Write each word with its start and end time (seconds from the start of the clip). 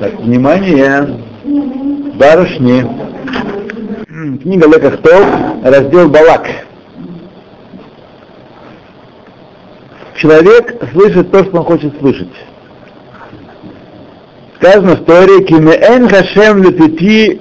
Так, 0.00 0.18
внимание, 0.18 1.20
барышни. 2.14 2.84
Книга 4.42 4.66
Лекахтов, 4.66 5.24
раздел 5.62 6.08
Балак. 6.08 6.48
Человек 10.16 10.82
слышит 10.92 11.30
то, 11.30 11.44
что 11.44 11.58
он 11.58 11.64
хочет 11.64 11.96
слышать. 12.00 12.32
Сказано 14.56 14.96
в 14.96 15.04
Торе, 15.04 15.44
«Кимеэн 15.44 16.08
хашем 16.08 16.64
летити 16.64 17.40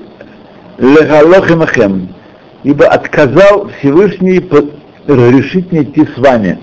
лехалохимахем», 0.78 2.10
ибо 2.64 2.86
отказал 2.86 3.70
Всевышний 3.80 4.48
разрешить 5.08 5.72
мне 5.72 5.84
идти 5.84 6.06
с 6.06 6.18
вами. 6.20 6.60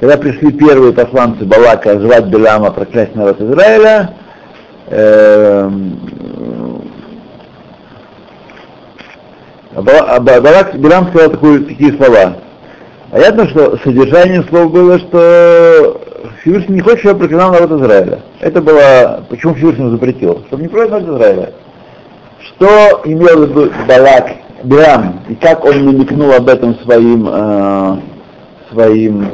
Когда 0.00 0.16
пришли 0.16 0.50
первые 0.50 0.92
посланцы 0.92 1.44
Балака 1.44 1.98
звать 2.00 2.26
Беляма 2.26 2.72
проклясть 2.72 3.14
народ 3.14 3.40
Израиля, 3.40 4.14
эм, 4.88 5.98
Балак 9.74 10.76
Белям 10.76 11.08
сказал 11.08 11.30
такие, 11.30 11.58
такие 11.60 11.92
слова. 11.94 12.36
Понятно, 13.10 13.48
что 13.48 13.76
содержание 13.78 14.42
слов 14.44 14.72
было, 14.72 14.98
что 14.98 16.00
Всевышний 16.40 16.76
не 16.76 16.80
хочет, 16.80 17.00
чтобы 17.00 17.20
проклинал 17.20 17.52
народ 17.52 17.80
Израиля. 17.80 18.20
Это 18.40 18.60
было, 18.60 19.24
почему 19.28 19.54
Всевышний 19.54 19.90
запретил? 19.90 20.42
Чтобы 20.48 20.62
не 20.62 20.68
проклинать 20.68 21.02
народ 21.02 21.20
Израиля. 21.20 21.52
Что 22.40 23.00
имел 23.04 23.46
в 23.46 23.50
виду 23.50 23.72
Балак 23.88 24.32
Бирам, 24.64 25.20
и 25.28 25.34
как 25.34 25.64
он 25.64 25.84
намекнул 25.84 26.32
об 26.32 26.48
этом 26.48 26.74
своим, 26.80 27.28
э, 27.30 27.96
своим 28.72 29.28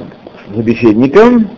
собеседникам, 0.55 1.51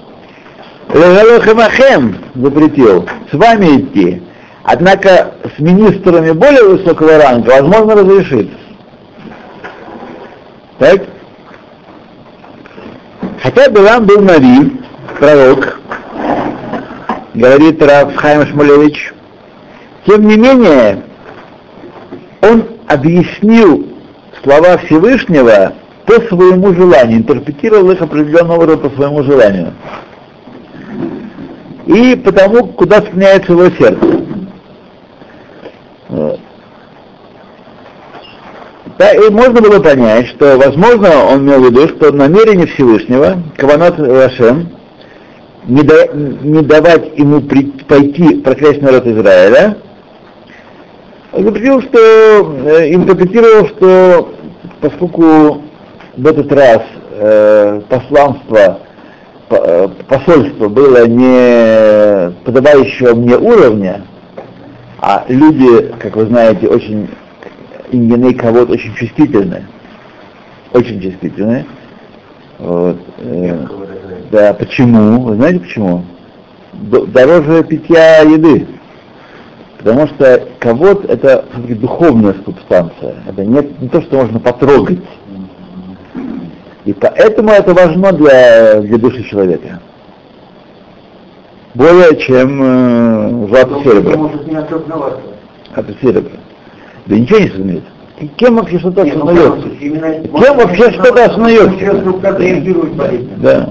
Легалохемахем 0.89 2.17
запретил 2.35 3.09
с 3.31 3.35
вами 3.35 3.81
идти. 3.81 4.23
Однако 4.65 5.35
с 5.57 5.59
министрами 5.59 6.33
более 6.33 6.65
высокого 6.65 7.19
ранга 7.19 7.51
возможно 7.51 7.97
разрешить. 7.97 8.51
Так? 10.79 11.03
Хотя 13.43 13.69
Билам 13.69 14.05
был 14.05 14.21
Нави, 14.21 14.81
пророк, 15.19 15.81
говорит 17.35 17.83
Раф 17.83 18.15
Хайм 18.15 18.47
Шмулевич, 18.47 19.13
тем 20.07 20.27
не 20.27 20.37
менее, 20.37 21.03
он 22.41 22.65
объяснил 22.87 23.87
слова 24.43 24.77
Всевышнего 24.79 25.73
по 26.07 26.15
своему 26.23 26.75
желанию, 26.75 27.19
интерпретировал 27.19 27.91
их 27.91 28.01
определенного 28.01 28.67
рода 28.67 28.89
по 28.89 28.95
своему 28.97 29.23
желанию. 29.23 29.73
И 31.87 32.17
потому, 32.17 32.69
куда 32.69 33.03
склоняется 33.03 33.53
его 33.53 33.71
сердце. 33.71 34.23
Да, 38.99 39.13
и 39.15 39.31
можно 39.31 39.61
было 39.61 39.81
понять, 39.81 40.29
что, 40.29 40.59
возможно, 40.59 41.09
он 41.25 41.41
имел 41.41 41.61
в 41.61 41.65
виду, 41.65 41.89
что 41.89 42.13
намерение 42.13 42.67
Всевышнего, 42.69 43.43
Каванат 43.57 43.99
Рашем, 43.99 44.69
не, 45.67 45.83
да, 45.83 46.07
не 46.13 46.63
давать 46.63 47.19
ему 47.19 47.41
при, 47.41 47.65
пойти 47.89 48.37
проклясть 48.37 48.83
народ 48.83 49.07
Израиля, 49.07 49.77
запретил, 51.33 51.83
что, 51.83 51.99
э, 51.99 52.95
интерпретировал, 52.95 53.69
что 53.69 54.35
поскольку 54.81 55.63
в 56.17 56.27
этот 56.27 56.53
раз 56.53 56.83
э, 57.13 57.81
посланство, 57.89 58.82
посольство 60.09 60.69
было 60.69 61.07
не 61.07 62.33
подобающего 62.45 63.15
мне 63.15 63.37
уровня, 63.37 64.03
а 65.01 65.25
люди, 65.29 65.93
как 65.99 66.17
вы 66.17 66.27
знаете, 66.27 66.69
очень 66.69 67.09
именные 67.91 68.35
кого-то 68.35 68.73
очень 68.73 68.95
чувствительные, 68.95 69.67
очень 70.73 71.01
чувствительные. 71.01 71.67
Вот, 72.59 72.97
э, 73.19 73.67
да, 74.31 74.55
почему? 74.55 75.23
Вы 75.23 75.37
знаете 75.37 75.61
почему? 75.61 76.05
Дороже 76.73 77.65
питья 77.65 78.21
еды. 78.21 78.67
Потому 79.79 80.07
что 80.07 80.49
кавод 80.61 81.05
это 81.11 81.45
духовная 81.57 82.37
субстанция. 82.45 83.17
Это 83.29 83.45
не, 83.45 83.59
не 83.81 83.89
то, 83.89 84.01
что 84.01 84.19
можно 84.19 84.39
потрогать. 84.39 85.01
И 86.85 86.93
поэтому 86.93 87.51
это 87.51 87.75
важно 87.75 88.13
для, 88.13 88.81
для 88.81 88.99
души 88.99 89.23
человека. 89.25 89.81
Более 91.75 92.17
чем 92.17 92.61
э, 92.63 93.49
золото 93.49 93.83
серебро. 93.85 94.31
Это 95.75 95.95
серебро. 96.03 96.37
Да 97.07 97.17
ничего 97.17 97.39
не 97.39 97.47
осознает. 97.47 97.85
И 98.21 98.29
кем 98.29 98.57
вообще 98.57 98.79
что-то 98.79 99.05
ну, 99.05 99.29
осознается? 99.29 99.69
Кем 99.71 100.57
вообще 100.57 100.93
что-то 100.93 101.25
осознается? 101.25 101.99
Да. 103.37 103.71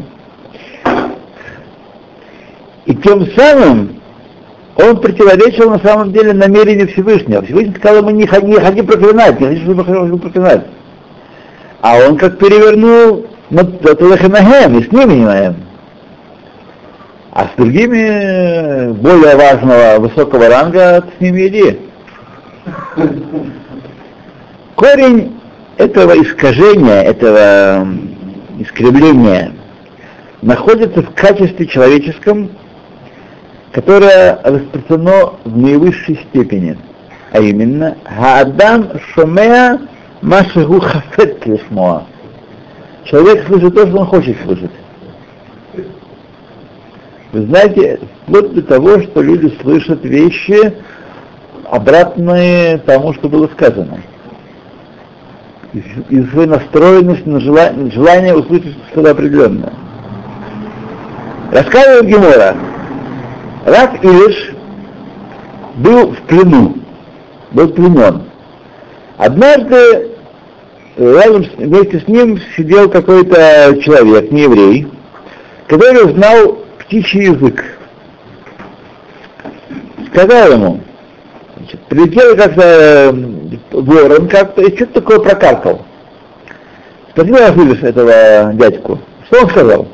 И 2.85 2.95
тем 2.95 3.27
самым 3.37 4.01
он 4.75 4.97
противоречил 4.97 5.69
на 5.69 5.79
самом 5.79 6.11
деле 6.11 6.33
намерению 6.33 6.87
Всевышнего. 6.87 7.43
Всевышний 7.43 7.75
сказал 7.75 7.99
ему 7.99 8.09
не 8.11 8.23
не 8.23 8.59
ходи 8.59 8.81
проклинать, 8.81 9.39
не 9.39 9.47
ходи, 9.47 9.61
чтобы 9.61 9.83
проклинать. 10.17 10.65
А 11.81 11.97
он 11.97 12.17
как 12.17 12.37
перевернул 12.37 13.25
Лехемахем, 13.49 14.79
и 14.79 14.83
с 14.83 14.91
ними 14.91 15.13
не 15.13 15.55
А 17.33 17.45
с 17.45 17.49
другими 17.57 18.91
более 18.93 19.35
важного, 19.35 19.99
высокого 19.99 20.47
ранга 20.47 21.03
с 21.17 21.21
ними 21.21 21.47
иди. 21.47 21.79
Корень 24.75 25.39
этого 25.77 26.11
искажения, 26.21 27.01
этого 27.01 27.87
искривления 28.59 29.53
находится 30.41 31.01
в 31.01 31.13
качестве 31.15 31.65
человеческом, 31.65 32.51
которое 33.71 34.39
распространено 34.43 35.33
в 35.45 35.57
наивысшей 35.57 36.19
степени, 36.29 36.77
а 37.31 37.39
именно 37.39 37.95
Хаадам 38.05 38.89
Шомеа 39.13 39.79
Машаху 40.21 40.79
Хафет 40.79 41.45
Лишмоа. 41.45 42.03
Человек 43.05 43.47
слышит 43.47 43.73
то, 43.73 43.87
что 43.87 43.97
он 43.97 44.05
хочет 44.05 44.37
слышать. 44.43 44.71
Вы 47.31 47.45
знаете, 47.47 47.99
вплоть 48.23 48.53
до 48.53 48.61
того, 48.61 49.01
что 49.01 49.21
люди 49.21 49.51
слышат 49.61 50.03
вещи, 50.03 50.75
обратные 51.69 52.77
тому, 52.79 53.13
что 53.13 53.29
было 53.29 53.47
сказано. 53.47 53.99
И 55.73 56.23
свою 56.25 56.49
настроенность 56.49 57.25
на 57.25 57.39
желание, 57.39 57.91
желание 57.91 58.35
услышать 58.35 58.75
что-то 58.91 59.11
определенное. 59.11 59.73
Рассказывает 61.51 62.05
Гемора, 62.05 62.55
Рак 63.65 64.03
Илиш 64.03 64.53
был 65.75 66.11
в 66.11 66.21
плену, 66.23 66.75
был 67.51 67.69
пленен. 67.69 68.23
Однажды 69.17 70.10
рядом 70.97 71.45
вместе 71.57 71.99
с 71.99 72.07
ним 72.07 72.39
сидел 72.55 72.89
какой-то 72.89 73.79
человек, 73.81 74.31
не 74.31 74.43
еврей, 74.43 74.87
который 75.67 76.13
знал 76.13 76.59
птичий 76.79 77.25
язык. 77.25 77.63
Сказал 80.13 80.51
ему, 80.51 80.81
значит, 81.57 81.79
прилетел 81.87 82.35
как-то 82.35 82.61
э, 82.61 83.11
ворон 83.71 84.27
как-то 84.27 84.61
и 84.61 84.75
что-то 84.75 85.01
такое 85.01 85.19
прокаркал. 85.19 85.85
Спросил 87.11 87.35
Афилиш 87.35 87.81
этого 87.83 88.51
дядьку, 88.53 88.99
что 89.27 89.43
он 89.43 89.49
сказал? 89.49 89.87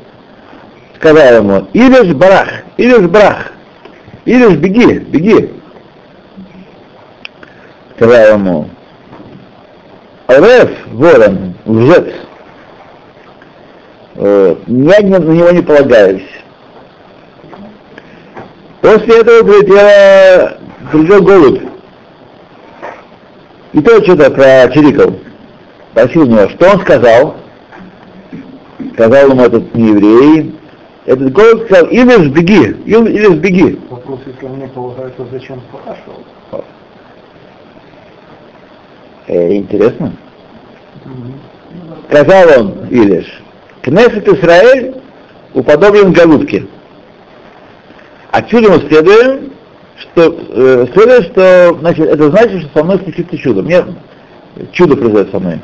Сказал 0.96 1.36
ему, 1.36 1.68
Илиш 1.72 2.14
барах, 2.14 2.48
Илиш 2.76 3.08
барах, 3.08 3.52
Илиш 4.24 4.56
беги, 4.56 4.98
беги. 4.98 5.50
Сказал 7.96 8.34
ему, 8.34 8.70
Реф, 10.28 10.70
ворон, 10.92 11.54
лжец, 11.64 12.04
вот, 14.14 14.58
я 14.66 15.00
на 15.00 15.18
него 15.20 15.50
не 15.52 15.62
полагаюсь. 15.62 16.28
После 18.82 19.20
этого 19.20 19.42
прилетела 19.42 20.58
придет 20.92 21.24
голубь. 21.24 21.62
И 23.72 23.80
то 23.80 24.02
что-то 24.02 24.30
про 24.30 24.68
Чириков. 24.74 25.14
Спросил 25.92 26.22
у 26.22 26.26
него, 26.26 26.48
что 26.50 26.72
он 26.72 26.80
сказал? 26.80 27.36
Сказал 28.94 29.30
ему 29.30 29.42
этот 29.42 29.74
нееврей. 29.74 30.54
Этот 31.06 31.32
голубь 31.32 31.64
сказал, 31.66 31.86
или 31.86 32.28
сбеги, 32.28 32.76
или 32.84 33.26
сбеги. 33.34 33.80
Вопрос, 33.88 34.20
если 34.26 34.46
мне 34.46 34.68
полагается, 34.68 35.24
зачем 35.32 35.62
спрашивал? 35.70 36.22
Э, 39.28 39.54
интересно. 39.54 40.12
Сказал 42.10 42.60
он, 42.60 42.88
Илиш, 42.90 43.26
Кнессет 43.82 44.26
Израиль 44.26 44.94
уподоблен 45.52 46.12
голубке. 46.12 46.66
Отсюда 48.30 48.70
мы 48.70 48.88
следуем, 48.88 49.52
что 49.98 50.34
э, 50.48 50.86
следует, 50.94 51.26
что 51.26 51.76
значит, 51.80 52.06
это 52.06 52.30
значит, 52.30 52.62
что 52.62 52.78
со 52.78 52.84
мной 52.84 52.98
случится 53.00 53.36
чудо. 53.36 53.62
Мне 53.62 53.84
чудо 54.72 54.96
произойдет 54.96 55.30
со 55.30 55.38
мной. 55.38 55.60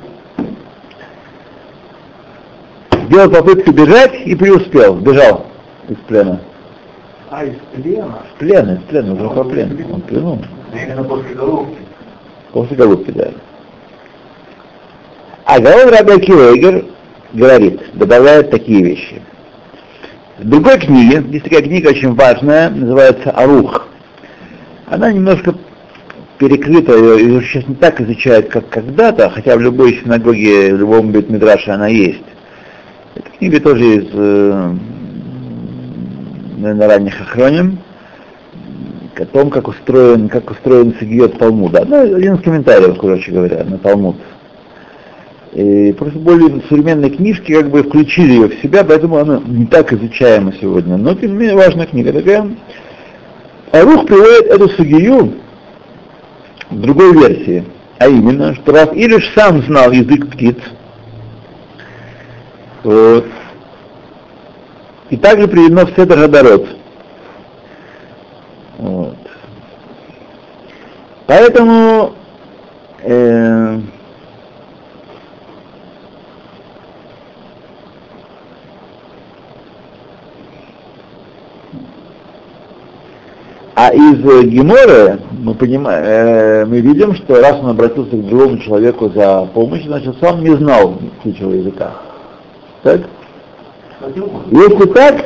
Сделал 3.07 3.31
попытку 3.31 3.73
бежать 3.73 4.15
и 4.27 4.35
преуспел, 4.35 4.97
бежал 4.97 5.47
из 5.89 5.97
плена. 6.07 6.41
А, 7.31 7.45
из 7.45 7.55
плена? 7.75 8.19
Из 8.27 8.39
плена, 8.39 8.73
из 8.73 8.83
плена, 8.91 9.15
уже 9.15 9.29
по 9.35 9.45
плену. 9.45 10.33
Он. 10.33 10.45
Именно 10.75 11.05
после 11.05 11.35
головки. 11.35 11.79
После 12.53 12.77
голубки, 12.77 13.11
да. 13.11 13.31
А 15.45 15.61
Гаон 15.61 15.91
Раби 15.91 16.13
Акивейгер 16.13 16.87
говорит, 17.35 17.81
добавляет 17.95 18.51
такие 18.51 18.83
вещи. 18.83 19.21
В 20.39 20.49
другой 20.49 20.79
книге, 20.79 21.23
есть 21.31 21.45
такая 21.45 21.63
книга 21.63 21.89
очень 21.89 22.15
важная, 22.15 22.71
называется 22.71 23.31
«Арух». 23.31 23.87
Она 24.87 25.13
немножко 25.13 25.55
перекрыта, 26.39 26.97
ее 26.97 27.43
сейчас 27.43 27.69
не 27.69 27.75
так 27.75 28.01
изучают, 28.01 28.49
как 28.49 28.69
когда-то, 28.71 29.31
хотя 29.31 29.57
в 29.57 29.61
любой 29.61 30.01
синагоге, 30.03 30.75
в 30.75 30.79
любом 30.79 31.13
бетмидраше 31.13 31.71
она 31.71 31.89
есть. 31.89 32.25
Эта 33.15 33.31
книга 33.39 33.61
тоже 33.61 33.85
из, 33.85 34.09
э, 34.13 34.75
наверное, 36.57 36.89
ранних 36.89 37.21
охроним, 37.21 37.79
о 39.17 39.27
том, 39.27 39.51
как 39.51 39.69
устроен, 39.69 40.29
как 40.29 40.51
устроен 40.51 40.95
Сигиот 40.99 41.39
Талмуда. 41.39 41.85
Ну, 41.87 42.17
один 42.17 42.35
из 42.35 42.43
комментариев, 42.43 42.99
короче 42.99 43.31
говоря, 43.31 43.63
на 43.65 43.79
Талмуд. 43.79 44.17
И 45.55 45.93
просто 45.93 46.19
более 46.19 46.63
современные 46.69 47.11
книжки 47.11 47.55
как 47.55 47.71
бы 47.71 47.85
включили 47.85 48.33
ее 48.33 48.49
в 48.49 48.61
себя, 48.61 48.83
поэтому 48.83 49.19
она 49.19 49.41
не 49.47 49.67
так 49.67 49.93
изучаема 49.93 50.53
сегодня. 50.61 50.97
Но, 50.97 51.15
тем 51.15 51.33
не 51.33 51.39
менее, 51.39 51.55
важная 51.55 51.87
книга 51.87 52.13
такая. 52.13 52.51
Арух 53.71 54.05
приводит 54.07 54.47
эту 54.47 54.69
сугию 54.71 55.35
в 56.71 56.81
другой 56.81 57.13
версии, 57.13 57.65
а 57.99 58.09
именно, 58.09 58.55
что 58.57 58.73
Раф 58.73 58.97
Илиш 58.97 59.33
сам 59.35 59.63
знал 59.63 59.93
язык 59.93 60.29
птиц, 60.33 60.57
вот. 62.83 63.27
и 65.11 65.17
также 65.17 65.47
приведено 65.47 65.87
в 65.87 65.95
Седр 65.95 66.19
Гадарот. 66.19 66.67
Вот. 68.79 69.17
Поэтому 71.27 72.13
э, 73.03 73.81
А 83.77 83.93
из 83.93 84.25
э, 84.25 84.45
Геморы 84.45 85.19
мы, 85.33 85.55
понимаем, 85.55 86.05
э, 86.05 86.65
мы 86.65 86.81
видим, 86.81 87.15
что 87.17 87.41
раз 87.41 87.59
он 87.61 87.71
обратился 87.71 88.17
к 88.17 88.27
другому 88.27 88.59
человеку 88.59 89.11
за 89.11 89.49
помощью, 89.53 89.89
значит, 89.89 90.15
сам 90.21 90.45
не 90.45 90.55
знал 90.57 90.95
птичьего 91.21 91.51
языка. 91.51 91.91
Так? 92.85 93.01
Если 94.51 94.87
так, 94.93 95.25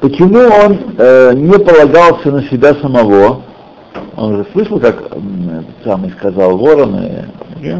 почему 0.00 0.38
он 0.38 0.78
э, 0.98 1.32
не 1.34 1.58
полагался 1.58 2.30
на 2.30 2.44
себя 2.44 2.74
самого? 2.76 3.42
Он 4.16 4.36
же 4.36 4.46
слышал, 4.52 4.78
как 4.78 5.02
э, 5.10 5.16
сам 5.82 6.04
и 6.04 6.10
сказал 6.10 6.56
ворон, 6.56 6.96
и, 7.60 7.74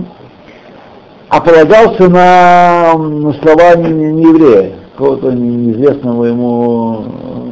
а 1.28 1.40
полагался 1.40 2.08
на, 2.08 2.94
на 2.96 3.32
слова 3.34 3.76
нееврея, 3.76 4.72
какого-то 4.96 5.30
неизвестного 5.32 6.24
ему 6.24 7.04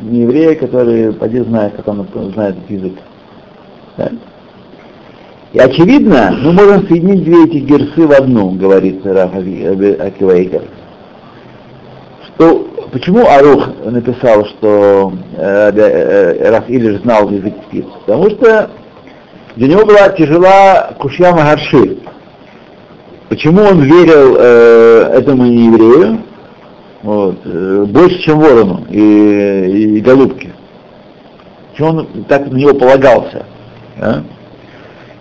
нееврея, 0.02 0.54
который 0.54 1.12
поди 1.12 1.40
знает, 1.40 1.74
как 1.76 1.86
он 1.88 2.06
знает 2.32 2.56
этот 2.56 2.70
язык. 2.70 2.94
Да? 3.98 4.10
И 5.52 5.58
очевидно, 5.58 6.36
мы 6.42 6.52
можем 6.52 6.88
соединить 6.88 7.22
две 7.22 7.44
эти 7.44 7.58
герсы 7.58 8.06
в 8.06 8.12
одну, 8.12 8.50
говорит 8.52 9.04
Раф 9.04 9.34
Акивейкер. 9.34 10.62
Что, 12.28 12.66
почему 12.90 13.26
Арух 13.28 13.68
написал, 13.84 14.46
что 14.46 15.12
э, 15.36 15.70
э, 15.76 16.50
Раф 16.50 16.68
Илиш 16.68 17.02
знал 17.02 17.28
язык 17.28 17.54
птиц? 17.68 17.84
Потому 18.06 18.30
что 18.30 18.70
для 19.56 19.68
него 19.68 19.84
была 19.84 20.08
тяжела 20.08 20.94
Кушья 20.98 21.30
Магарши. 21.32 21.98
Почему 23.28 23.62
он 23.62 23.82
верил 23.82 24.36
э, 24.38 25.18
этому 25.18 25.44
нееврею? 25.44 26.20
Вот, 27.04 27.36
э, 27.44 27.84
больше, 27.86 28.18
чем 28.20 28.40
ворону 28.40 28.86
и, 28.88 29.98
и, 29.98 30.00
голубке. 30.00 30.54
Почему 31.70 31.88
он 31.88 32.24
так 32.26 32.50
на 32.50 32.56
него 32.56 32.72
полагался? 32.72 33.44
А? 34.00 34.22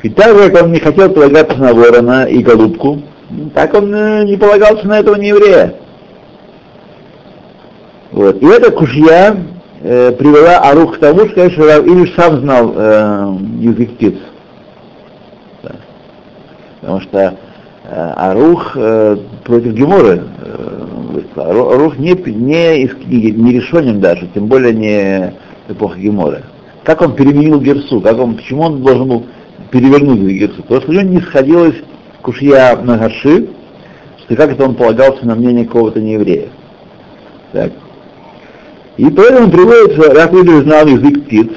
И 0.01 0.07
так 0.07 0.33
же, 0.33 0.49
как 0.49 0.63
он 0.63 0.71
не 0.71 0.79
хотел 0.79 1.09
полагаться 1.09 1.57
на 1.57 1.73
ворона 1.73 2.23
и 2.23 2.41
голубку, 2.41 3.01
так 3.53 3.73
он 3.73 3.93
э, 3.93 4.23
не 4.23 4.37
полагался 4.37 4.87
на 4.87 4.99
этого 4.99 5.15
нееврея. 5.15 5.75
Вот. 8.13 8.41
И 8.41 8.45
эта 8.45 8.71
кушья 8.71 9.35
э, 9.81 10.13
привела 10.13 10.59
Арух 10.59 10.95
к 10.95 10.99
тому, 10.99 11.25
что, 11.25 11.35
конечно, 11.35 11.63
Илиш 11.63 12.15
сам 12.15 12.39
знал 12.39 12.73
э, 12.77 13.35
язык 13.59 13.95
птиц. 13.95 14.15
Да. 15.63 15.71
Потому 16.79 17.01
что 17.01 17.19
э, 17.19 17.33
Арух 18.15 18.71
э, 18.77 19.17
против 19.43 19.73
Геморы 19.73 20.23
э, 20.45 20.82
Арух 21.35 21.97
не, 21.97 22.13
не 22.13 22.83
из 22.83 22.91
книги, 22.91 23.29
не 23.29 23.53
решением 23.53 23.99
даже, 23.99 24.27
тем 24.33 24.47
более 24.47 24.73
не 24.73 25.33
эпоха 25.69 25.97
Геморы. 25.97 26.43
Как 26.83 27.01
он 27.01 27.15
переменил 27.15 27.61
Герсу, 27.61 28.01
как 28.01 28.19
он, 28.19 28.35
почему 28.35 28.63
он 28.63 28.83
должен 28.83 29.07
был 29.07 29.25
перевернуть 29.71 30.19
Герсу? 30.19 30.61
Потому 30.63 30.81
что 30.81 30.91
у 30.91 30.93
него 30.93 31.03
не 31.03 31.21
сходилась 31.21 31.75
кушья 32.21 32.77
на 32.77 32.97
Гаши, 32.97 33.49
что 34.19 34.35
как 34.35 34.51
это 34.51 34.65
он 34.65 34.75
полагался 34.75 35.25
на 35.25 35.35
мнение 35.35 35.65
кого-то 35.65 36.01
нееврея. 36.01 36.49
Так. 37.51 37.71
И 38.97 39.09
поэтому 39.09 39.49
приводится, 39.49 40.31
люди 40.31 40.63
знал 40.63 40.87
язык 40.87 41.25
птиц, 41.25 41.49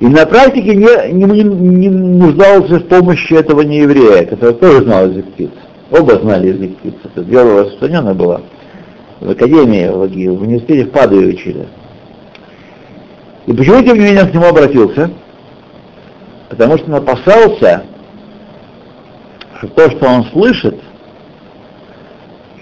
и 0.00 0.06
на 0.06 0.26
практике 0.26 0.74
не, 0.74 1.12
не, 1.12 1.42
не 1.44 1.88
нуждался 1.88 2.80
в 2.80 2.88
помощи 2.88 3.34
этого 3.34 3.60
нееврея, 3.60 4.24
который 4.26 4.54
тоже 4.54 4.82
знал 4.82 5.08
язык 5.08 5.26
птиц. 5.26 5.50
Оба 5.92 6.18
знали 6.18 6.48
язык 6.48 6.78
птиц. 6.78 6.94
Это 7.04 7.22
дело 7.22 7.60
распространенное 7.60 8.14
было. 8.14 8.40
В 9.20 9.30
академии, 9.30 9.86
в, 9.88 10.38
в 10.38 10.42
университете 10.42 10.86
в 10.86 10.90
Падуе 10.90 11.28
учили. 11.28 11.68
И 13.46 13.52
почему, 13.52 13.82
тем 13.82 13.98
не 13.98 14.04
менее, 14.04 14.22
он 14.22 14.30
к 14.30 14.34
нему 14.34 14.46
обратился? 14.46 15.10
Потому 16.48 16.78
что 16.78 16.86
он 16.86 16.94
опасался, 16.94 17.84
что 19.58 19.68
то, 19.68 19.90
что 19.90 20.06
он 20.06 20.24
слышит, 20.32 20.80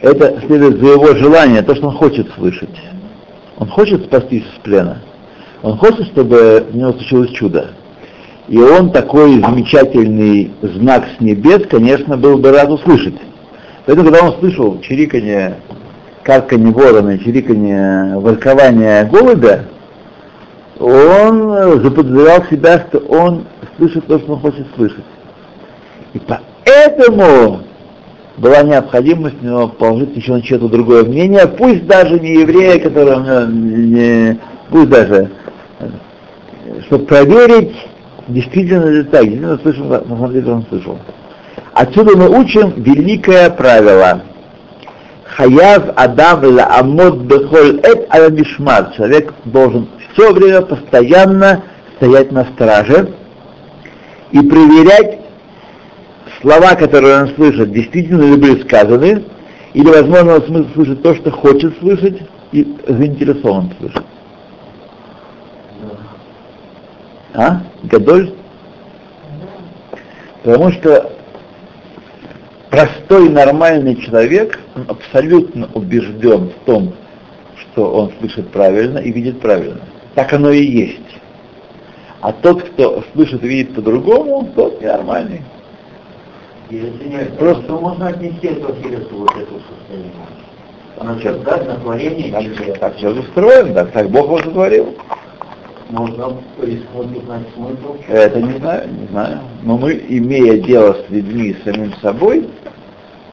это 0.03 0.41
следует 0.47 0.81
за 0.81 0.87
его 0.87 1.15
желание, 1.15 1.63
то, 1.63 1.77
что 1.77 1.89
он 1.89 1.95
хочет 1.95 2.29
слышать. 2.33 2.77
Он 3.59 3.69
хочет 3.69 4.05
спастись 4.07 4.43
из 4.43 4.63
плена. 4.63 5.03
Он 5.63 5.77
хочет, 5.77 6.07
чтобы 6.09 6.67
у 6.73 6.77
него 6.77 6.93
случилось 6.95 7.31
чудо. 7.31 7.71
И 8.51 8.59
он 8.59 8.91
такой 8.91 9.41
замечательный 9.41 10.51
знак 10.61 11.05
с 11.17 11.21
небес, 11.21 11.69
конечно, 11.71 12.17
был 12.17 12.37
бы 12.37 12.51
рад 12.51 12.69
услышать. 12.69 13.15
Поэтому, 13.87 14.11
когда 14.11 14.27
он 14.27 14.41
слышал 14.41 14.81
чириканье, 14.81 15.55
карканье 16.25 16.73
ворона, 16.73 17.17
чириканье, 17.17 18.19
воркование 18.19 19.05
голубя, 19.05 19.67
он 20.81 21.81
заподозревал 21.81 22.45
себя, 22.51 22.85
что 22.89 22.99
он 22.99 23.45
слышит 23.77 24.05
то, 24.09 24.19
что 24.19 24.33
он 24.33 24.41
хочет 24.41 24.67
слышать. 24.75 25.05
И 26.15 26.21
поэтому 26.65 27.61
была 28.37 28.63
необходимость 28.65 29.37
у 29.43 29.47
него 29.47 29.69
положить 29.69 30.17
еще 30.17 30.33
на 30.33 30.43
чье-то 30.43 30.69
другое 30.69 31.05
мнение, 31.05 31.47
пусть 31.47 31.87
даже 31.87 32.19
не 32.19 32.41
еврея, 32.41 32.81
который 32.81 33.47
не, 33.47 34.41
пусть 34.71 34.89
даже, 34.89 35.31
чтобы 36.89 37.05
проверить, 37.05 37.77
действительно 38.31 38.87
ли 38.87 39.03
так, 39.05 39.25
действительно 39.25 39.59
слышал, 39.59 39.85
на 39.85 40.01
самом 40.01 40.33
деле 40.33 40.53
он 40.53 40.67
слышал. 40.69 40.99
Отсюда 41.73 42.17
мы 42.17 42.29
учим 42.29 42.73
великое 42.77 43.51
правило. 43.51 44.23
Хаяв 45.25 45.93
Адам 45.97 46.59
Амод 46.59 47.19
Бехоль 47.19 47.81
Эт 47.83 48.07
Аламишмар. 48.11 48.93
Человек 48.97 49.33
должен 49.45 49.89
все 50.13 50.33
время 50.33 50.63
постоянно 50.63 51.63
стоять 51.97 52.33
на 52.33 52.45
страже 52.47 53.15
и 54.33 54.41
проверять 54.41 55.21
слова, 56.41 56.75
которые 56.75 57.23
он 57.23 57.29
слышит, 57.35 57.73
действительно 57.73 58.23
ли 58.23 58.37
были 58.37 58.63
сказаны, 58.63 59.25
или, 59.73 59.87
возможно, 59.87 60.37
он 60.37 60.67
слышит 60.75 61.03
то, 61.03 61.15
что 61.15 61.31
хочет 61.31 61.79
слышать, 61.79 62.23
и 62.53 62.67
заинтересован 62.87 63.73
слышать. 63.79 64.03
А? 67.35 67.63
Гадоль? 67.85 68.35
Потому 70.43 70.73
что 70.73 71.13
простой 72.71 73.29
нормальный 73.29 73.97
человек, 73.97 74.59
он 74.75 74.87
абсолютно 74.89 75.69
убежден 75.75 76.51
в 76.51 76.65
том, 76.65 76.95
что 77.57 77.91
он 77.93 78.13
слышит 78.19 78.51
правильно 78.51 78.99
и 78.99 79.13
видит 79.13 79.41
правильно. 79.41 79.81
Так 80.15 80.33
оно 80.33 80.51
и 80.51 80.65
есть. 80.65 81.01
А 82.21 82.33
тот, 82.33 82.63
кто 82.63 83.05
слышит 83.13 83.43
и 83.45 83.49
видит 83.49 83.75
по-другому, 83.75 84.51
тот 84.55 84.81
ненормальный. 84.81 85.43
Нет, 86.71 87.37
Просто- 87.37 87.65
то 87.65 87.79
можно 87.79 88.09
отнести 88.09 88.47
это 88.47 88.61
к 88.61 88.77
вот 89.13 89.31
это 89.31 89.53
состояние. 89.69 90.13
Она 90.99 91.19
сейчас 91.19 91.39
даст 91.39 91.67
на 91.67 91.77
творение 91.77 92.31
Так, 92.31 92.79
так 92.79 92.97
все 92.97 93.09
устроено, 93.09 93.75
так, 93.75 93.93
так 93.93 94.11
Бог 94.11 94.27
его 94.27 94.39
сотворил. 94.39 94.95
Можно 95.91 96.37
рискнуть 96.61 97.17
узнать 97.17 97.43
смысл. 97.55 97.97
Это 98.09 98.41
не 98.41 98.59
знаю, 98.59 98.89
не 98.89 99.07
знаю. 99.09 99.39
Но 99.63 99.77
мы, 99.77 99.93
имея 100.09 100.59
дело 100.59 100.95
с 100.95 101.11
людьми, 101.11 101.55
с 101.55 101.65
самим 101.65 101.93
собой, 101.95 102.49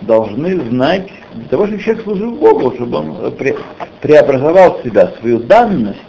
должны 0.01 0.59
знать, 0.69 1.09
для 1.33 1.47
того, 1.49 1.67
чтобы 1.67 1.81
человек 1.81 2.03
служил 2.03 2.31
Богу, 2.31 2.73
чтобы 2.75 2.97
он 2.97 3.09
пре- 3.37 3.57
преобразовал 4.01 4.79
себя, 4.83 5.11
свою 5.19 5.39
данность, 5.39 5.99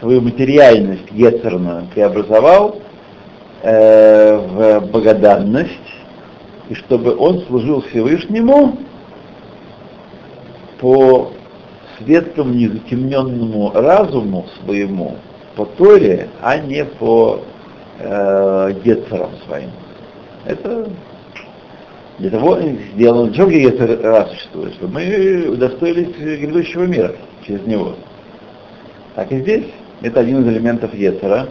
свою 0.00 0.20
материальность 0.20 1.10
ецерную, 1.10 1.86
преобразовал 1.94 2.80
э, 3.62 4.36
в 4.36 4.90
богоданность, 4.90 5.70
и 6.68 6.74
чтобы 6.74 7.16
он 7.16 7.40
служил 7.42 7.82
Всевышнему 7.82 8.78
по 10.80 11.32
светлому, 11.98 12.54
незатемненному 12.54 13.72
разуму 13.74 14.46
своему, 14.60 15.16
по 15.56 15.64
Торе, 15.64 16.28
а 16.40 16.58
не 16.58 16.84
по 16.84 17.40
э, 17.98 18.74
Ецерам 18.84 19.30
своим. 19.46 19.70
Это 20.44 20.88
для 22.18 22.30
того 22.30 22.58
сделано. 22.94 23.32
Чего 23.32 23.50
Ецер 23.50 24.00
раз 24.02 24.30
существует? 24.30 24.74
Чтобы 24.74 24.94
мы 24.94 25.48
удостоились 25.48 26.16
грядущего 26.16 26.84
мира 26.84 27.14
через 27.46 27.66
него. 27.66 27.94
Так 29.14 29.30
и 29.32 29.38
здесь. 29.40 29.66
Это 30.02 30.20
один 30.20 30.42
из 30.42 30.48
элементов 30.48 30.94
Ецера. 30.94 31.48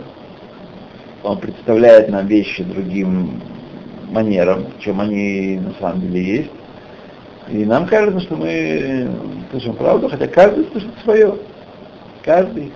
Он 1.23 1.37
представляет 1.39 2.09
нам 2.09 2.27
вещи 2.27 2.63
другим 2.63 3.41
манерам, 4.11 4.65
чем 4.79 4.99
они 5.01 5.59
на 5.59 5.73
самом 5.79 6.01
деле 6.01 6.21
есть. 6.21 6.51
И 7.49 7.65
нам 7.65 7.87
кажется, 7.87 8.21
что 8.21 8.35
мы 8.35 9.09
слышим 9.51 9.75
правду, 9.75 10.09
хотя 10.09 10.27
каждый 10.27 10.65
слышит 10.71 10.91
свое. 11.03 11.35
Каждый. 12.23 12.71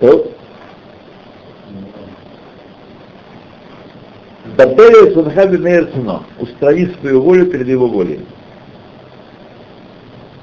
То. 0.00 0.30
Батэрия 4.56 5.12
Сунхаби 5.12 5.56
Мейрцуно. 5.56 6.22
Устрани 6.38 6.86
свою 7.00 7.22
волю 7.22 7.46
перед 7.46 7.68
его 7.68 7.86
волей. 7.86 8.20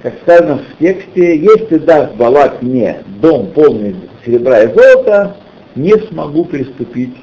Как 0.01 0.13
сказано 0.21 0.59
в 0.59 0.77
тексте, 0.79 1.37
если 1.37 1.79
даст 1.79 2.15
Балак 2.15 2.61
мне 2.61 3.03
дом 3.21 3.47
полный 3.47 3.95
серебра 4.25 4.63
и 4.63 4.73
золота, 4.73 5.35
не 5.75 5.93
смогу 6.07 6.45
приступить 6.45 7.15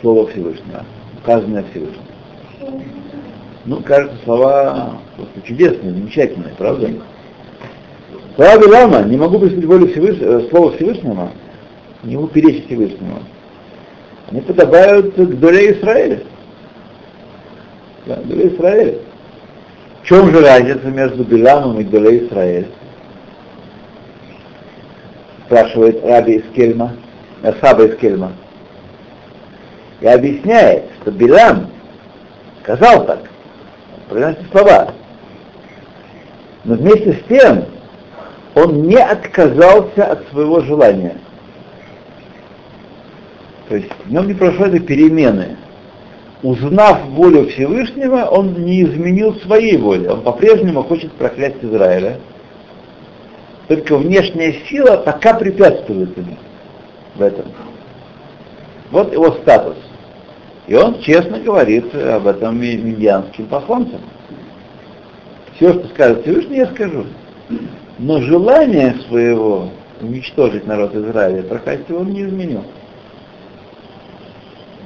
слово 0.00 0.26
Всевышнего, 0.28 0.84
указанное 1.22 1.64
Всевышним. 1.70 2.02
Ну, 3.64 3.80
кажется, 3.82 4.16
слова 4.24 4.98
просто 5.16 5.40
чудесные, 5.46 5.92
замечательные, 5.92 6.54
правда? 6.58 6.90
Слова 8.34 8.58
Билама, 8.58 9.02
не 9.02 9.16
могу 9.16 9.38
приступить 9.38 9.66
волю 9.66 9.86
Всевышнего, 9.88 10.40
слово 10.48 10.72
Всевышнего, 10.72 11.30
не 12.02 12.16
могу 12.16 12.28
перечить 12.28 12.66
Всевышнему. 12.66 13.22
Они 14.30 14.40
подобают 14.40 15.14
к 15.14 15.38
доле 15.38 15.72
Израиля. 15.72 16.20
Да, 18.06 18.16
доле 18.16 18.48
Израиля. 18.48 18.98
В 20.02 20.06
чем 20.06 20.32
же 20.32 20.40
разница 20.40 20.86
между 20.88 21.22
Биламом 21.22 21.80
и 21.80 21.84
долей 21.84 22.26
Израиля? 22.26 22.66
Спрашивает 25.46 26.04
Раби 26.04 26.36
из 26.36 26.44
Кельма, 26.54 26.96
э, 27.42 27.50
из 27.50 27.96
Кельма. 27.98 28.32
И 30.00 30.06
объясняет, 30.06 30.84
что 31.00 31.12
Билам 31.12 31.70
сказал 32.62 33.04
так, 33.04 33.20
произносит 34.08 34.50
слова. 34.50 34.92
Но 36.64 36.74
вместе 36.74 37.12
с 37.12 37.28
тем 37.28 37.64
он 38.54 38.82
не 38.82 38.96
отказался 38.96 40.04
от 40.04 40.28
своего 40.30 40.60
желания. 40.60 41.16
То 43.72 43.76
есть 43.76 43.88
в 44.04 44.12
нем 44.12 44.26
не 44.26 44.34
прошло 44.34 44.66
этой 44.66 44.80
перемены. 44.80 45.56
Узнав 46.42 47.06
волю 47.06 47.48
Всевышнего, 47.48 48.26
он 48.26 48.52
не 48.64 48.82
изменил 48.82 49.34
своей 49.36 49.78
воли. 49.78 50.08
Он 50.08 50.20
по-прежнему 50.20 50.82
хочет 50.82 51.10
проклясть 51.12 51.56
Израиля. 51.62 52.18
Только 53.68 53.96
внешняя 53.96 54.52
сила 54.68 54.98
пока 54.98 55.32
препятствует 55.32 56.14
ему 56.18 56.36
в 57.14 57.22
этом. 57.22 57.46
Вот 58.90 59.10
его 59.10 59.30
статус. 59.40 59.76
И 60.66 60.74
он 60.74 61.00
честно 61.00 61.40
говорит 61.40 61.94
об 61.94 62.26
этом 62.26 62.60
медианским 62.60 63.46
посланцам. 63.46 64.02
Все, 65.56 65.72
что 65.72 65.88
скажет 65.94 66.24
Всевышний, 66.24 66.58
я 66.58 66.66
скажу. 66.66 67.06
Но 67.98 68.20
желание 68.20 68.96
своего 69.08 69.70
уничтожить 70.02 70.66
народ 70.66 70.94
Израиля, 70.94 71.42
проклясть 71.42 71.88
его, 71.88 72.00
он 72.00 72.12
не 72.12 72.24
изменил. 72.24 72.64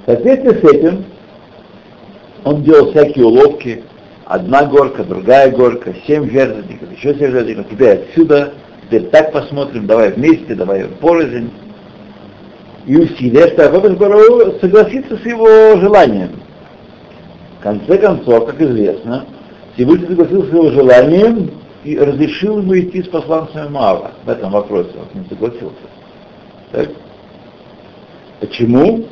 В 0.06 0.08
соответствии 0.08 0.50
с 0.50 0.72
этим 0.72 1.04
он 2.44 2.62
делал 2.62 2.92
всякие 2.92 3.25
уловки. 3.25 3.82
Одна 4.25 4.64
горка, 4.64 5.02
другая 5.02 5.50
горка, 5.50 5.94
семь 6.06 6.30
жертвенников, 6.30 6.92
еще 6.96 7.14
семь 7.14 7.32
жертвенников. 7.32 7.68
Теперь 7.70 7.98
отсюда, 7.98 8.52
теперь 8.84 9.06
так 9.08 9.32
посмотрим, 9.32 9.86
давай 9.86 10.12
вместе, 10.12 10.54
давай 10.54 10.84
порознь. 10.84 11.50
И 12.86 12.96
усилия, 12.96 13.48
что 13.48 13.66
Акодыш 13.66 13.98
согласится 14.60 15.16
с 15.16 15.26
его 15.26 15.76
желанием. 15.80 16.40
В 17.58 17.62
конце 17.64 17.98
концов, 17.98 18.46
как 18.46 18.60
известно, 18.60 19.26
Всевышний 19.75 20.06
согласился 20.06 20.50
с 20.50 20.52
его 20.52 20.70
желанием 20.70 21.50
и 21.82 21.98
разрешил 21.98 22.58
ему 22.58 22.78
идти 22.78 23.02
с 23.02 23.08
посланцами 23.08 23.68
Маава 23.68 24.12
в 24.25 24.28
этом 24.28 24.52
вопросе. 24.52 24.90
Он 24.94 25.20
не 25.20 25.28
согласился. 25.28 25.75
Так? 26.70 26.90
Почему? 28.38 29.06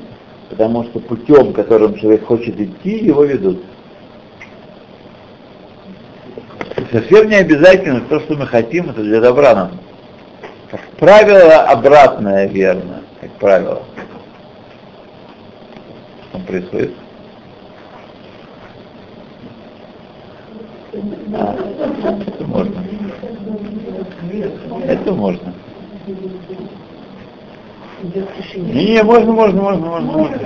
Потому 0.57 0.85
что 0.85 1.01
путем, 1.01 1.53
которым 1.53 1.99
человек 1.99 2.27
хочет 2.27 2.61
идти, 2.61 3.05
его 3.05 3.25
ведут. 3.25 3.61
Совсем 6.93 7.29
не 7.29 7.35
обязательно 7.35 8.03
то, 8.03 8.21
что 8.21 8.37
мы 8.37 8.47
хотим, 8.47 8.91
это 8.91 9.03
для 9.03 9.21
добра 9.21 9.53
нам. 9.53 9.73
Как 10.71 10.81
правило, 10.97 11.63
обратное 11.63 12.47
верно, 12.47 13.03
как 13.21 13.33
правило. 13.33 13.83
Что 16.29 16.39
происходит? 16.39 16.93
А, 21.35 21.57
это 22.29 22.45
можно. 22.45 22.85
Это 24.87 25.13
можно. 25.13 25.53
Не, 28.55 28.95
не, 28.95 29.03
можно, 29.03 29.33
можно, 29.33 29.63
можно, 29.63 29.87
можно, 29.87 30.13
можно. 30.13 30.39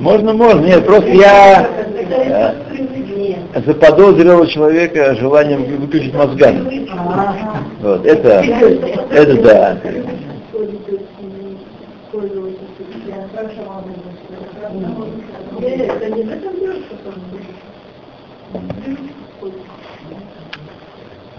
Можно, 0.00 0.32
можно. 0.32 0.66
Нет, 0.66 0.84
просто 0.84 1.08
я 1.10 1.68
э, 2.08 3.60
заподозрил 3.64 4.44
человека 4.46 5.14
желанием 5.14 5.64
выключить 5.64 6.12
мозгами. 6.12 6.88
Вот, 7.80 8.04
это, 8.04 8.44
это 9.10 9.42
да. 9.42 9.78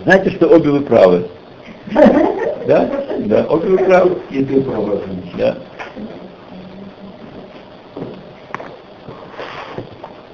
Знаете, 0.04 0.30
что 0.32 0.48
обе 0.48 0.70
вы 0.70 0.82
правы. 0.82 1.28
Да? 2.68 2.90
Да, 3.20 3.46
обе 3.48 3.70
вы 3.70 3.78
правы. 3.78 4.18
И 4.32 4.44
ты 4.44 4.62
прав. 4.62 5.02
Да. 5.38 5.58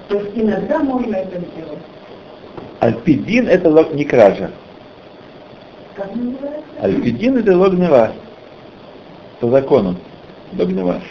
То 0.08 0.18
есть 0.18 0.32
иногда 0.36 0.80
можно 0.80 1.16
это 1.16 1.40
сделать. 1.40 1.80
Альпидин 2.80 3.48
это 3.48 3.70
лог 3.70 3.94
не 3.94 4.06
кража. 4.06 4.52
Как 5.96 6.16
называется? 6.16 6.64
Альпидин 6.82 7.38
это 7.38 7.58
логнева. 7.58 8.12
По 9.40 9.50
закону. 9.50 9.96
Логнева. 10.58 11.02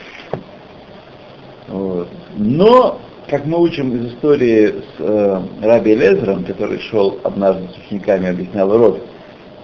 Вот. 1.69 2.09
Но, 2.37 3.01
как 3.29 3.47
мы 3.47 3.61
учим 3.61 3.95
из 3.95 4.13
истории 4.13 4.69
с 4.69 5.01
э, 5.01 5.41
Раби 5.63 5.95
Лезером, 5.95 6.45
который 6.45 6.81
шел 6.81 7.19
однажды 7.23 7.69
с 7.69 7.87
учениками, 7.87 8.29
объяснял 8.29 8.71
урок, 8.71 8.99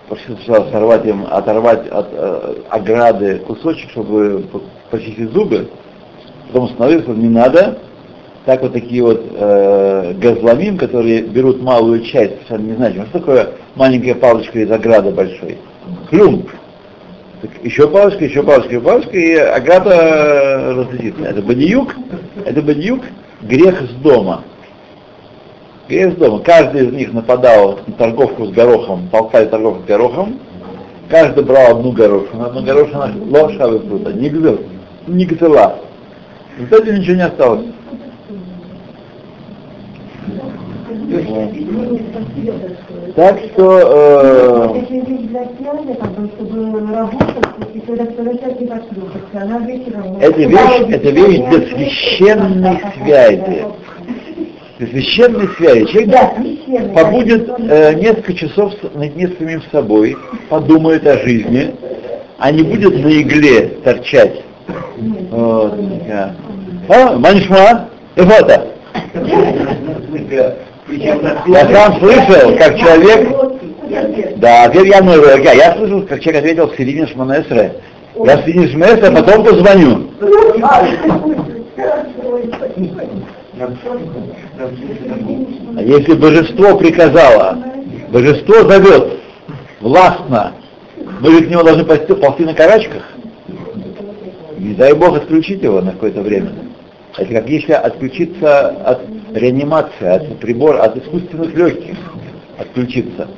просил 0.08 0.36
сначала 0.44 0.70
сорвать 0.70 1.04
им, 1.06 1.26
оторвать 1.28 1.88
от 1.88 2.08
э, 2.12 2.54
ограды 2.70 3.38
кусочек, 3.38 3.90
чтобы 3.90 4.44
по- 4.52 4.62
почистить 4.90 5.30
зубы, 5.32 5.68
потом 6.48 6.64
остановился, 6.66 7.10
не 7.10 7.28
надо, 7.28 7.78
так 8.44 8.62
вот 8.62 8.72
такие 8.72 9.02
вот 9.02 9.20
э, 9.34 10.14
газламим, 10.18 10.78
которые 10.78 11.22
берут 11.22 11.60
малую 11.60 12.02
часть, 12.04 12.34
совершенно 12.46 12.66
не 12.66 12.76
значимо. 12.76 13.06
Что 13.06 13.18
такое 13.18 13.48
маленькая 13.74 14.14
палочка 14.14 14.60
из 14.60 14.70
ограды 14.70 15.10
большой? 15.10 15.58
Клюм. 16.10 16.46
Так 17.42 17.50
еще 17.64 17.88
палочка, 17.88 18.24
еще 18.24 18.42
палочка, 18.42 18.70
еще 18.70 18.80
палочка, 18.80 19.18
и 19.18 19.34
ограда 19.34 20.74
разлетится. 20.76 21.24
Это 21.24 21.42
бадиюк, 21.42 21.94
это 22.44 22.62
бадиюк, 22.62 23.02
грех 23.42 23.82
с 23.82 24.02
дома. 24.02 24.44
С 25.88 26.16
дома. 26.16 26.40
Каждый 26.40 26.86
из 26.86 26.92
них 26.92 27.12
нападал 27.12 27.78
на 27.86 27.92
торговку 27.92 28.46
с 28.46 28.50
горохом, 28.50 29.08
толкали 29.12 29.46
торговку 29.46 29.82
с 29.84 29.86
горохом, 29.86 30.40
каждый 31.08 31.44
брал 31.44 31.76
одну 31.76 31.92
горошину, 31.92 32.44
одну 32.44 32.62
горошину 32.62 33.30
лоша 33.30 33.68
выпрута, 33.68 34.12
не 34.12 34.28
гзел, 34.28 34.58
не 35.06 35.24
гзела. 35.24 35.76
В 36.58 36.64
итоге 36.64 36.98
ничего 36.98 37.16
не 37.16 37.22
осталось. 37.22 37.66
Так 43.14 43.38
что 43.38 43.80
э, 43.84 44.82
Это 50.20 50.40
вещь, 50.40 50.82
это 50.88 51.10
вещь 51.10 51.38
для 51.38 51.60
священной 51.68 52.80
связи. 52.96 53.64
Священной 54.78 55.48
связи. 55.56 55.86
Человек 55.86 56.10
Да, 56.10 56.34
побудет 56.94 57.48
э, 57.58 57.94
несколько 57.94 58.34
часов 58.34 58.74
с- 58.74 58.94
наедине 58.94 59.28
с 59.28 59.38
самим 59.38 59.62
собой, 59.72 60.16
подумает 60.50 61.06
о 61.06 61.18
жизни, 61.20 61.74
а 62.38 62.50
не 62.52 62.62
будет 62.62 63.02
на 63.02 63.08
игле 63.08 63.68
торчать. 63.82 64.42
Вот. 65.30 65.74
А, 66.88 67.16
Манишма, 67.18 67.88
и 68.16 68.20
фото. 68.20 68.66
Я 71.46 71.68
сам 71.72 71.98
слышал, 71.98 72.56
как 72.58 72.78
человек, 72.78 74.36
да, 74.36 74.68
теперь 74.68 74.88
я, 74.88 75.00
ну, 75.00 75.12
я, 75.38 75.52
я 75.52 75.74
слышал, 75.76 76.02
как 76.02 76.20
человек 76.20 76.42
ответил 76.42 76.68
в 76.68 76.76
середине 76.76 77.06
Шманесре. 77.06 77.72
Я 78.14 78.36
в 78.36 78.44
середине 78.44 78.68
Шманесре, 78.68 79.08
а 79.08 79.12
потом 79.12 79.42
позвоню. 79.44 80.10
А 84.58 85.82
если 85.82 86.14
божество 86.14 86.76
приказало, 86.78 87.58
божество 88.10 88.62
зовет 88.62 89.20
властно, 89.80 90.54
мы 91.20 91.30
же 91.30 91.44
к 91.44 91.50
нему 91.50 91.62
должны 91.62 91.84
ползти, 91.84 92.14
ползти 92.14 92.44
на 92.44 92.54
карачках. 92.54 93.02
Не 94.58 94.74
дай 94.74 94.94
Бог 94.94 95.16
отключить 95.16 95.62
его 95.62 95.82
на 95.82 95.92
какое-то 95.92 96.22
время. 96.22 96.52
Это 97.18 97.32
как 97.34 97.48
если 97.48 97.72
отключиться 97.72 98.68
от 98.68 99.02
реанимации, 99.32 100.06
от 100.06 100.38
прибора, 100.38 100.82
от 100.82 100.96
искусственных 100.96 101.54
легких 101.54 101.96
отключиться. 102.58 103.28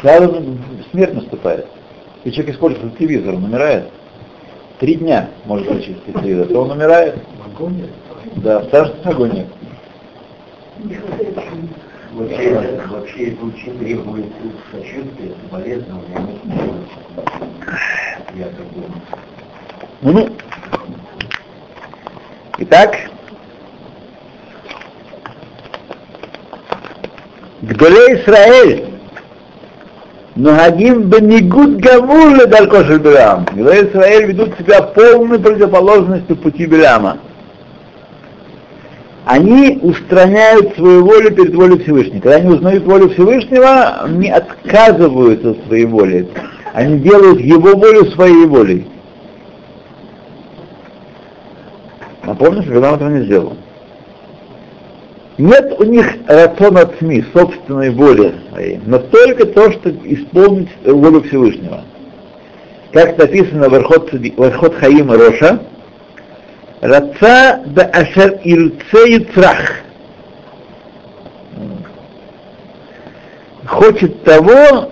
Сразу 0.00 0.44
смерть 0.90 1.14
наступает. 1.14 1.66
И 2.24 2.32
человек 2.32 2.54
использует 2.54 2.98
телевизор, 2.98 3.34
он 3.34 3.44
умирает. 3.44 3.84
Три 4.80 4.96
дня 4.96 5.30
может 5.44 5.66
включить 5.66 6.04
телевизор, 6.04 6.48
то 6.48 6.62
он 6.62 6.72
умирает. 6.72 7.14
Да, 8.36 8.62
страшная 8.64 9.12
агония. 9.12 9.46
Вообще, 12.12 12.80
вообще 12.88 13.28
это 13.28 13.44
очень 13.46 13.78
требует 13.78 14.26
сочувствия, 14.70 15.32
соболезнования. 15.42 16.38
Я 18.34 18.44
так 18.46 18.66
думаю. 20.02 20.32
Итак, 22.58 22.96
Гдоле 27.62 28.20
Исраэль, 28.20 28.84
Нагим 30.34 31.02
Бенигуд 31.04 31.76
Гамур 31.76 32.34
Ледарко 32.34 32.84
Шельбирам. 32.84 33.44
Гдоле 33.44 33.88
Исраэль 33.88 34.26
ведут 34.26 34.58
себя 34.58 34.82
полной 34.82 35.38
противоположностью 35.38 36.36
пути 36.36 36.66
Биляма. 36.66 37.18
Они 39.24 39.78
устраняют 39.82 40.74
свою 40.74 41.04
волю 41.04 41.30
перед 41.32 41.54
волей 41.54 41.78
Всевышнего. 41.82 42.20
Когда 42.20 42.36
они 42.36 42.48
узнают 42.50 42.84
волю 42.84 43.10
Всевышнего, 43.10 44.02
они 44.02 44.28
отказываются 44.30 45.50
от 45.50 45.64
своей 45.66 45.86
воли. 45.86 46.28
Они 46.72 46.98
делают 46.98 47.40
его 47.40 47.76
волю 47.76 48.06
своей 48.12 48.46
волей. 48.46 48.86
Напомню, 52.24 52.62
что 52.62 52.72
Бинам 52.72 52.94
этого 52.94 53.10
не 53.10 53.24
сделал. 53.24 53.56
Нет 55.38 55.74
у 55.78 55.84
них 55.84 56.06
рациона 56.26 56.90
СМИ, 56.98 57.24
собственной 57.32 57.90
воли 57.90 58.34
своей, 58.50 58.80
но 58.86 58.98
только 58.98 59.46
то, 59.46 59.72
что 59.72 59.90
исполнить 59.90 60.68
волю 60.84 61.22
Всевышнего. 61.22 61.84
Как 62.92 63.16
написано 63.16 63.68
в 63.68 63.74
Архот, 63.74 64.12
в 64.12 64.42
Архот 64.42 64.74
Хаим 64.76 65.10
Роша, 65.10 65.60
Раца 66.82 67.62
да 67.64 67.84
ашер 67.92 68.40
ирце 68.42 69.08
юцрах. 69.08 69.82
Хочет 73.64 74.24
того, 74.24 74.90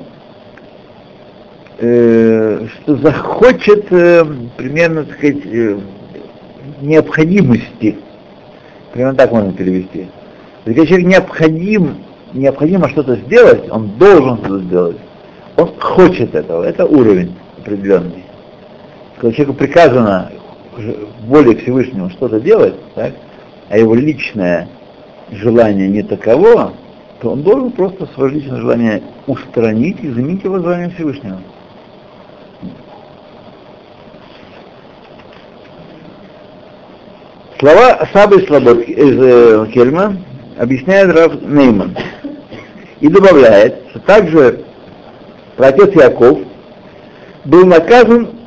э, 1.78 2.66
что 2.68 2.96
захочет 2.98 3.86
э, 3.90 4.24
примерно, 4.56 5.04
так 5.04 5.18
сказать, 5.18 5.44
э, 5.46 5.80
необходимости. 6.80 7.98
Примерно 8.92 9.16
так 9.16 9.32
можно 9.32 9.52
перевести. 9.52 10.06
Когда 10.64 10.86
человек 10.86 11.08
необходим, 11.08 12.04
необходимо 12.32 12.88
что-то 12.90 13.16
сделать, 13.16 13.68
он 13.68 13.98
должен 13.98 14.38
что-то 14.38 14.58
сделать. 14.60 14.96
Он 15.56 15.68
хочет 15.80 16.36
этого. 16.36 16.62
Это 16.62 16.86
уровень 16.86 17.34
определенный. 17.58 18.24
Когда 19.16 19.34
человеку 19.34 19.58
приказано 19.58 20.30
воле 21.26 21.56
Всевышнего 21.56 22.10
что-то 22.10 22.40
делать, 22.40 22.74
так, 22.94 23.12
а 23.68 23.78
его 23.78 23.94
личное 23.94 24.68
желание 25.30 25.88
не 25.88 26.02
таково, 26.02 26.72
то 27.20 27.30
он 27.30 27.42
должен 27.42 27.70
просто 27.72 28.06
свое 28.14 28.34
личное 28.34 28.60
желание 28.60 29.02
устранить 29.26 30.02
и 30.02 30.08
заменить 30.08 30.44
его 30.44 30.58
желанием 30.58 30.90
Всевышнего. 30.92 31.38
Слова 37.58 38.08
Сабы 38.14 38.40
Слобод 38.46 38.80
из 38.88 39.18
э, 39.20 39.66
Кельма 39.74 40.16
объясняет 40.58 41.14
Раф 41.14 41.34
Нейман 41.42 41.94
и 43.00 43.08
добавляет, 43.08 43.82
что 43.90 43.98
также 44.00 44.64
отец 45.58 45.94
Яков 45.94 46.38
был 47.44 47.66
наказан 47.66 48.39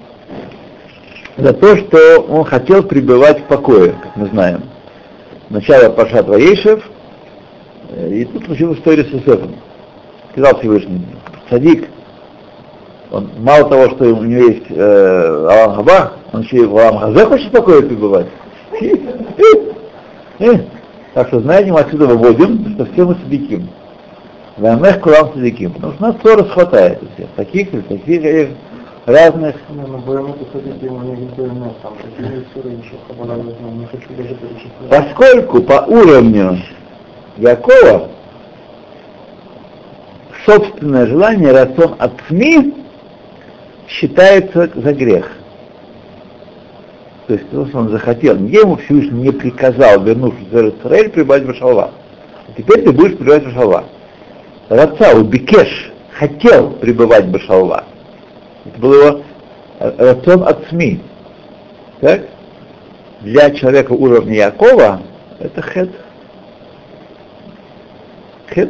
за 1.37 1.53
то, 1.53 1.77
что 1.77 2.21
он 2.29 2.45
хотел 2.45 2.83
пребывать 2.83 3.39
в 3.41 3.43
покое, 3.43 3.95
как 4.01 4.15
мы 4.15 4.27
знаем. 4.27 4.63
Сначала 5.49 5.89
Пашат 5.89 6.27
Ваешев, 6.27 6.83
э, 7.89 8.09
и 8.09 8.25
тут 8.25 8.45
случилась 8.45 8.77
история 8.77 9.03
с 9.03 9.13
Иосифом. 9.13 9.55
Сказал 10.31 10.59
Всевышний, 10.59 11.05
садик, 11.49 11.89
он 13.11 13.29
мало 13.39 13.69
того, 13.69 13.89
что 13.91 14.05
у 14.05 14.23
него 14.23 14.47
есть 14.47 14.65
э, 14.69 15.47
Алам 15.51 15.75
Хаба, 15.75 16.13
он 16.31 16.41
еще 16.41 16.57
и 16.57 16.65
в 16.65 16.77
Алам 16.77 16.97
Хазе 16.97 17.25
хочет 17.25 17.47
в 17.47 17.51
покое 17.51 17.83
пребывать. 17.83 18.27
Так 21.13 21.27
что, 21.27 21.41
знаете, 21.41 21.71
мы 21.71 21.79
отсюда 21.79 22.07
выводим, 22.07 22.73
что 22.73 22.85
все 22.85 23.05
мы 23.05 23.15
садиким. 23.23 23.69
Вамех 24.57 24.99
кулам 24.99 25.31
садиким. 25.33 25.71
Потому 25.73 25.93
что 25.93 26.01
нас 26.01 26.15
ссоры 26.21 26.43
хватает 26.45 27.03
у 27.03 27.05
всех. 27.13 27.29
Таких 27.35 27.73
и 27.73 27.81
таких 27.81 28.49
разных. 29.05 29.55
Поскольку 34.89 35.61
по 35.61 35.85
уровню 35.87 36.59
Якова 37.37 38.09
собственное 40.45 41.07
желание, 41.07 41.51
рацион 41.51 41.95
от 41.99 42.11
СМИ 42.27 42.73
считается 43.87 44.69
за 44.75 44.93
грех. 44.93 45.31
То 47.27 47.33
есть 47.33 47.49
то, 47.49 47.65
что 47.65 47.77
он 47.77 47.89
захотел. 47.89 48.35
Не 48.35 48.51
ему 48.51 48.75
Всевышний 48.75 49.23
не 49.23 49.31
приказал, 49.31 50.01
вернувшись 50.03 50.47
в 50.51 50.85
Израиль, 50.85 51.09
прибавить 51.09 51.47
Башалва. 51.47 51.91
А 52.47 52.51
теперь 52.57 52.83
ты 52.83 52.91
будешь 52.91 53.17
пребывать 53.17 53.45
Башалва. 53.45 53.85
Раца, 54.67 55.15
у 55.15 55.23
Бекеш 55.23 55.91
хотел 56.11 56.71
пребывать 56.71 57.27
Башалва. 57.27 57.85
Это 58.65 58.79
был 58.79 58.93
его 58.93 59.21
э, 59.79 59.93
рацион 59.97 60.43
от 60.43 60.67
СМИ. 60.69 61.01
Так? 62.01 62.21
Для 63.21 63.51
человека 63.51 63.93
уровня 63.93 64.35
Якова 64.35 65.01
это 65.39 65.61
хед. 65.61 65.89
Хед. 68.53 68.69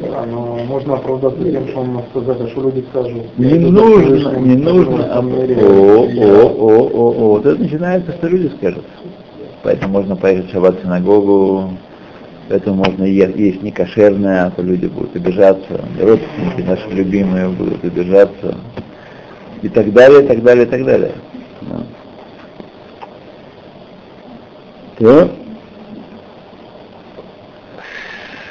Да, 0.00 0.26
но 0.26 0.56
можно 0.66 0.94
оправдаться 0.94 1.42
тем, 1.42 1.68
что 1.68 1.80
он 1.80 2.02
сказать, 2.10 2.40
а 2.40 2.48
что 2.48 2.60
люди 2.62 2.84
скажут. 2.90 3.38
Не 3.38 3.54
нужно, 3.54 4.36
не 4.36 4.56
нужно. 4.56 5.04
О, 5.04 5.20
о, 5.20 6.06
о, 6.06 6.48
о, 6.48 6.90
о, 6.92 7.10
о. 7.10 7.28
Вот 7.28 7.46
это 7.46 7.60
начинается, 7.60 8.12
что 8.12 8.28
люди 8.28 8.52
скажут. 8.56 8.84
Поэтому 9.62 9.94
можно 9.94 10.16
поехать 10.16 10.48
в 10.48 10.52
шаббат 10.52 10.78
в 10.78 10.82
синагогу, 10.82 11.70
Поэтому 12.48 12.84
можно 12.84 13.04
есть 13.04 13.62
не 13.62 13.72
кошерное, 13.72 14.46
а 14.46 14.50
то 14.50 14.62
люди 14.62 14.86
будут 14.86 15.16
обижаться, 15.16 15.84
родственники 16.00 16.60
наши 16.60 16.88
любимые 16.90 17.48
будут 17.48 17.84
обижаться. 17.84 18.56
И 19.62 19.68
так 19.68 19.92
далее, 19.92 20.22
и 20.22 20.26
так 20.26 20.42
далее, 20.42 20.64
и 20.64 20.68
так 20.68 20.84
далее. 20.84 21.12
Да. 21.62 21.82
То 24.98 25.30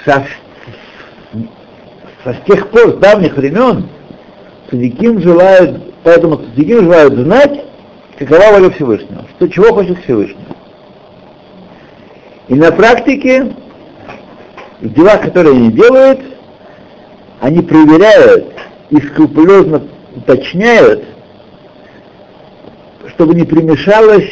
со, 0.03 0.25
со 2.23 2.33
тех 2.45 2.69
пор, 2.69 2.91
с 2.91 2.97
давних 2.97 3.37
времен, 3.37 3.87
садиким 4.69 5.21
желают, 5.21 5.93
поэтому 6.03 6.39
садиким 6.39 6.83
желают 6.83 7.13
знать, 7.13 7.65
какова 8.17 8.59
воля 8.59 8.69
Всевышнего, 8.71 9.25
что, 9.35 9.47
чего 9.47 9.73
хочет 9.73 10.03
Всевышний. 10.03 10.45
И 12.47 12.55
на 12.55 12.71
практике 12.71 13.53
в 14.81 14.93
делах, 14.93 15.21
которые 15.21 15.55
они 15.55 15.71
делают, 15.71 16.19
они 17.41 17.61
проверяют 17.61 18.53
и 18.89 18.97
скрупулезно 18.97 19.83
уточняют, 20.15 21.03
чтобы 23.09 23.35
не 23.35 23.43
примешалось 23.43 24.29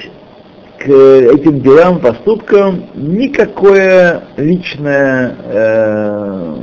к 0.79 0.87
этим 0.87 1.61
делам, 1.61 1.99
поступкам 1.99 2.89
никакое 2.93 4.23
личное 4.37 5.35
э, 5.43 6.55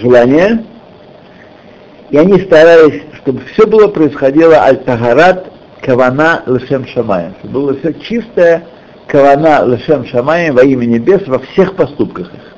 желание, 0.00 0.64
и 2.10 2.16
они 2.16 2.38
старались, 2.40 3.02
чтобы 3.22 3.40
все 3.52 3.66
было 3.66 3.88
происходило 3.88 4.54
аль-тахарат 4.56 5.46
кавана 5.80 6.42
лешем 6.46 6.86
шамаем, 6.86 7.34
чтобы 7.40 7.54
было 7.54 7.76
все 7.78 7.92
чистое 7.94 8.64
кавана 9.08 9.64
лешем 9.64 10.06
шамаем 10.06 10.54
во 10.54 10.62
имя 10.62 10.86
небес 10.86 11.26
во 11.26 11.40
всех 11.40 11.74
поступках 11.74 12.32
их. 12.32 12.53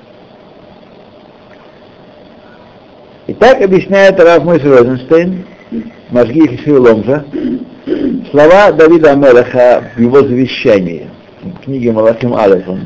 И 3.27 3.35
так 3.35 3.61
объясняет 3.61 4.21
Раф 4.21 4.45
Мойс 4.45 4.63
Розенштейн, 4.63 5.45
Машгих 6.11 6.67
и 6.67 6.73
Ломжа, 6.73 7.25
слова 8.31 8.71
Давида 8.71 9.13
Амелаха 9.13 9.91
в 9.97 10.01
его 10.01 10.21
завещании, 10.21 11.09
в 11.43 11.65
книге 11.65 11.91
Малахим 11.91 12.35
Алеф. 12.35 12.69
Он 12.69 12.83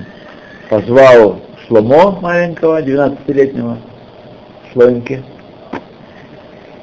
позвал 0.70 1.40
Шломо 1.66 2.18
маленького, 2.22 2.81
12-летнего, 2.81 3.79
Шлоенки, 4.72 5.22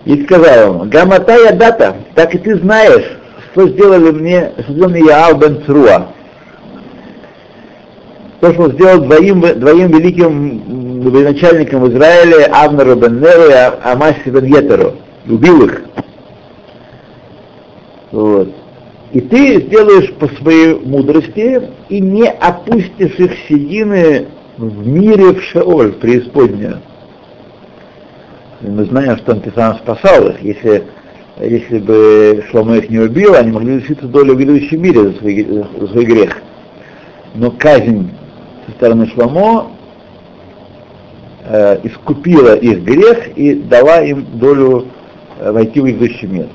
и 0.05 0.23
сказал 0.23 0.73
ему, 0.73 0.85
Гаматая 0.85 1.51
дата, 1.53 1.95
так 2.13 2.35
и 2.35 2.37
ты 2.37 2.57
знаешь, 2.59 3.17
что 3.51 3.67
сделали 3.69 4.11
мне, 4.11 4.51
что 4.59 4.73
сделал 4.73 4.89
мне 4.91 4.99
Яал 5.01 5.35
бен 5.35 5.63
Цруа. 5.65 6.09
То, 8.39 8.53
что 8.53 8.63
он 8.63 8.71
сделал 8.73 9.01
двоим, 9.01 9.41
двоим 9.41 9.87
великим 9.89 11.23
начальником 11.23 11.81
в 11.81 11.89
Израиле 11.91 12.45
Авнеру 12.45 12.95
бен 12.95 13.19
Неру 13.19 13.49
и 13.49 13.53
Амаси 13.83 14.29
бен 14.29 14.45
Етеру. 14.45 14.93
Убил 15.27 15.65
их. 15.65 15.81
Вот. 18.11 18.49
И 19.11 19.21
ты 19.21 19.61
сделаешь 19.61 20.13
по 20.13 20.27
своей 20.27 20.75
мудрости 20.75 21.61
и 21.89 21.99
не 21.99 22.29
опустишь 22.29 23.15
их 23.17 23.31
седины 23.47 24.27
в 24.57 24.87
мире 24.87 25.33
в 25.33 25.41
Шеоль, 25.43 25.93
в 25.93 25.97
преисподнюю. 25.97 26.79
Мы 28.61 28.85
знаем, 28.85 29.17
что 29.17 29.33
он 29.33 29.43
сам 29.55 29.77
спасал 29.77 30.27
их. 30.27 30.41
Если, 30.41 30.83
если 31.39 31.79
бы 31.79 32.43
Шломо 32.49 32.77
их 32.77 32.89
не 32.89 32.99
убил, 32.99 33.33
они 33.33 33.51
могли 33.51 33.77
лишиться 33.77 34.05
долю 34.05 34.35
в 34.35 34.37
грядущем 34.37 34.81
мире 34.81 35.09
за 35.09 35.13
свой, 35.13 35.47
за 35.79 35.87
свой 35.87 36.05
грех. 36.05 36.37
Но 37.35 37.51
казнь 37.51 38.09
со 38.67 38.73
стороны 38.73 39.07
Шломо 39.07 39.71
э, 41.45 41.79
искупила 41.83 42.55
их 42.55 42.83
грех 42.83 43.37
и 43.37 43.55
дала 43.55 44.01
им 44.01 44.25
долю 44.33 44.87
э, 45.39 45.51
войти 45.51 45.79
в 45.79 45.85
грядущий 45.85 46.27
мир. 46.27 46.47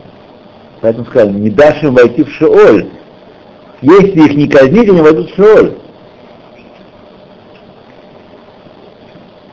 Поэтому 0.81 1.07
сказали, 1.07 1.33
не 1.33 1.51
дашь 1.51 1.83
им 1.83 1.95
войти 1.95 2.25
в 2.25 2.31
Шеоль. 2.33 2.91
Если 3.81 4.27
их 4.27 4.35
не 4.35 4.49
казнить, 4.49 4.89
они 4.89 5.01
войдут 5.01 5.31
в 5.31 5.37
Шеоль. 5.37 5.77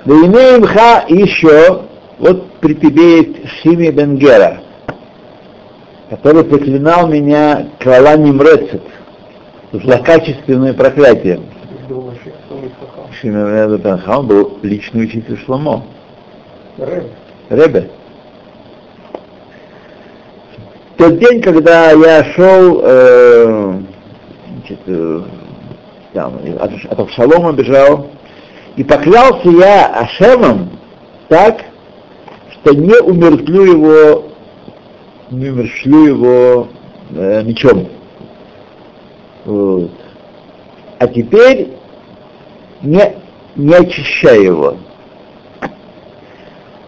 Да 0.06 0.16
имеем 0.16 0.64
ха 0.64 1.06
еще, 1.08 1.84
вот 2.18 2.52
при 2.62 2.74
тебе 2.74 3.18
есть 3.18 3.48
Шими 3.62 3.90
Бенгера, 3.90 4.62
который 6.10 6.44
проклинал 6.44 7.08
меня 7.08 7.68
Крала 7.80 8.18
Нимрецет, 8.18 8.82
злокачественное 9.72 10.74
проклятие. 10.74 11.42
Шимон 13.22 13.78
Бен 13.78 14.28
был 14.28 14.60
личный 14.62 15.04
учитель 15.04 15.38
Шломо. 15.46 15.84
Ребе. 17.50 17.90
В 20.94 20.98
тот 20.98 21.20
день, 21.20 21.42
когда 21.42 21.92
я 21.92 22.24
шел, 22.34 22.82
э, 22.84 23.80
значит, 24.54 24.80
э, 24.86 25.22
там, 26.14 26.40
от, 26.60 26.72
от 26.92 27.00
Авшалома 27.00 27.54
бежал, 27.54 28.08
и 28.76 28.84
поклялся 28.84 29.50
я 29.50 29.88
Ашемом 29.88 30.70
так, 31.28 31.64
что 32.54 32.74
не 32.74 32.98
умертвлю 33.02 33.64
его, 33.64 34.26
не 35.32 35.50
умершлю 35.50 36.06
его 36.06 36.68
э, 37.12 37.44
мечом. 37.44 37.88
Вот. 39.46 39.92
А 41.00 41.08
теперь 41.08 41.79
не, 42.82 43.16
не 43.56 43.74
очищай 43.74 44.44
его. 44.44 44.78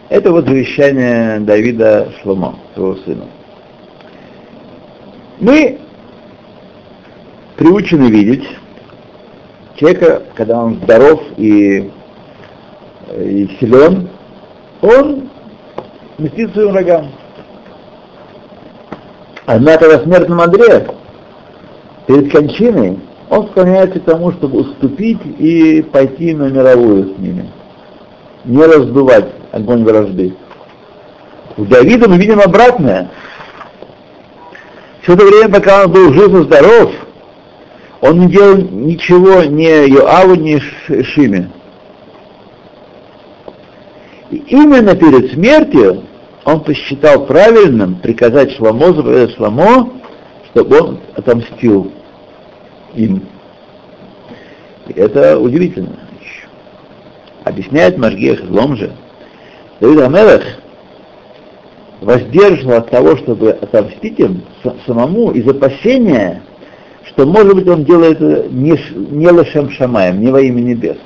Это 0.08 0.30
вот 0.30 0.46
завещание 0.46 1.40
Давида 1.40 2.12
Шломо, 2.20 2.58
своего 2.74 2.96
сына. 2.96 3.24
Мы 5.40 5.78
приучены 7.56 8.10
видеть 8.10 8.46
человека, 9.76 10.22
когда 10.34 10.62
он 10.62 10.76
здоров 10.82 11.22
и, 11.36 11.90
и 13.16 13.56
силен, 13.58 14.08
он 14.82 15.30
мстит 16.18 16.52
своим 16.52 16.72
врагам. 16.72 17.12
Однако 19.46 19.88
на 19.88 20.02
смертном 20.02 20.40
одре, 20.40 20.86
перед 22.06 22.30
кончиной, 22.30 22.98
он 23.32 23.48
склоняется 23.48 23.98
к 23.98 24.04
тому, 24.04 24.30
чтобы 24.32 24.60
уступить 24.60 25.18
и 25.38 25.80
пойти 25.80 26.34
на 26.34 26.50
мировую 26.50 27.14
с 27.14 27.18
ними. 27.18 27.50
Не 28.44 28.62
раздувать 28.62 29.24
огонь 29.52 29.84
вражды. 29.84 30.34
У 31.56 31.64
Давида 31.64 32.10
мы 32.10 32.18
видим 32.18 32.40
обратное. 32.40 33.10
Все 35.00 35.14
это 35.14 35.24
время, 35.24 35.48
пока 35.48 35.84
он 35.84 35.92
был 35.92 36.12
жив 36.12 36.34
и 36.34 36.42
здоров, 36.42 36.92
он 38.02 38.20
не 38.20 38.28
делал 38.28 38.58
ничего 38.58 39.42
ни 39.44 39.88
Йоаву, 39.88 40.34
ни 40.34 40.58
Шиме. 41.02 41.50
И 44.30 44.36
именно 44.48 44.94
перед 44.94 45.32
смертью 45.32 46.02
он 46.44 46.60
посчитал 46.60 47.24
правильным 47.24 47.94
приказать 47.94 48.52
Шламо, 48.56 48.92
Шламо, 49.30 49.90
чтобы 50.52 50.80
он 50.80 50.98
отомстил 51.16 51.92
им. 52.94 53.22
И 54.88 54.92
это 54.92 55.38
удивительно. 55.38 55.98
Объясняет 57.44 57.98
Машгех 57.98 58.44
Злом 58.44 58.76
же. 58.76 58.92
Давид 59.80 60.00
Амелах 60.00 60.42
воздерживал 62.00 62.78
от 62.78 62.90
того, 62.90 63.16
чтобы 63.16 63.50
отомстить 63.50 64.18
им 64.18 64.42
самому 64.86 65.30
из 65.32 65.46
опасения, 65.48 66.42
что, 67.06 67.26
может 67.26 67.54
быть, 67.54 67.68
он 67.68 67.84
делает 67.84 68.20
это 68.20 68.48
не, 68.48 68.78
не 69.10 69.28
лошем 69.28 69.70
шамаем, 69.70 70.20
не 70.20 70.30
во 70.30 70.40
имя 70.40 70.60
небес. 70.60 70.96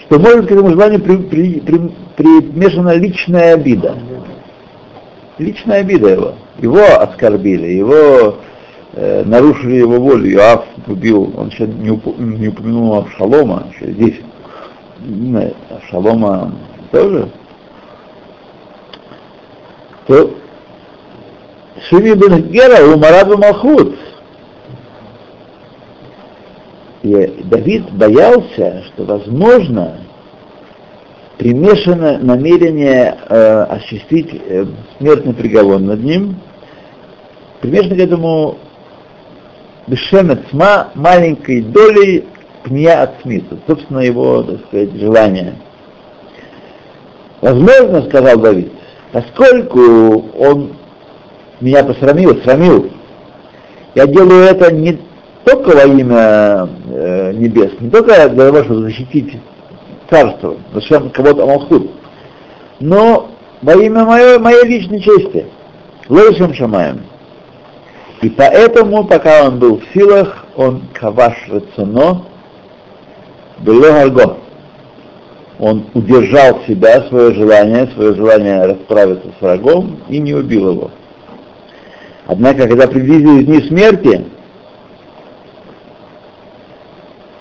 Что, 0.00 0.18
может, 0.18 0.46
к 0.46 0.52
этому 0.52 0.70
желанию 0.70 1.00
при, 1.00 1.16
при, 1.16 1.60
при, 1.60 1.78
примешана 2.16 2.96
личная 2.96 3.54
обида. 3.54 3.96
Личная 5.38 5.80
обида 5.80 6.08
его. 6.08 6.34
Его 6.60 6.84
оскорбили, 7.00 7.68
его 7.68 8.36
э, 8.92 9.24
нарушили 9.24 9.76
его 9.76 9.98
волю, 10.00 10.30
Иоав 10.32 10.64
убил, 10.86 11.32
он 11.36 11.48
еще 11.48 11.66
не, 11.66 11.90
уп, 11.90 12.18
не 12.18 12.48
упомянул 12.48 12.94
Авшалома, 12.94 13.66
еще 13.72 13.92
здесь, 13.92 14.20
Авшалома 15.70 16.52
тоже, 16.90 17.28
то 20.06 20.34
Шими 21.88 22.14
бен 22.14 22.42
Гера 22.50 22.84
умарад 22.84 23.28
Малхут. 23.38 23.96
И 27.02 27.42
Давид 27.44 27.90
боялся, 27.92 28.84
что, 28.88 29.04
возможно, 29.04 30.00
примешано 31.38 32.18
намерение 32.18 33.16
э, 33.28 33.62
осуществить 33.62 34.28
э, 34.34 34.66
смертный 34.98 35.32
приговор 35.32 35.80
над 35.80 36.04
ним, 36.04 36.36
примешано 37.62 37.96
к 37.96 38.00
этому 38.00 38.58
Бешемет 39.90 40.48
Сма 40.50 40.90
маленькой 40.94 41.62
долей 41.62 42.24
пня 42.62 43.02
от 43.02 43.22
смита, 43.22 43.58
собственно, 43.66 43.98
его, 43.98 44.44
так 44.44 44.60
сказать, 44.68 44.92
желание. 44.92 45.54
Возможно, 47.40 48.02
сказал 48.02 48.38
Давид, 48.38 48.70
поскольку 49.10 50.26
он 50.38 50.76
меня 51.60 51.82
посрамил, 51.82 52.40
срамил, 52.42 52.88
я 53.96 54.06
делаю 54.06 54.44
это 54.44 54.72
не 54.72 54.96
только 55.44 55.76
во 55.76 55.82
имя 55.82 56.68
э, 56.88 57.32
небес, 57.32 57.72
не 57.80 57.90
только 57.90 58.28
для 58.28 58.46
того, 58.46 58.62
чтобы 58.62 58.82
защитить 58.82 59.40
царство, 60.08 60.56
зачем 60.72 61.10
кого-то 61.10 61.42
Амалхут, 61.42 61.90
но 62.78 63.28
во 63.60 63.74
имя 63.74 64.04
моей, 64.04 64.38
моей 64.38 64.64
личной 64.66 65.00
чести, 65.00 65.46
лучшим 66.08 66.54
шамаем. 66.54 67.09
И 68.22 68.28
поэтому, 68.28 69.04
пока 69.04 69.46
он 69.46 69.58
был 69.58 69.78
в 69.78 69.94
силах, 69.94 70.44
он 70.56 70.82
каваш 70.92 71.36
рацуно, 71.48 72.26
было 73.58 74.42
Он 75.58 75.86
удержал 75.94 76.60
себя, 76.66 77.02
свое 77.08 77.34
желание, 77.34 77.86
свое 77.94 78.14
желание 78.14 78.66
расправиться 78.66 79.28
с 79.38 79.42
врагом 79.42 80.00
и 80.08 80.18
не 80.18 80.34
убил 80.34 80.72
его. 80.72 80.90
Однако, 82.26 82.68
когда 82.68 82.86
приблизились 82.86 83.46
дни 83.46 83.68
смерти, 83.68 84.24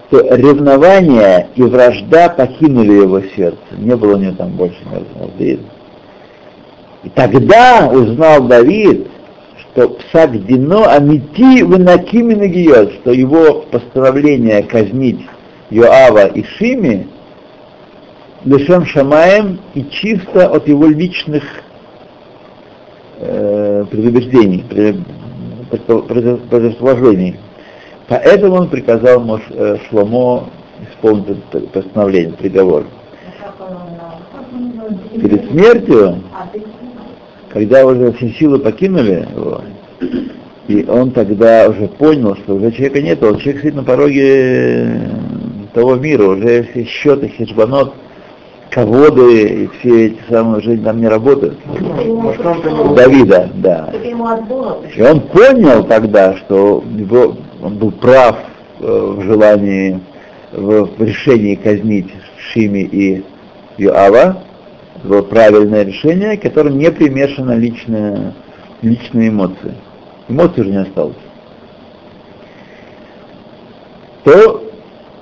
то 0.10 0.36
ревнование 0.36 1.50
и 1.56 1.62
вражда 1.62 2.30
покинули 2.30 2.94
его 2.94 3.22
сердце. 3.36 3.60
Не 3.78 3.96
было 3.96 4.16
у 4.16 4.18
него 4.18 4.36
там 4.36 4.50
больше 4.52 4.80
мертвых 4.86 5.40
И 7.04 7.10
тогда 7.14 7.88
узнал 7.92 8.48
Давид, 8.48 9.08
что 9.74 9.90
псак 9.90 10.46
Дино 10.46 10.86
Амити 10.86 11.64
Венакими 11.64 12.34
Нагиот, 12.34 12.94
что 12.94 13.12
его 13.12 13.62
постановление 13.72 14.64
казнить 14.64 15.26
Йоава 15.70 16.28
и 16.28 16.44
Шими 16.44 17.08
лишен 18.46 18.86
Шамаем 18.86 19.60
и 19.76 19.86
чисто 19.86 20.50
от 20.50 20.68
его 20.68 20.88
личных 20.88 21.44
э, 23.20 23.86
предубеждений, 23.90 24.66
предположений. 25.70 27.40
Поэтому 28.08 28.56
он 28.56 28.70
приказал 28.70 29.20
Мош, 29.20 29.42
э, 29.52 29.78
Шломо 29.90 30.50
исполнить 30.90 31.44
постановление, 31.74 32.34
приговор. 32.34 32.86
Перед 35.14 35.50
смертью, 35.50 36.24
когда 37.50 37.86
уже 37.86 38.12
все 38.14 38.30
силы 38.30 38.60
покинули 38.60 39.28
его, 39.36 39.62
и 40.68 40.86
он 40.88 41.12
тогда 41.12 41.68
уже 41.68 41.88
понял, 41.88 42.36
что 42.36 42.56
уже 42.56 42.72
человека 42.72 43.02
нет, 43.02 43.24
он 43.24 43.40
человек 43.40 43.62
сидит 43.62 43.76
на 43.76 43.84
пороге 43.84 45.02
того 45.74 45.96
мира, 45.96 46.24
уже 46.24 46.64
все 46.64 46.84
счеты, 46.86 47.30
хешбанот, 47.30 47.94
ководы 48.70 49.48
и 49.48 49.70
все 49.80 50.08
эти 50.08 50.20
самые 50.30 50.60
уже 50.60 50.78
там 50.78 51.00
не 51.02 51.08
работают. 51.08 51.58
Давида, 52.96 53.50
да. 53.56 53.92
И 54.96 55.02
он 55.02 55.22
понял 55.22 55.84
тогда, 55.86 56.36
что 56.38 56.84
его, 56.96 57.36
он 57.64 57.78
был 57.78 57.92
прав 57.92 58.38
э, 58.80 59.14
в 59.18 59.24
желании, 59.24 60.00
в 60.52 60.90
решении 61.00 61.56
казнить 61.56 62.14
Шими 62.38 62.80
и 62.80 63.24
Юава. 63.78 64.44
Было 65.04 65.22
правильное 65.22 65.84
решение, 65.84 66.38
которое 66.38 66.72
не 66.72 66.92
примешано 66.92 67.54
личные, 67.54 68.34
личные 68.82 69.30
эмоции. 69.30 69.76
Эмоций 70.28 70.62
уже 70.62 70.72
не 70.72 70.82
осталось. 70.82 71.16
То 74.24 74.64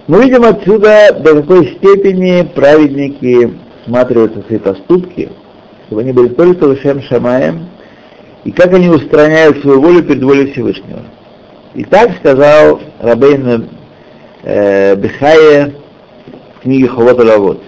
мы 0.07 0.23
видим 0.23 0.43
отсюда, 0.43 1.13
до 1.19 1.41
какой 1.41 1.75
степени 1.75 2.43
праведники 2.43 3.53
всматриваются 3.83 4.41
в 4.41 4.47
свои 4.47 4.59
поступки, 4.59 5.29
чтобы 5.85 6.01
они 6.01 6.11
были 6.11 6.29
только 6.29 6.63
Лышем 6.63 7.01
Шамаем, 7.03 7.67
и 8.43 8.51
как 8.51 8.73
они 8.73 8.89
устраняют 8.89 9.61
свою 9.61 9.81
волю 9.81 10.03
перед 10.03 10.23
волей 10.23 10.51
Всевышнего. 10.51 11.01
И 11.75 11.83
так 11.83 12.17
сказал 12.17 12.79
Рабейн 12.99 13.69
э, 14.43 14.95
Бехае 14.95 15.75
в 16.55 16.61
книге 16.61 16.87
Ховот 16.87 17.19
Лавот. 17.19 17.61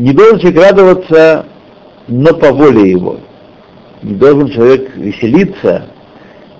Не 0.00 0.14
должен 0.14 0.40
человек 0.40 0.62
радоваться, 0.62 1.44
но 2.08 2.32
по 2.32 2.52
воле 2.52 2.90
его. 2.90 3.20
Не 4.02 4.14
должен 4.14 4.50
человек 4.50 4.96
веселиться, 4.96 5.88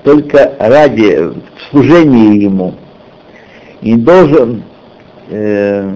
только 0.05 0.55
ради 0.59 1.33
служения 1.71 2.37
ему. 2.37 2.75
И 3.81 3.95
должен 3.95 4.63
э, 5.31 5.95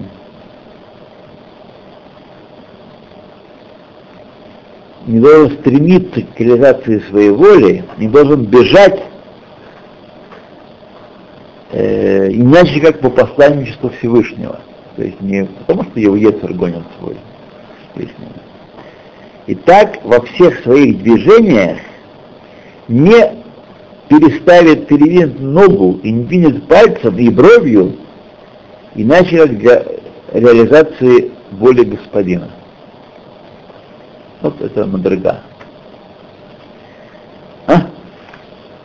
не 5.05 5.19
должен 5.19 5.59
стремиться 5.59 6.21
к 6.23 6.39
реализации 6.39 6.97
своей 7.11 7.29
воли, 7.29 7.85
не 7.99 8.07
должен 8.07 8.45
бежать 8.45 9.03
э, 11.73 12.31
иначе 12.31 12.81
как 12.81 13.01
по 13.01 13.11
посланничеству 13.11 13.91
Всевышнего. 13.99 14.61
То 14.95 15.03
есть 15.03 15.21
не 15.21 15.45
потому, 15.45 15.83
что 15.83 15.99
его 15.99 16.15
Ецер 16.15 16.51
гонит 16.51 16.81
свой. 16.97 17.17
И 19.47 19.55
так 19.55 20.03
во 20.03 20.21
всех 20.21 20.61
своих 20.61 21.01
движениях 21.03 21.77
не 22.87 23.45
переставит, 24.09 24.87
перевинет 24.87 25.39
ногу 25.39 25.99
и 26.03 26.11
не 26.11 26.23
двинет 26.23 26.67
пальцем 26.67 27.17
и 27.17 27.29
бровью, 27.29 27.95
иначе 28.95 29.37
как 29.37 29.57
для 29.57 29.83
реализации 30.33 31.31
воли 31.51 31.83
господина. 31.83 32.49
Вот 34.41 34.59
это 34.61 34.85
мадрага. 34.85 35.41
А? 37.67 37.87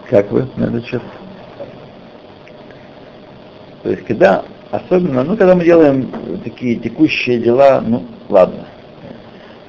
Как 0.09 0.31
вы 0.31 0.47
на 0.57 0.65
этот 0.65 0.87
счет? 0.87 1.03
То 3.83 3.91
есть, 3.91 4.05
когда, 4.05 4.45
особенно, 4.71 5.25
ну, 5.25 5.37
когда 5.37 5.55
мы 5.55 5.65
делаем 5.65 6.11
такие 6.45 6.77
текущие 6.77 7.39
дела, 7.39 7.83
ну, 7.87 8.05
ладно. 8.29 8.67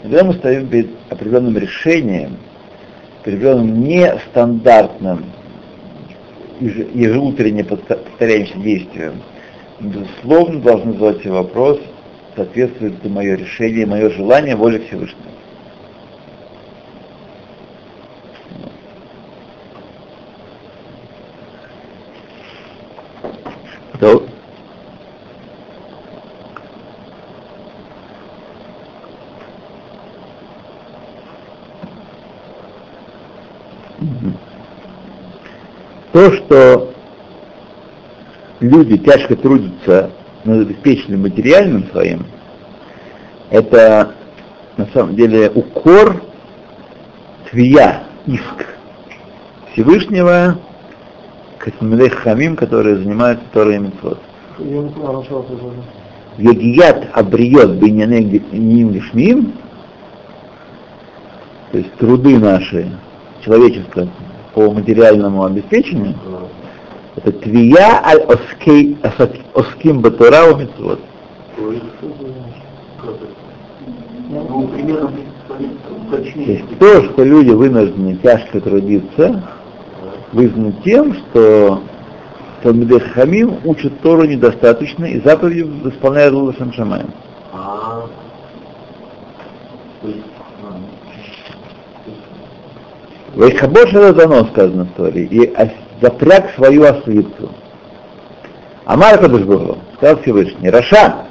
Когда 0.02 0.24
мы 0.24 0.34
стоим 0.34 0.68
перед 0.68 0.90
определенным 1.10 1.58
решением, 1.58 2.38
определенным 3.22 3.84
нестандартным 3.84 5.26
ежеутренне 6.60 7.64
повторяемся 7.64 8.58
действием, 8.58 9.22
безусловно, 9.80 10.60
должны 10.60 10.94
задать 10.94 11.22
себе 11.22 11.34
вопрос, 11.34 11.80
соответствует 12.36 13.04
ли 13.04 13.10
мое 13.10 13.36
решение, 13.36 13.86
мое 13.86 14.10
желание 14.10 14.56
воле 14.56 14.80
Всевышнего. 14.80 15.30
То, 24.00 24.26
то, 36.12 36.32
что 36.34 36.94
люди 38.60 38.98
тяжко 38.98 39.36
трудятся 39.36 40.12
над 40.44 40.68
обеспечением 40.68 41.22
материальным 41.22 41.90
своим, 41.92 42.26
это 43.50 44.14
на 44.78 44.88
самом 44.88 45.16
деле 45.16 45.52
укор, 45.54 46.22
твия, 47.50 48.04
иск 48.26 48.66
Всевышнего 49.72 50.58
к 51.58 51.72
Хамим, 52.24 52.56
которые 52.56 52.98
занимаются 52.98 53.46
Торой 53.54 53.80
Митцвот. 53.80 54.20
Ягият 56.38 57.10
обриет 57.14 57.72
бинянем 57.78 58.92
лишмим, 58.92 59.54
то 61.72 61.78
есть 61.78 61.94
труды 61.96 62.38
наши, 62.38 62.90
человеческое, 63.44 64.08
по 64.54 64.72
материальному 64.72 65.46
обеспечению, 65.46 66.16
это 67.16 67.32
твия 67.32 68.02
аль 68.04 68.24
оским 69.54 70.02
батура 70.02 70.46
у 70.46 70.58
митцвот. 70.58 71.00
То 76.10 76.18
есть 76.18 76.80
то, 76.80 77.04
что 77.04 77.24
люди 77.24 77.50
вынуждены 77.52 78.18
тяжко 78.18 78.60
трудиться, 78.62 79.44
вызвано 80.32 80.74
тем, 80.84 81.14
что 81.14 81.82
Талмидех 82.64 83.14
Хамим 83.14 83.58
учат 83.64 84.00
Тору 84.02 84.26
недостаточно 84.26 85.06
и 85.06 85.22
заповеди 85.22 85.70
исполняют 85.90 86.34
Лулашем 86.34 86.74
Шамаем. 86.74 87.12
Вайхабош 93.36 93.94
это 93.94 94.14
дано, 94.14 94.46
сказано 94.46 94.86
в 94.86 94.92
Торе. 94.98 95.24
И 95.24 95.54
запряг 96.02 96.54
свою 96.56 96.84
ослицу. 96.84 97.50
Амар 98.86 99.18
Кадышбуру, 99.20 99.78
сказал 99.96 100.22
Всевышний, 100.22 100.70
Раша, 100.70 101.28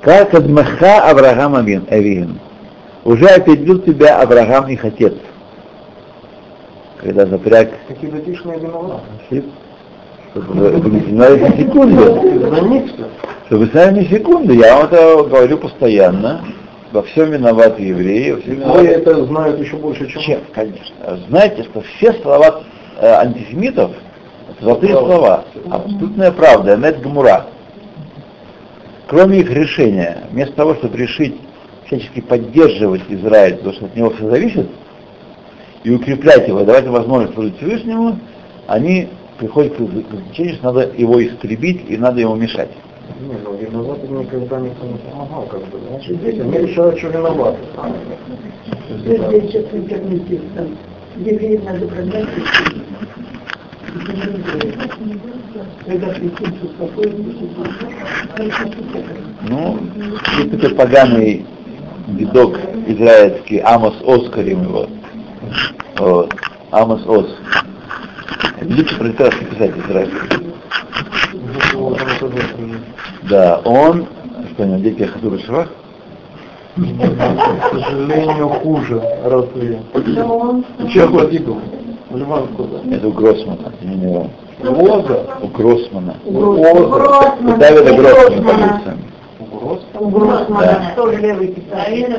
как 0.00 0.32
адмаха 0.34 1.10
Авраам 1.10 1.56
Амин, 1.56 1.86
Эвин, 1.90 2.38
уже 3.04 3.26
опередил 3.26 3.80
тебя 3.80 4.20
Авраам 4.20 4.68
их 4.68 4.84
отец. 4.84 5.14
Когда 6.98 7.26
запряг 7.26 7.70
Какие 7.88 8.10
затишные 8.10 8.58
виноваты. 8.58 9.44
чтобы 10.30 10.54
вы, 10.54 10.90
не 10.90 11.00
знали 11.10 11.38
ни 11.40 11.62
секунды. 11.62 12.88
Чтобы 13.46 13.64
вы 13.64 13.66
знали 13.66 14.00
ни 14.00 14.04
секунды, 14.04 14.54
я 14.54 14.76
вам 14.76 14.86
это 14.86 15.24
говорю 15.24 15.58
постоянно. 15.58 16.42
Во 16.92 17.02
всем 17.02 17.30
виноваты 17.30 17.82
евреи, 17.82 18.32
во 18.32 18.40
всем 18.40 18.54
Вы 18.54 18.60
виноваты 18.60 18.88
это 18.88 19.24
знают 19.26 19.60
еще 19.60 19.76
больше, 19.76 20.08
чем 20.08 20.22
чем, 20.22 20.40
конечно. 20.54 21.18
Знаете, 21.28 21.64
что 21.64 21.80
все 21.80 22.12
слова 22.14 22.62
э, 23.00 23.06
антисемитов 23.06 23.92
золотые 24.60 24.92
Правда. 24.92 25.12
слова, 25.12 25.44
абсолютная 25.70 26.32
правда, 26.32 26.74
эмет 26.74 27.00
гмура. 27.00 27.46
Кроме 29.08 29.40
их 29.40 29.50
решения, 29.50 30.24
вместо 30.30 30.54
того, 30.54 30.74
чтобы 30.76 30.96
решить 30.96 31.36
всячески 31.86 32.20
поддерживать 32.20 33.02
Израиль, 33.08 33.56
потому 33.56 33.74
что 33.74 33.86
от 33.86 33.96
него 33.96 34.10
все 34.10 34.28
зависит, 34.28 34.68
и 35.84 35.90
укреплять 35.90 36.48
его, 36.48 36.64
давать 36.64 36.86
возможность 36.86 37.34
служить 37.34 37.56
Всевышнему, 37.58 38.18
они 38.66 39.08
приходят 39.38 39.74
к 39.76 39.78
заключению, 39.78 40.54
что 40.56 40.64
надо 40.64 40.90
его 40.96 41.24
истребить 41.24 41.88
и 41.88 41.96
надо 41.96 42.20
ему 42.20 42.34
мешать. 42.34 42.70
Не, 43.20 43.34
ну 43.42 43.54
виноваты 43.54 44.06
никогда 44.08 44.60
никто 44.60 44.86
не 44.86 44.98
помогал, 44.98 45.46
как 45.46 45.60
бы, 45.68 45.78
значит, 45.88 46.16
здесь 46.16 46.40
они 46.40 46.58
решают, 46.58 46.98
что 46.98 47.08
виноваты. 47.08 47.58
Здесь 48.90 49.20
сейчас 49.50 49.64
в 49.66 49.76
интернете, 49.76 50.40
там, 50.54 50.68
надо 51.64 51.86
продать. 51.86 52.28
Когда 55.86 56.08
прикинься 56.08 56.66
спокойно, 56.74 57.24
Ну, 59.48 59.78
есть 60.38 60.50
такой 60.50 60.74
поганый 60.74 61.46
дедок 62.08 62.58
израильский, 62.86 63.58
Амос 63.60 63.94
Оскарим 64.06 64.62
его. 64.64 64.86
Вот. 65.98 66.34
Амос 66.70 67.06
Ос. 67.06 67.34
Великий 68.60 68.94
прекрасный 68.96 69.46
писатель 69.46 69.80
израильский. 69.88 70.46
Да, 73.22 73.60
он, 73.64 74.06
что 74.52 74.62
у 74.62 74.66
него 74.66 74.78
дети 74.78 75.02
Хазур 75.04 75.38
Швах, 75.40 75.68
К 76.76 76.80
сожалению, 77.72 78.48
хуже 78.48 79.02
росли. 79.24 79.78
Чего 80.92 81.08
хуже? 81.08 81.24
погибл? 81.24 81.60
В 82.10 82.16
Ливанскую, 82.16 82.68
да. 82.68 82.96
это 82.96 83.08
у 83.08 83.12
Гроссмана, 83.12 83.72
не 83.82 83.94
у 83.94 83.98
него. 83.98 84.30
Угроза? 84.62 85.26
У 85.42 85.46
Гроссмана. 85.48 86.14
Угроза. 86.24 87.34
У 87.40 87.56
Давида 87.58 87.94
Гроссмана? 87.94 88.82
У 89.98 90.08
Гроссмана 90.08 90.60
Да. 90.66 90.92
тоже 90.96 91.16
левый 91.18 91.48
писатель. 91.48 92.16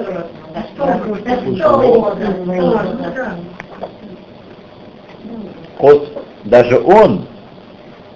Вот 5.80 6.08
даже 6.46 6.80
он, 6.80 7.26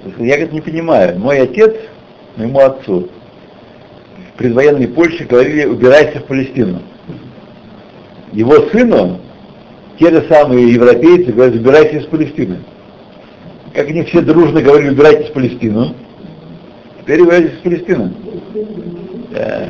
я 0.06 0.36
говорит, 0.36 0.52
не 0.54 0.62
понимаю, 0.62 1.20
мой 1.20 1.40
отец, 1.42 1.76
моему 2.38 2.60
отцу, 2.60 3.08
в 4.34 4.38
предвоенной 4.38 4.88
Польше 4.88 5.26
говорили, 5.26 5.66
убирайся 5.66 6.20
в 6.20 6.26
Палестину. 6.26 6.82
Его 8.32 8.62
сыну, 8.70 9.20
те 10.00 10.10
же 10.10 10.26
самые 10.30 10.72
европейцы 10.74 11.32
говорят, 11.32 11.56
убирайся 11.56 11.98
из 11.98 12.06
Палестины. 12.06 12.58
Как 13.74 13.88
они 13.90 14.04
все 14.04 14.22
дружно 14.22 14.62
говорили, 14.62 14.90
убирайтесь 14.90 15.30
в 15.30 15.34
Палестину, 15.34 15.96
теперь 17.02 17.22
убирайтесь 17.22 17.54
из 17.54 17.60
Палестины. 17.60 18.14
Да. 19.32 19.70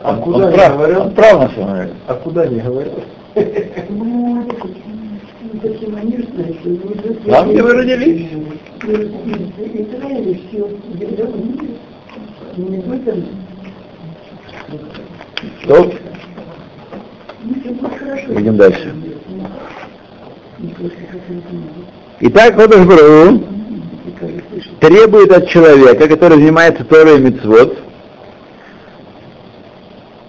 А 0.00 0.12
Он- 0.12 0.22
куда 0.22 0.46
он 0.46 0.52
прав, 0.54 0.72
говорят? 0.76 0.98
он 1.00 1.10
прав 1.12 1.40
на 1.40 1.48
самом 1.54 1.76
деле. 1.76 1.90
А 2.06 2.14
куда 2.14 2.42
они 2.42 2.60
говорят? 2.60 2.92
Там, 7.26 7.50
где 7.50 7.62
вы 7.62 7.72
родились. 7.72 8.28
Что? 15.62 15.92
Будем 18.28 18.56
дальше. 18.56 18.94
Итак, 22.20 22.56
Кодыш 22.56 22.84
Бару 22.84 23.44
требует 24.80 25.30
от 25.32 25.48
человека, 25.48 26.08
который 26.08 26.38
занимается 26.38 26.84
Торой 26.84 27.18
и 27.18 27.22
Митцвот, 27.22 27.78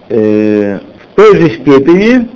э, 0.08 0.78
в 0.78 1.16
той 1.16 1.36
же 1.36 1.50
степени, 1.60 2.28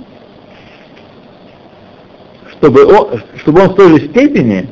чтобы 2.65 2.85
он, 2.85 3.21
чтобы 3.37 3.61
он 3.61 3.69
в 3.69 3.75
той 3.75 3.99
же 3.99 4.07
степени 4.07 4.67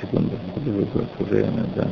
секунду, 0.00 0.32
буду 0.54 0.70
выбрать 0.72 1.08
время, 1.20 1.64
да. 1.76 1.88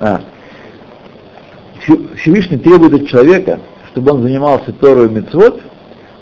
А, 0.00 0.20
Всевышний 2.16 2.58
требует 2.58 2.94
от 2.94 3.08
человека, 3.08 3.60
чтобы 3.92 4.12
он 4.12 4.22
занимался 4.22 4.72
Торой 4.72 5.06
и 5.06 5.10
Митцвот 5.10 5.60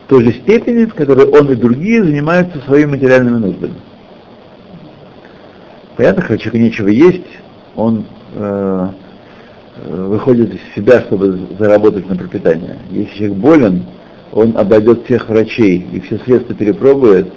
в 0.05 0.09
той 0.09 0.25
же 0.25 0.33
степени, 0.33 0.85
в 0.85 0.95
которой 0.95 1.27
он 1.27 1.51
и 1.51 1.57
другие 1.57 2.05
занимаются 2.05 2.61
своими 2.61 2.93
материальными 2.93 3.39
нуждами. 3.39 3.75
Понятно, 5.97 6.23
человеку 6.39 6.57
нечего 6.59 6.89
есть, 6.89 7.27
он 7.75 8.05
э, 8.35 8.89
выходит 9.87 10.55
из 10.55 10.61
себя, 10.75 11.01
чтобы 11.03 11.39
заработать 11.59 12.09
на 12.09 12.17
пропитание. 12.17 12.79
Если 12.91 13.19
человек 13.19 13.37
болен, 13.37 13.87
он 14.33 14.57
обойдет 14.57 15.05
всех 15.05 15.29
врачей 15.29 15.87
и 15.93 16.01
все 16.01 16.19
средства 16.19 16.55
перепробует, 16.55 17.33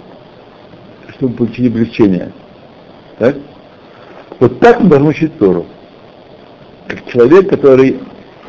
чтобы 1.16 1.34
получить 1.34 1.68
облегчение. 1.68 2.32
Так? 3.18 3.36
Вот 4.40 4.58
так 4.60 4.80
мы 4.80 4.90
должны 4.90 5.10
учить 5.10 5.38
Тору. 5.38 5.66
Как 6.88 7.06
человек, 7.06 7.48
который 7.48 8.00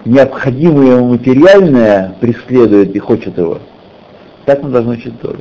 необходимое 0.05 0.97
ему 0.97 1.13
материальное 1.13 2.15
преследует 2.19 2.95
и 2.95 2.99
хочет 2.99 3.37
его. 3.37 3.59
Так 4.45 4.63
мы 4.63 4.69
должны 4.69 4.93
учить 4.93 5.19
Тору. 5.21 5.39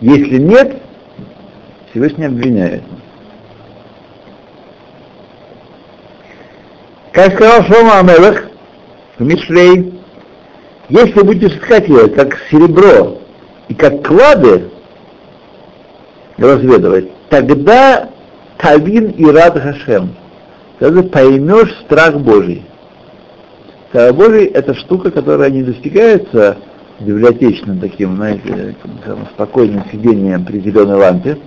Если 0.00 0.38
нет, 0.38 0.82
Всевышний 1.90 2.26
обвиняет. 2.26 2.82
Как 7.16 7.32
сказал 7.32 7.62
Шлома 7.62 8.00
Амелах 8.00 8.44
в 9.18 9.24
Мишлей, 9.24 9.94
если 10.90 11.22
будешь 11.22 11.50
искать 11.50 11.88
его 11.88 12.08
как 12.08 12.36
серебро 12.50 13.22
и 13.68 13.74
как 13.74 14.06
клады 14.06 14.68
разведывать, 16.36 17.10
тогда 17.30 18.10
Тавин 18.58 19.12
и 19.12 19.24
Рад 19.24 19.58
Хашем. 19.58 20.14
Тогда 20.78 21.02
поймешь 21.04 21.74
страх 21.86 22.16
Божий. 22.16 22.66
Страх 23.88 24.14
Божий 24.14 24.44
это 24.48 24.74
штука, 24.74 25.10
которая 25.10 25.48
не 25.48 25.62
достигается 25.62 26.58
библиотечным 27.00 27.80
таким, 27.80 28.16
знаете, 28.16 28.76
спокойным 29.32 29.84
сидением 29.90 30.44
при 30.44 30.60
зеленой 30.60 30.98
лампе, 30.98 31.38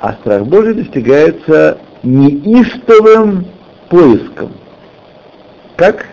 а 0.00 0.14
страх 0.14 0.46
Божий 0.46 0.72
достигается 0.72 1.76
неистовым 2.02 3.44
поиском. 3.88 4.52
Как? 5.76 6.06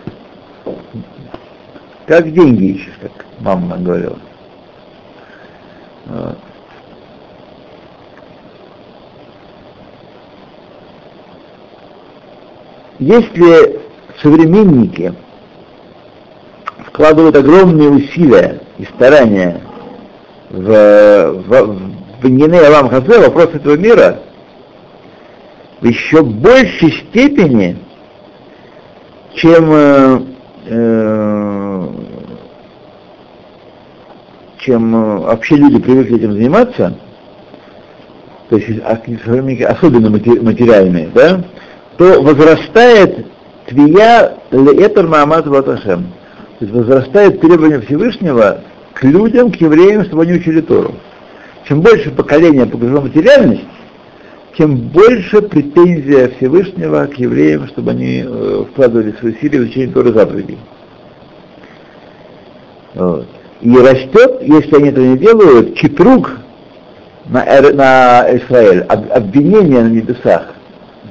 Как 2.06 2.32
деньги 2.32 2.76
ищешь, 2.76 2.98
как 3.00 3.24
мама 3.40 3.76
говорила. 3.78 4.18
Если 12.98 13.80
современники 14.22 15.12
вкладывают 16.86 17.36
огромные 17.36 17.90
усилия 17.90 18.60
и 18.78 18.84
старания 18.84 19.60
в, 20.48 21.32
в, 21.46 21.78
в 22.22 22.26
Нине 22.26 22.58
Алам 22.60 22.88
Хазе, 22.88 23.18
вопрос 23.18 23.50
этого 23.52 23.76
мира, 23.76 24.20
в 25.80 25.86
еще 25.86 26.22
большей 26.22 26.92
степени, 26.92 27.76
чем, 29.34 29.70
э, 29.70 30.20
э, 30.66 31.88
чем 34.58 34.94
э, 34.94 35.18
вообще 35.18 35.56
люди 35.56 35.78
привыкли 35.78 36.16
этим 36.16 36.32
заниматься, 36.32 36.98
то 38.48 38.56
есть 38.56 38.80
а- 38.84 39.00
особенно 39.70 40.08
мате- 40.08 40.40
материальные, 40.42 41.08
да, 41.14 41.44
то 41.98 42.22
возрастает 42.22 43.26
Твия 43.66 44.34
леэтер 44.50 45.08
Маамад 45.08 45.46
Ваташем. 45.46 46.12
То 46.58 46.64
есть 46.64 46.72
возрастает 46.72 47.40
требование 47.40 47.80
Всевышнего 47.80 48.60
к 48.94 49.02
людям, 49.04 49.50
к 49.50 49.56
евреям, 49.56 50.04
чтобы 50.04 50.22
они 50.22 50.34
учили 50.34 50.60
Тору. 50.60 50.94
Чем 51.68 51.80
больше 51.82 52.10
поколения 52.10 52.64
погружено 52.64 53.00
в 53.00 53.04
материальность, 53.04 53.64
тем 54.56 54.76
больше 54.76 55.42
претензия 55.42 56.28
Всевышнего 56.36 57.06
к 57.06 57.14
евреям, 57.14 57.68
чтобы 57.68 57.90
они 57.90 58.24
э, 58.26 58.64
вкладывали 58.70 59.12
свои 59.18 59.34
силы 59.34 59.58
в 59.58 59.64
изучение 59.64 59.92
Торы 59.92 60.12
заповедей. 60.12 60.58
Вот. 62.94 63.26
И 63.60 63.76
растет, 63.76 64.38
если 64.42 64.76
они 64.76 64.88
этого 64.88 65.04
не 65.04 65.18
делают, 65.18 65.76
читрук 65.76 66.38
на, 67.26 67.44
на 67.72 68.36
Израиль, 68.36 68.80
об, 68.82 69.12
обвинение 69.12 69.82
на 69.82 69.88
небесах. 69.88 70.54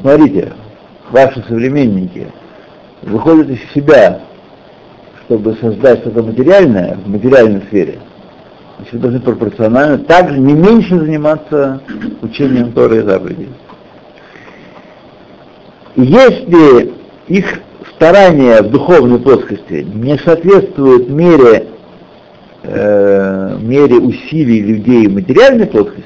Смотрите, 0.01 0.53
ваши 1.11 1.43
современники 1.47 2.27
выходят 3.03 3.49
из 3.49 3.59
себя, 3.73 4.21
чтобы 5.25 5.55
создать 5.61 5.99
что-то 5.99 6.23
материальное 6.23 6.97
в 7.05 7.09
материальной 7.09 7.61
сфере, 7.67 7.99
значит, 8.77 8.99
должны 8.99 9.19
пропорционально 9.19 9.97
также 9.99 10.39
не 10.39 10.53
меньше 10.53 10.99
заниматься 10.99 11.81
учением 12.21 12.71
Торы 12.73 12.97
и 12.97 13.01
заповедей. 13.01 13.49
Если 15.95 16.93
их 17.27 17.59
старания 17.95 18.61
в 18.61 18.69
духовной 18.69 19.19
плоскости 19.19 19.87
не 19.93 20.17
соответствуют 20.17 21.09
мере, 21.09 21.67
э, 22.63 23.57
мере 23.61 23.95
усилий 23.95 24.61
людей 24.61 25.07
в 25.07 25.13
материальной 25.13 25.67
плоскости, 25.67 26.03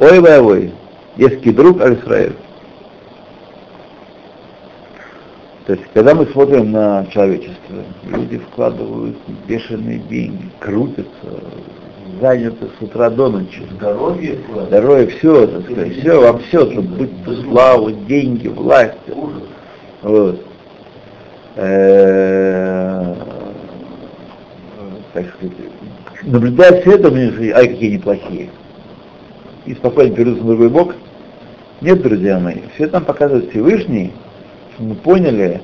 ой 0.00 0.20
ой 0.20 0.40
ой, 0.40 0.72
есть 1.16 1.54
друг 1.54 1.82
Аль-Исраэль. 1.82 2.32
То 5.66 5.72
есть, 5.72 5.84
когда 5.94 6.14
мы 6.14 6.26
смотрим 6.26 6.72
на 6.72 7.06
человечество, 7.06 7.76
люди 8.06 8.36
вкладывают 8.36 9.16
бешеные 9.48 9.98
деньги, 9.98 10.50
крутятся, 10.60 11.40
заняты 12.20 12.66
с 12.78 12.82
утра 12.82 13.08
до 13.08 13.30
ночи. 13.30 13.62
Здоровье, 13.76 14.38
Здоровье, 14.68 15.06
все, 15.06 15.46
так 15.46 15.64
сказать, 15.64 15.98
все, 16.00 16.20
вам 16.20 16.38
все, 16.40 16.70
чтобы 16.70 16.82
быть 16.82 17.10
славу, 17.48 17.92
деньги, 17.92 18.48
власть. 18.48 18.98
Вот. 20.02 20.44
Э, 21.56 23.14
так 25.14 25.26
сказать, 25.34 25.56
наблюдая 26.24 26.82
все 26.82 26.96
это, 26.96 27.10
мне 27.10 27.54
ай, 27.54 27.68
какие 27.68 27.94
неплохие. 27.94 28.50
И 29.64 29.72
спокойно 29.72 30.14
перейдут 30.14 30.42
на 30.42 30.48
другой 30.48 30.68
бок. 30.68 30.94
Нет, 31.80 32.02
друзья 32.02 32.38
мои, 32.38 32.56
все 32.74 32.86
там 32.86 33.04
показывает 33.04 33.50
Всевышний, 33.50 34.12
мы 34.78 34.94
поняли, 34.94 35.60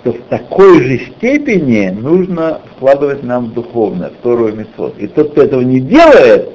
что 0.00 0.12
в 0.12 0.18
такой 0.28 0.82
же 0.82 0.98
степени 1.06 1.88
нужно 1.88 2.60
вкладывать 2.76 3.22
нам 3.22 3.52
духовное, 3.52 4.10
вторую 4.20 4.54
митцвот. 4.54 4.98
И 4.98 5.06
тот, 5.06 5.32
кто 5.32 5.42
этого 5.42 5.62
не 5.62 5.80
делает, 5.80 6.50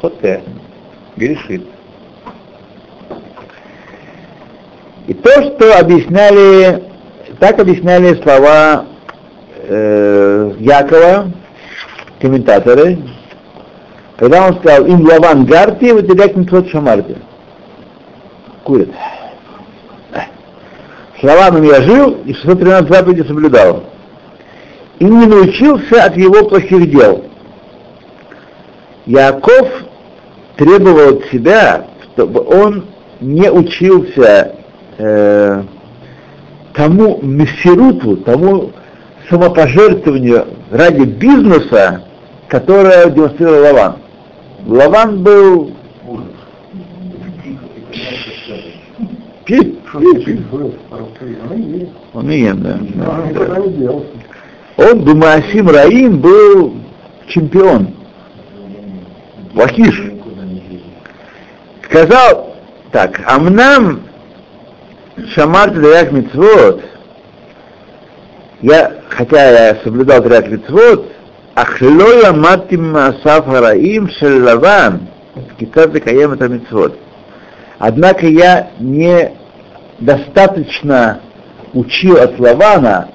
хоте, 0.00 0.42
грешит. 1.16 1.66
И 5.06 5.12
то, 5.12 5.30
что 5.30 5.78
объясняли, 5.78 6.82
так 7.38 7.60
объясняли 7.60 8.14
слова 8.22 8.86
э, 9.68 10.52
Якова, 10.58 11.30
комментаторы, 12.20 12.98
когда 14.16 14.46
он 14.46 14.58
сказал, 14.58 14.86
им 14.86 15.02
лаван 15.06 15.44
гарти, 15.44 15.92
вот 15.92 16.08
митцвот 16.08 16.70
шамарти. 16.70 17.16
Курят. 18.62 18.88
Словами 21.20 21.66
я 21.66 21.82
жил 21.82 22.18
и 22.24 22.34
613 22.34 22.90
заповедей 22.90 23.26
соблюдал. 23.26 23.84
И 24.98 25.04
не 25.04 25.26
научился 25.26 26.04
от 26.04 26.16
его 26.16 26.44
плохих 26.48 26.90
дел. 26.90 27.24
Яков 29.06 29.68
требовал 30.56 31.18
от 31.18 31.24
себя, 31.26 31.86
чтобы 32.12 32.40
он 32.40 32.86
не 33.20 33.50
учился 33.50 34.56
э, 34.98 35.62
тому 36.74 37.20
мессируту, 37.22 38.16
тому 38.18 38.72
самопожертвованию 39.28 40.46
ради 40.70 41.04
бизнеса, 41.04 42.04
которое 42.48 43.10
демонстрировал 43.10 43.62
Лаван. 43.62 43.96
Лаван 44.66 45.22
был 45.22 45.72
пи, 49.44 49.78
он 52.12 52.30
и 52.30 52.40
ем, 52.40 52.62
да. 52.62 52.78
Он, 54.76 55.04
Думасим 55.04 55.68
Раим, 55.68 56.18
был 56.18 56.74
чемпион. 57.28 57.94
Лахиш. 59.54 60.10
Сказал 61.84 62.56
так, 62.90 63.20
Амнам 63.26 64.02
Шамар 65.34 65.70
Тряк 65.70 66.10
Мицвод, 66.10 66.82
я, 68.62 68.94
хотя 69.10 69.68
я 69.68 69.76
соблюдал 69.84 70.22
Тряк 70.22 70.48
Мицвод, 70.48 71.12
Ахлоя 71.54 72.32
Матим 72.32 72.96
Асаф 72.96 73.46
Раим 73.46 74.08
Шеллаван, 74.08 75.08
Китар 75.58 75.88
Каем 76.00 76.32
это 76.32 76.48
Мицвод. 76.48 76.98
Однако 77.78 78.26
я 78.26 78.70
не 78.78 79.32
достаточно 79.98 81.20
учил 81.72 82.16
от 82.16 82.38
Лавана, 82.38 83.08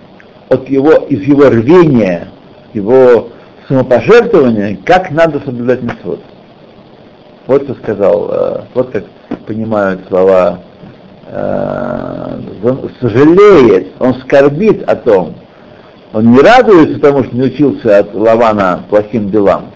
от 0.49 0.69
его, 0.69 0.93
из 0.93 1.21
его 1.21 1.49
рвения, 1.49 2.29
его 2.73 3.29
самопожертвования, 3.67 4.77
как 4.85 5.11
надо 5.11 5.39
соблюдать 5.41 5.81
митцвот. 5.81 6.21
Вот 7.47 7.63
что 7.63 7.75
сказал, 7.75 8.29
э, 8.31 8.61
вот 8.73 8.91
как 8.91 9.05
понимают 9.47 10.01
слова, 10.07 10.59
э, 11.27 12.39
он 12.63 12.91
сожалеет, 12.99 13.93
он 13.99 14.15
скорбит 14.15 14.83
о 14.87 14.95
том, 14.95 15.35
он 16.13 16.31
не 16.31 16.39
радуется 16.39 16.99
тому, 16.99 17.23
что 17.23 17.35
не 17.35 17.43
учился 17.43 17.99
от 17.99 18.13
Лавана 18.13 18.83
плохим 18.89 19.29
делам, 19.29 19.71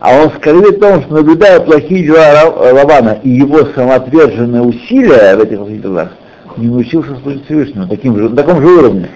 а 0.00 0.22
он 0.22 0.30
скорбит 0.30 0.76
о 0.76 0.92
том, 0.92 1.02
что 1.02 1.14
наблюдая 1.14 1.60
плохие 1.60 2.04
дела 2.04 2.72
Лавана 2.72 3.18
и 3.22 3.30
его 3.30 3.64
самоотверженные 3.74 4.62
усилия 4.62 5.36
в 5.36 5.40
этих 5.40 5.58
плохих 5.58 5.82
делах, 5.82 6.12
не 6.56 6.68
научился 6.68 7.16
служить 7.20 7.44
Всевышнему 7.46 7.88
таким 7.88 8.16
же, 8.16 8.28
на 8.28 8.36
таком 8.36 8.60
же 8.60 8.66
уровне. 8.66 9.10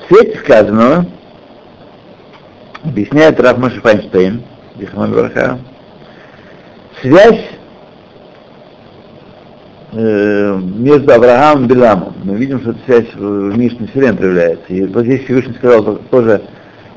В 0.00 0.14
свете 0.14 0.38
сказанного 0.38 1.06
объясняет 2.84 3.40
Раф 3.40 3.58
Маша 3.58 3.80
Файнштейн, 3.80 4.42
связь 7.02 7.44
между 9.98 11.12
Авраамом 11.12 11.64
и 11.64 11.68
Биламом. 11.68 12.14
Мы 12.24 12.36
видим, 12.36 12.60
что 12.60 12.70
эта 12.70 12.80
связь 12.84 13.14
в 13.14 13.56
Мишне 13.56 13.86
все 13.88 14.00
время 14.00 14.16
проявляется. 14.16 14.66
И 14.68 14.84
вот 14.86 15.04
здесь 15.04 15.24
Всевышний 15.24 15.54
сказал 15.54 15.96
тоже, 16.10 16.42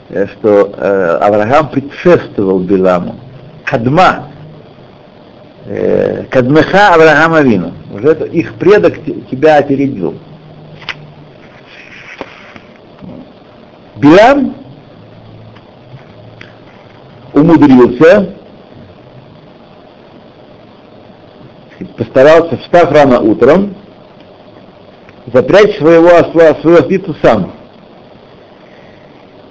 э, 0.09 0.27
что 0.27 0.73
э, 0.75 1.17
Авраам 1.21 1.69
предшествовал 1.69 2.59
Биламу. 2.59 3.15
Кадма, 3.63 4.29
Кадмеха 6.31 6.95
Авраам 6.95 7.35
Авину. 7.35 7.73
Уже 7.93 8.07
это, 8.07 8.25
их 8.25 8.55
предок 8.55 8.95
тебя 9.29 9.57
опередил. 9.57 10.15
Билам 13.99 14.55
умудрился, 17.33 18.29
постарался, 21.85 22.57
встав 22.57 22.91
рано 22.91 23.19
утром, 23.19 23.75
запрячь 25.33 25.77
своего 25.77 26.09
осла, 26.09 26.55
свою 26.61 26.77
ослицу 26.79 27.15
сам. 27.21 27.51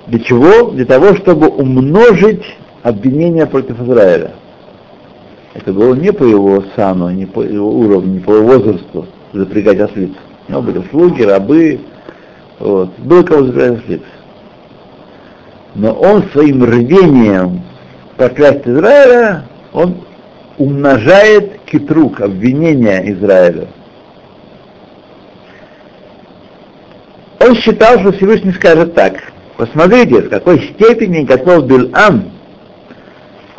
Для 0.07 0.21
чего? 0.21 0.71
Для 0.71 0.87
того, 0.87 1.15
чтобы 1.17 1.49
умножить 1.49 2.45
обвинения 2.83 3.47
против 3.47 3.81
Израиля. 3.81 4.33
Это 5.55 5.73
было 5.73 5.95
не 5.95 6.13
по 6.13 6.25
его 6.25 6.63
сану, 6.77 7.11
не 7.11 7.27
по 7.27 7.43
его 7.43 7.71
уровню, 7.71 8.15
не 8.15 8.21
по 8.21 8.35
его 8.35 8.47
возрасту 8.47 9.07
запрягать 9.33 9.81
ослиц. 9.81 10.13
Него 10.49 10.63
были 10.63 10.83
слуги, 10.91 11.23
рабы, 11.23 11.81
вот. 12.59 12.91
Было 12.99 13.23
кого 13.23 13.45
запрягать 13.45 13.81
ослиц. 13.81 14.03
Но 15.75 15.93
он 15.93 16.25
своим 16.33 16.65
рвением 16.65 17.63
проклясть 18.17 18.67
Израиля, 18.67 19.45
он 19.73 19.97
умножает 20.59 21.58
китрук, 21.71 22.21
обвинения 22.21 23.13
Израиля. 23.13 23.69
Он 27.41 27.55
считал, 27.57 27.99
что 28.01 28.13
Всевышний 28.13 28.53
скажет 28.53 28.95
так. 28.95 29.15
Посмотрите, 29.57 30.23
в 30.23 30.29
какой 30.29 30.61
степени 30.61 31.25
готов 31.25 31.67
был 31.67 31.91
Ам 31.93 32.31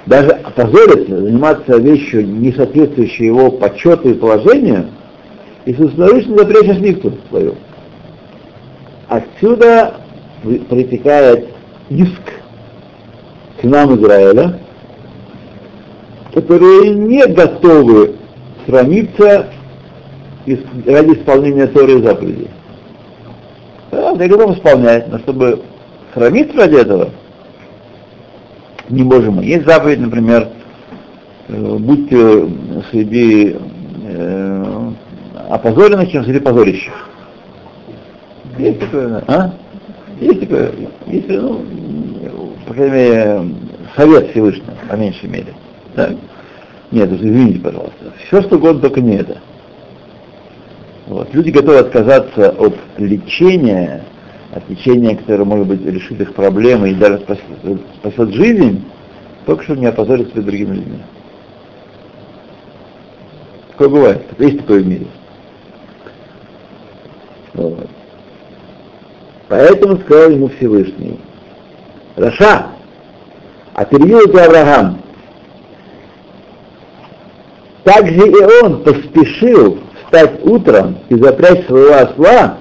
даже 0.05 0.29
опозориться, 0.31 1.17
заниматься 1.17 1.77
вещью, 1.77 2.25
не 2.25 2.51
соответствующей 2.53 3.25
его 3.25 3.51
почету 3.51 4.09
и 4.09 4.13
положению, 4.15 4.87
и 5.65 5.73
собственноручно 5.73 6.37
запрячь 6.37 6.69
ослицу 6.69 7.13
свою. 7.29 7.55
Отсюда 9.07 9.95
протекает 10.67 11.49
иск 11.89 12.21
к 13.61 13.63
нам 13.63 13.99
Израиля, 13.99 14.59
которые 16.33 16.93
не 16.93 17.25
готовы 17.27 18.15
срамиться 18.65 19.47
ради 20.45 21.13
исполнения 21.13 21.67
Торы 21.67 21.99
и 21.99 22.03
заповедей. 22.03 22.49
Да, 23.91 24.11
они 24.11 24.27
готовы 24.27 24.53
исполнять, 24.53 25.07
но 25.07 25.19
чтобы 25.19 25.61
срамиться 26.13 26.57
ради 26.57 26.75
этого, 26.75 27.09
не 28.89 29.03
можем 29.03 29.35
мы. 29.35 29.45
Есть 29.45 29.65
заповедь, 29.65 29.99
например, 29.99 30.49
э, 31.47 31.77
будьте 31.77 32.47
среди 32.91 33.55
э, 34.05 34.91
опозоренных, 35.49 36.11
чем 36.11 36.23
среди 36.23 36.39
позорищих. 36.39 36.93
Есть 38.57 38.79
такое, 38.79 39.23
а? 39.27 39.53
Есть 40.19 40.41
такое, 40.41 40.71
есть, 41.07 41.29
ну, 41.29 41.63
по 42.67 42.73
крайней 42.73 42.93
мере, 42.93 43.41
совет 43.95 44.31
Всевышнего, 44.31 44.73
по 44.89 44.95
меньшей 44.95 45.29
мере. 45.29 45.53
Так? 45.99 46.15
Нет, 46.91 47.11
извините, 47.11 47.59
пожалуйста. 47.59 48.13
Все, 48.25 48.41
что 48.41 48.55
угодно, 48.55 48.79
только 48.79 49.01
не 49.01 49.17
это. 49.17 49.39
Вот. 51.07 51.33
Люди 51.33 51.49
готовы 51.49 51.79
отказаться 51.79 52.51
от 52.51 52.75
лечения, 52.97 54.05
от 54.53 54.67
лечения, 54.69 55.17
которое 55.17 55.43
может 55.43 55.67
быть 55.67 55.85
решит 55.85 56.21
их 56.21 56.33
проблемы 56.33 56.91
и 56.91 56.95
даже 56.95 57.19
спасет, 57.99 58.33
жизнь, 58.33 58.85
только 59.45 59.63
чтобы 59.63 59.81
не 59.81 59.87
опозориться 59.87 60.31
перед 60.31 60.45
другими 60.45 60.75
людьми. 60.75 60.99
Такое 63.71 63.89
бывает. 63.89 64.23
Есть 64.39 64.59
такое 64.59 64.81
в 64.81 64.87
мире. 64.87 65.07
Вот. 67.55 67.89
Поэтому 69.49 69.97
сказал 69.97 70.29
ему 70.29 70.47
Всевышний, 70.47 71.19
Раша, 72.15 72.67
а 73.73 73.83
перевел 73.83 74.27
ты 74.27 74.39
Авраам. 74.39 75.01
Также 77.83 78.27
и 78.27 78.63
он 78.63 78.83
поспешил 78.83 79.79
встать 80.03 80.43
утром 80.43 80.97
и 81.09 81.15
запрячь 81.15 81.65
своего 81.65 81.93
осла 81.95 82.57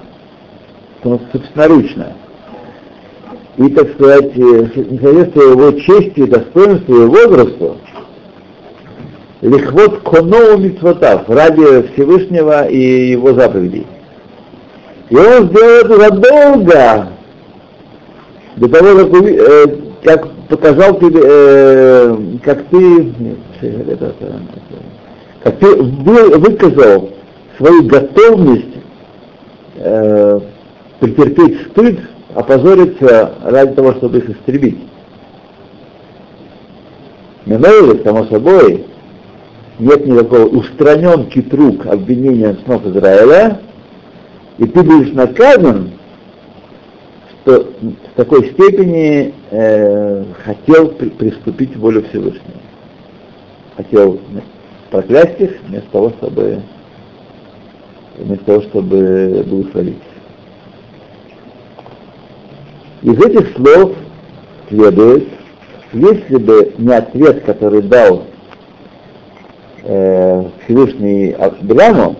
собственноручно. 1.03 2.13
И, 3.57 3.69
так 3.69 3.91
сказать, 3.93 4.35
не 4.35 4.99
соответствуя 4.99 5.51
его 5.51 5.71
чести, 5.73 6.25
достоинству 6.25 7.03
и 7.03 7.05
возрасту, 7.07 7.77
лихвот 9.41 10.01
конову 10.03 10.57
митцвотав, 10.59 11.29
ради 11.29 11.87
Всевышнего 11.93 12.67
и 12.67 13.11
его 13.11 13.33
заповедей. 13.33 13.85
И 15.09 15.15
он 15.15 15.49
сделал 15.49 15.85
это 15.85 15.97
задолго, 15.97 17.07
до 18.55 18.69
того, 18.69 19.05
как, 19.05 19.23
э, 19.23 19.65
как 20.03 20.29
показал 20.47 20.99
тебе, 20.99 21.21
э, 21.23 22.17
как 22.43 22.65
ты, 22.67 22.77
нет, 22.77 23.37
это, 23.61 24.05
это, 24.05 24.15
вы, 24.15 24.79
выказал 25.43 27.09
свою 27.57 27.83
готовность 27.83 28.75
э, 29.75 30.39
претерпеть 30.99 31.67
стыд, 31.71 31.99
опозориться 32.35 33.33
ради 33.43 33.73
того, 33.73 33.93
чтобы 33.93 34.19
их 34.19 34.29
истребить. 34.29 34.77
Миновили, 37.45 38.03
само 38.03 38.25
собой, 38.25 38.85
нет 39.79 40.05
никакого 40.05 40.45
устранен 40.45 41.29
китрук 41.29 41.85
обвинения 41.87 42.57
снов 42.65 42.85
Израиля, 42.85 43.59
и 44.57 44.65
ты 44.65 44.83
будешь 44.83 45.13
наказан, 45.13 45.91
что 47.41 47.71
в 47.81 48.15
такой 48.15 48.51
степени 48.51 49.33
э, 49.49 50.25
хотел 50.43 50.89
при, 50.89 51.09
приступить 51.09 51.73
к 51.73 51.77
воле 51.77 52.03
Всевышнего. 52.03 52.59
Хотел 53.77 54.19
проклясть 54.91 55.39
их 55.39 55.61
вместо 55.67 55.89
того, 55.91 56.09
чтобы 56.11 56.61
вместо 58.17 58.45
того, 58.45 58.61
чтобы 58.63 59.45
благословить. 59.47 59.97
Из 63.01 63.17
этих 63.17 63.55
слов 63.55 63.93
следует, 64.67 65.27
если 65.93 66.37
бы 66.37 66.73
не 66.77 66.93
ответ, 66.93 67.45
который 67.45 67.81
дал 67.81 68.25
э, 69.83 70.43
Всевышний 70.63 71.31
Абраму 71.31 72.17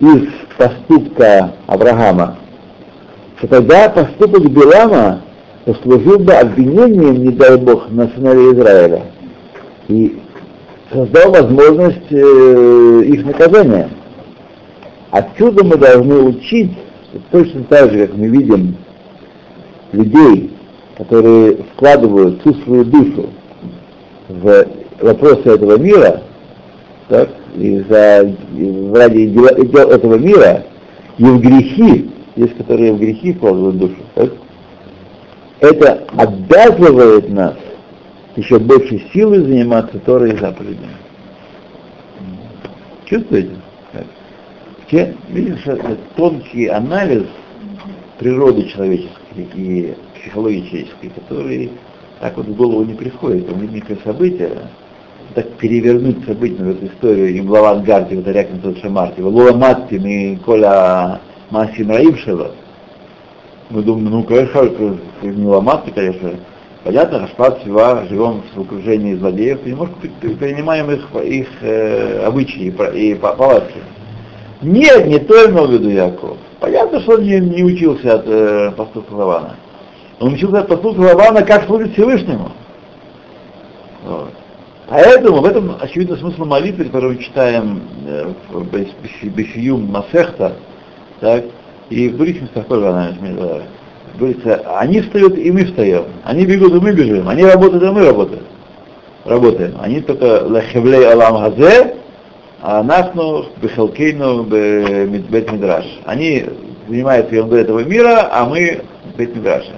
из 0.00 0.28
поступка 0.58 1.54
Авраама, 1.66 2.36
то 3.40 3.48
тогда 3.48 3.88
поступок 3.88 4.50
Билама 4.50 5.22
послужил 5.64 6.18
бы 6.18 6.32
обвинением, 6.34 7.24
не 7.24 7.32
дай 7.32 7.56
Бог, 7.56 7.90
на 7.90 8.08
сыновей 8.08 8.52
Израиля 8.52 9.02
и 9.88 10.20
создал 10.94 11.32
возможность 11.32 12.10
э, 12.10 13.02
их 13.06 13.26
наказания. 13.26 13.90
Отсюда 15.10 15.64
мы 15.64 15.76
должны 15.76 16.16
учить, 16.22 16.72
точно 17.30 17.64
так 17.64 17.92
же, 17.92 18.06
как 18.06 18.16
мы 18.16 18.28
видим 18.28 18.76
людей, 19.92 20.50
которые 20.96 21.56
вкладывают 21.74 22.40
всю 22.40 22.54
свою 22.62 22.84
душу 22.84 23.26
в 24.28 24.66
вопросы 25.00 25.42
этого 25.50 25.78
мира, 25.78 26.22
так, 27.08 27.28
и 27.56 27.84
за, 27.88 28.34
и 28.56 28.92
ради 28.94 29.26
дел 29.26 29.46
этого 29.46 30.14
мира, 30.14 30.64
и 31.18 31.24
в 31.24 31.40
грехи, 31.40 32.10
есть 32.36 32.56
которые 32.56 32.92
в 32.92 32.98
грехи 32.98 33.32
вкладывают 33.32 33.78
душу, 33.78 33.96
так, 34.14 34.30
это 35.60 36.04
обязывает 36.16 37.28
нас 37.30 37.54
еще 38.36 38.58
больше 38.58 39.02
силы 39.12 39.40
заниматься 39.40 39.98
Торой 40.00 40.32
и 40.32 40.36
заповедями. 40.36 40.96
Чувствуете? 43.06 43.50
Все, 44.86 45.14
видишь, 45.28 45.66
это 45.66 45.96
тонкий 46.16 46.66
анализ 46.66 47.24
природы 48.18 48.64
человеческой 48.68 49.48
и 49.54 49.94
психологии 50.20 50.68
человеческой, 50.68 51.10
который 51.10 51.70
так 52.20 52.36
вот 52.36 52.46
в 52.46 52.54
голову 52.54 52.84
не 52.84 52.94
приходит. 52.94 53.50
Он 53.52 53.66
некое 53.66 53.98
событие, 54.04 54.50
так 55.34 55.50
перевернуть 55.52 56.24
события 56.26 56.62
в 56.62 56.70
эту 56.70 56.86
историю, 56.86 57.34
и 57.34 57.40
в 57.40 57.54
авангарде, 57.54 58.16
вот 58.16 58.28
Арякин 58.28 58.76
Шамарти, 58.80 59.20
Лула 59.20 59.52
Маттин 59.52 60.06
и 60.06 60.36
Коля 60.36 61.20
Масин 61.50 61.90
Раимшева, 61.90 62.52
мы 63.70 63.82
думаем, 63.82 64.10
ну, 64.10 64.22
конечно, 64.22 64.98
не 65.22 65.46
Ламатти, 65.46 65.90
конечно, 65.90 66.34
понятно, 66.84 67.20
Рашпат, 67.20 67.62
Сива, 67.64 68.04
живем 68.08 68.42
в 68.54 68.60
окружении 68.60 69.14
злодеев, 69.14 69.66
и 69.66 69.70
немножко 69.70 69.94
перенимаем 70.20 70.90
их, 70.90 71.08
их 71.24 71.48
э, 71.62 72.24
обычаи 72.24 72.72
и 72.94 73.14
повадки. 73.14 73.80
Нет, 74.62 75.06
не 75.06 75.18
то 75.18 75.50
имел 75.50 75.66
в 75.66 75.72
виду 75.72 75.90
Яков. 75.90 76.38
Понятно, 76.60 77.00
что 77.00 77.14
он 77.14 77.22
не, 77.22 77.38
не 77.40 77.62
учился 77.64 78.14
от 78.14 78.24
э, 78.26 78.72
поступка 78.76 79.12
Лавана. 79.12 79.56
Он 80.20 80.34
учился 80.34 80.60
от 80.60 80.68
поступка 80.68 81.00
Лавана, 81.00 81.42
как 81.42 81.66
служить 81.66 81.92
Всевышнему. 81.94 82.52
Вот. 84.04 84.30
Поэтому 84.88 85.40
в 85.40 85.46
этом 85.46 85.76
очевидно 85.80 86.16
смысл 86.16 86.44
молитвы, 86.44 86.84
которую 86.84 87.14
мы 87.14 87.18
читаем 87.18 87.82
э, 88.06 88.32
в 88.50 88.64
Бефиюм 89.28 89.90
Масехта, 89.90 90.56
так, 91.20 91.44
и 91.90 92.08
в 92.08 92.16
других 92.16 92.42
местах 92.42 92.66
тоже 92.66 92.88
она 92.88 93.12
говорится, 94.18 94.62
они 94.78 95.00
встают, 95.00 95.36
и 95.36 95.50
мы 95.50 95.64
встаем. 95.64 96.04
Они 96.24 96.46
бегут, 96.46 96.74
и 96.74 96.80
мы 96.80 96.92
бежим. 96.92 97.28
Они 97.28 97.44
работают, 97.44 97.82
и 97.82 97.86
мы 97.86 98.06
работаем. 98.06 98.42
Работаем. 99.24 99.74
Они 99.80 100.00
только 100.00 100.44
лахевлей 100.44 101.04
алам 101.04 101.38
хазе, 101.38 101.96
а 102.60 102.82
Нахну, 102.82 103.46
Бехалкейну, 103.60 104.44
Бет 104.44 105.52
Мидраш. 105.52 105.84
Они 106.04 106.46
занимаются 106.88 107.34
ерундой 107.34 107.62
этого 107.62 107.80
мира, 107.80 108.28
а 108.30 108.46
мы 108.46 108.82
Бет 109.16 109.34
Мидраша. 109.34 109.72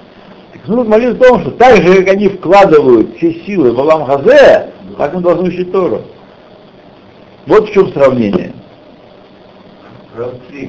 Нужно 0.67 0.83
молиться 0.83 1.15
о 1.15 1.29
том, 1.29 1.41
что 1.41 1.51
так 1.51 1.77
же, 1.77 2.03
как 2.03 2.15
они 2.15 2.27
вкладывают 2.27 3.15
все 3.17 3.33
силы 3.45 3.71
в 3.71 3.79
Алам 3.79 4.05
Хазе, 4.05 4.67
так 4.97 5.13
мы 5.13 5.21
должны 5.21 5.47
учить 5.47 5.71
Тору. 5.71 6.01
Вот 7.45 7.69
в 7.69 7.73
чем 7.73 7.91
сравнение. 7.93 8.51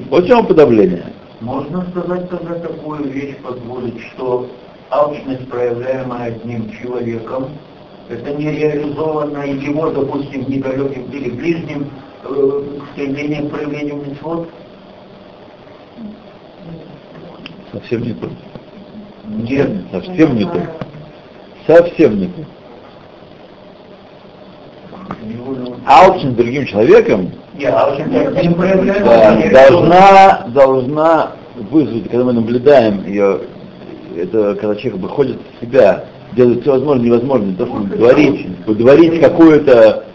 Вот 0.09 0.23
в 0.23 0.27
чем 0.27 0.45
подавление. 0.45 1.03
Можно 1.41 1.89
сказать 1.91 2.29
тогда 2.29 2.55
такую 2.55 3.09
вещь, 3.09 3.37
позволить, 3.37 3.99
что 4.11 4.47
алчность, 4.89 5.49
проявляемая 5.49 6.33
одним 6.33 6.69
человеком, 6.71 7.49
это 8.09 8.33
не 8.33 8.51
реализовано 8.51 9.43
его, 9.43 9.89
допустим, 9.91 10.49
недалеким 10.49 11.03
или 11.11 11.29
ближнем 11.29 11.89
э, 12.23 12.63
стремление 12.91 13.43
к 13.43 13.51
проявлению 13.51 13.97
митцвот? 13.97 14.49
Совсем 17.71 18.01
не 18.01 18.13
то. 18.13 18.29
Нет. 19.27 19.71
Совсем 19.91 20.35
не 20.35 20.43
то. 20.43 20.61
Совсем 21.67 22.19
не 22.19 22.27
то. 22.27 22.45
алчность 25.89 26.35
другим 26.35 26.65
человеком 26.65 27.31
Проявляется. 28.55 29.03
да, 29.03 29.69
должна, 29.69 30.47
должна 30.49 31.31
вызвать, 31.69 32.09
когда 32.09 32.25
мы 32.25 32.33
наблюдаем 32.33 33.05
ее, 33.05 33.41
это 34.15 34.55
когда 34.55 34.75
человек 34.75 35.01
выходит 35.01 35.37
из 35.37 35.67
себя, 35.67 36.05
делает 36.33 36.61
все 36.61 36.71
возможное 36.71 37.05
невозможное, 37.05 37.55
то, 37.55 37.65
чтобы 37.65 37.85
удовлетворить, 37.85 38.47
удовлетворить 38.67 39.21
какую-то 39.21 40.05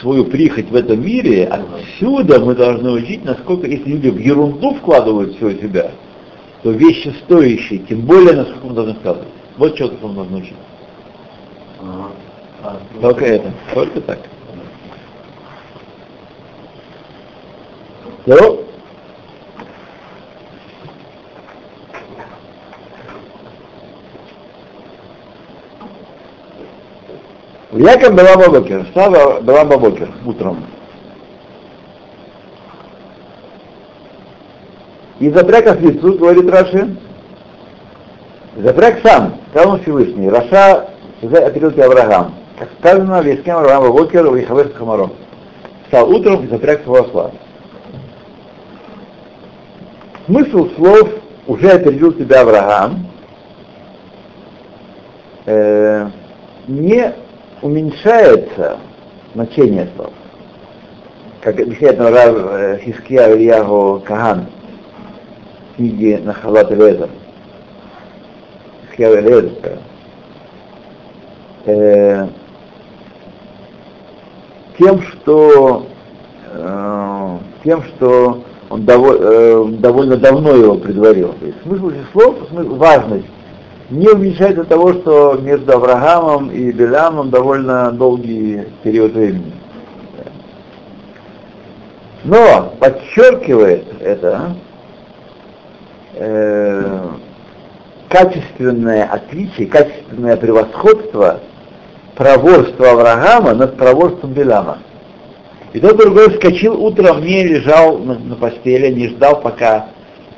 свою 0.00 0.24
прихоть 0.26 0.70
в 0.70 0.74
этом 0.74 1.04
мире, 1.04 1.46
отсюда 1.48 2.40
мы 2.40 2.54
должны 2.54 2.90
учить, 2.90 3.24
насколько, 3.24 3.66
если 3.66 3.90
люди 3.90 4.08
в 4.08 4.18
ерунду 4.18 4.74
вкладывают 4.74 5.36
все 5.36 5.56
себя, 5.58 5.90
то 6.62 6.70
вещи 6.70 7.14
стоящие, 7.24 7.80
тем 7.80 8.02
более, 8.02 8.32
насколько 8.34 8.66
мы 8.66 8.74
должны 8.74 8.94
вкладывать. 8.94 9.28
Вот 9.56 9.74
что 9.76 9.92
мы 10.02 10.14
должны 10.14 10.38
учить. 10.38 10.54
А, 12.62 12.78
Только 13.00 13.24
это, 13.24 13.52
только 13.74 14.00
так. 14.00 14.18
Ну, 18.24 18.60
Яков 27.72 28.14
была 28.14 28.36
Бабокер, 28.36 28.84
встала 28.84 29.40
была 29.40 29.64
Бабокер 29.64 30.08
утром. 30.24 30.64
И 35.18 35.30
запряг 35.30 35.66
ослицу, 35.66 36.18
говорит 36.18 36.50
Раши, 36.50 36.96
запряг 38.56 39.00
сам, 39.02 39.34
сказал 39.50 39.72
он 39.72 39.82
Всевышний, 39.82 40.28
Раша 40.28 40.90
оперил 41.22 41.72
тебя 41.72 41.86
Авраам. 41.86 42.34
Как 42.58 42.68
сказано, 42.78 43.20
Вескем 43.22 43.56
Авраам 43.56 43.82
Бабокер, 43.84 44.32
Вихавеш 44.32 44.72
Хамаром. 44.74 45.12
Встал 45.84 46.08
утром 46.08 46.44
и 46.44 46.48
запряг 46.48 46.84
своего 46.84 47.06
осла. 47.06 47.32
Смысл 50.26 50.70
слов 50.76 51.08
уже 51.48 51.68
опередил 51.70 52.12
тебя 52.12 52.42
Авраам, 52.42 53.06
э, 55.46 56.08
не 56.68 57.12
уменьшается 57.60 58.78
значение 59.34 59.88
слов. 59.96 60.12
Как 61.40 61.58
объясняет 61.58 61.98
Рав 61.98 62.80
Хиския 62.82 63.34
Ильягу 63.34 64.00
Каган 64.06 64.46
в 65.72 65.76
книге 65.76 66.20
Нахалат 66.22 66.70
Элезер. 66.70 67.08
Хиския. 68.90 69.78
Э, 71.64 72.28
тем, 74.78 75.02
что 75.02 75.86
э, 76.52 77.38
тем, 77.64 77.82
что 77.82 78.44
он 78.72 78.86
дово, 78.86 79.16
э, 79.18 79.64
довольно 79.80 80.16
давно 80.16 80.56
его 80.56 80.76
предварил. 80.76 81.34
То 81.38 81.46
есть 81.46 81.62
смысл 81.62 81.90
этих 81.90 82.10
слов, 82.12 82.36
смысл, 82.48 82.76
важность 82.76 83.26
не 83.90 84.08
уменьшает 84.08 84.58
от 84.58 84.68
того, 84.68 84.94
что 84.94 85.38
между 85.42 85.74
Авраамом 85.74 86.50
и 86.50 86.72
Белямом 86.72 87.28
довольно 87.28 87.92
долгий 87.92 88.62
период 88.82 89.12
времени. 89.12 89.52
Но 92.24 92.72
подчеркивает 92.80 93.84
это 94.00 94.54
э, 96.14 97.08
качественное 98.08 99.04
отличие, 99.04 99.66
качественное 99.66 100.38
превосходство 100.38 101.40
проворства 102.14 102.92
Авраама 102.92 103.52
над 103.52 103.76
проворством 103.76 104.32
Беляма. 104.32 104.78
И 105.72 105.80
тот 105.80 105.96
другой 105.96 106.30
вскочил 106.30 106.82
утром, 106.82 107.24
не 107.24 107.44
лежал 107.44 107.98
на, 107.98 108.18
на 108.18 108.36
постели, 108.36 108.92
не 108.92 109.08
ждал, 109.08 109.40
пока 109.40 109.86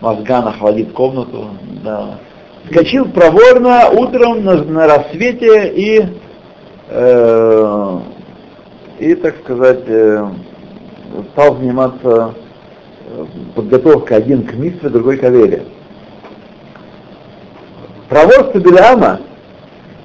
Мозган 0.00 0.46
охладит 0.46 0.92
комнату. 0.92 1.48
Да. 1.82 2.18
Вскочил 2.64 3.06
проворно 3.06 3.90
утром 3.90 4.44
на, 4.44 4.62
на 4.62 4.86
рассвете 4.86 5.72
и, 5.74 6.04
э, 6.88 7.98
и 9.00 9.14
так 9.16 9.36
сказать, 9.42 9.82
э, 9.86 10.28
стал 11.32 11.56
заниматься 11.56 12.34
подготовкой 13.54 14.18
один 14.18 14.44
к 14.44 14.54
митве, 14.54 14.88
другой 14.88 15.18
к 15.18 15.24
Авере. 15.24 15.64
Проворство 18.08 18.58
Беляма 18.58 19.20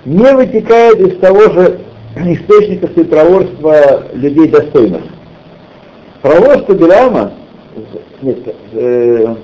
не 0.05 0.33
вытекает 0.33 0.99
из 0.99 1.19
того 1.19 1.41
же 1.51 1.81
источника 2.15 2.87
проворства 2.87 4.03
людей 4.13 4.47
достойных. 4.47 5.03
Проворство 6.21 6.73
Беляма, 6.73 7.31
нет, 8.21 8.39
э, 8.73 9.35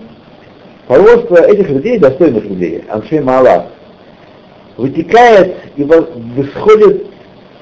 проворство 0.88 1.38
этих 1.38 1.69
людей, 1.69 1.99
достойных 1.99 2.43
людей, 2.43 2.84
Аншей 2.89 3.21
Маалах, 3.21 3.67
вытекает 4.76 5.55
и 5.78 5.84
восходит 5.84 7.07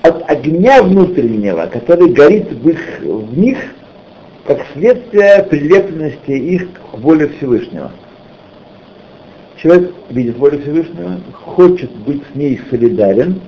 от 0.02 0.30
огня 0.30 0.82
внутреннего, 0.82 1.68
который 1.68 2.12
горит 2.12 2.52
в, 2.52 2.68
их, 2.68 2.80
в 3.02 3.38
них, 3.38 3.58
как 4.48 4.66
следствие 4.74 5.44
прилепленности 5.44 6.32
их 6.32 6.70
к 6.74 6.98
воле 6.98 7.30
Всевышнего. 7.38 7.92
Человек 9.62 9.94
видит 10.10 10.38
волю 10.40 10.60
Всевышнего, 10.60 11.20
хочет 11.34 11.92
быть 11.98 12.24
с 12.32 12.36
ней 12.36 12.60
солидарен, 12.72 13.40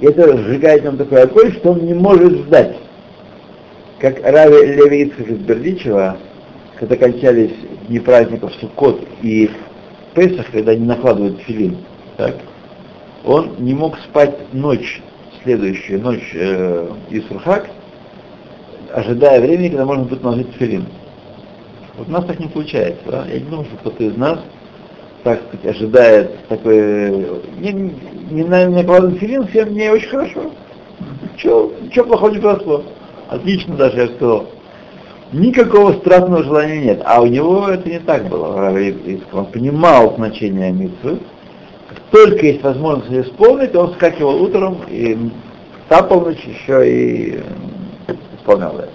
и 0.00 0.06
это 0.06 0.36
сжигает 0.36 0.84
нам 0.84 0.96
такой 0.96 1.22
огонь, 1.22 1.52
что 1.52 1.70
он 1.70 1.86
не 1.86 1.94
может 1.94 2.32
ждать. 2.32 2.76
Как 3.98 4.22
Рави 4.22 4.74
Леви 4.74 5.04
Ицхак 5.04 5.26
из 5.26 5.38
Бердичева, 5.38 6.18
когда 6.78 6.96
кончались 6.96 7.54
дни 7.88 7.98
праздников 7.98 8.52
Суккот 8.60 9.00
и 9.22 9.50
Песах, 10.14 10.50
когда 10.52 10.72
они 10.72 10.84
накладывают 10.84 11.40
филин, 11.40 11.78
так, 12.18 12.34
он 13.24 13.54
не 13.58 13.72
мог 13.72 13.98
спать 14.00 14.52
ночь, 14.52 15.00
следующую 15.42 16.02
ночь 16.02 16.30
э, 16.34 16.90
Исурхак, 17.08 17.70
ожидая 18.92 19.40
времени, 19.40 19.68
когда 19.68 19.86
можно 19.86 20.04
будет 20.04 20.22
наложить 20.22 20.52
филин. 20.58 20.84
Вот 21.96 22.08
у 22.08 22.10
нас 22.10 22.26
так 22.26 22.38
не 22.38 22.48
получается. 22.48 23.02
Да? 23.06 23.26
Я 23.26 23.40
не 23.40 23.46
думаю, 23.46 23.64
что 23.64 23.76
кто-то 23.76 24.04
из 24.04 24.16
нас, 24.18 24.40
так 25.22 25.40
сказать, 25.48 25.74
ожидает 25.74 26.46
такой... 26.48 27.10
Не, 27.60 27.72
не, 27.72 27.94
не 28.30 28.44
накладывать 28.44 29.18
филин, 29.18 29.46
всем 29.46 29.70
мне 29.70 29.90
очень 29.90 30.08
хорошо. 30.08 30.52
Чего, 31.38 31.72
ничего 31.80 32.04
плохого 32.04 32.30
не 32.30 32.40
произошло. 32.40 32.84
Отлично 33.28 33.76
даже, 33.76 33.98
я 33.98 34.08
сказал. 34.08 34.46
Никакого 35.32 35.94
страстного 35.94 36.44
желания 36.44 36.80
нет. 36.80 37.02
А 37.04 37.20
у 37.20 37.26
него 37.26 37.68
это 37.68 37.88
не 37.88 37.98
так 37.98 38.28
было. 38.28 38.72
Он 39.32 39.46
понимал 39.46 40.14
значение 40.16 40.72
митцвы. 40.72 41.18
Как 41.88 41.98
только 42.10 42.46
есть 42.46 42.62
возможность 42.62 43.10
ее 43.10 43.22
исполнить, 43.22 43.74
он 43.74 43.92
скакивал 43.94 44.42
утром 44.42 44.78
и 44.88 45.30
та 45.88 46.02
полночь 46.02 46.44
еще 46.44 46.88
и 46.88 47.40
исполнял 48.38 48.78
это. 48.78 48.90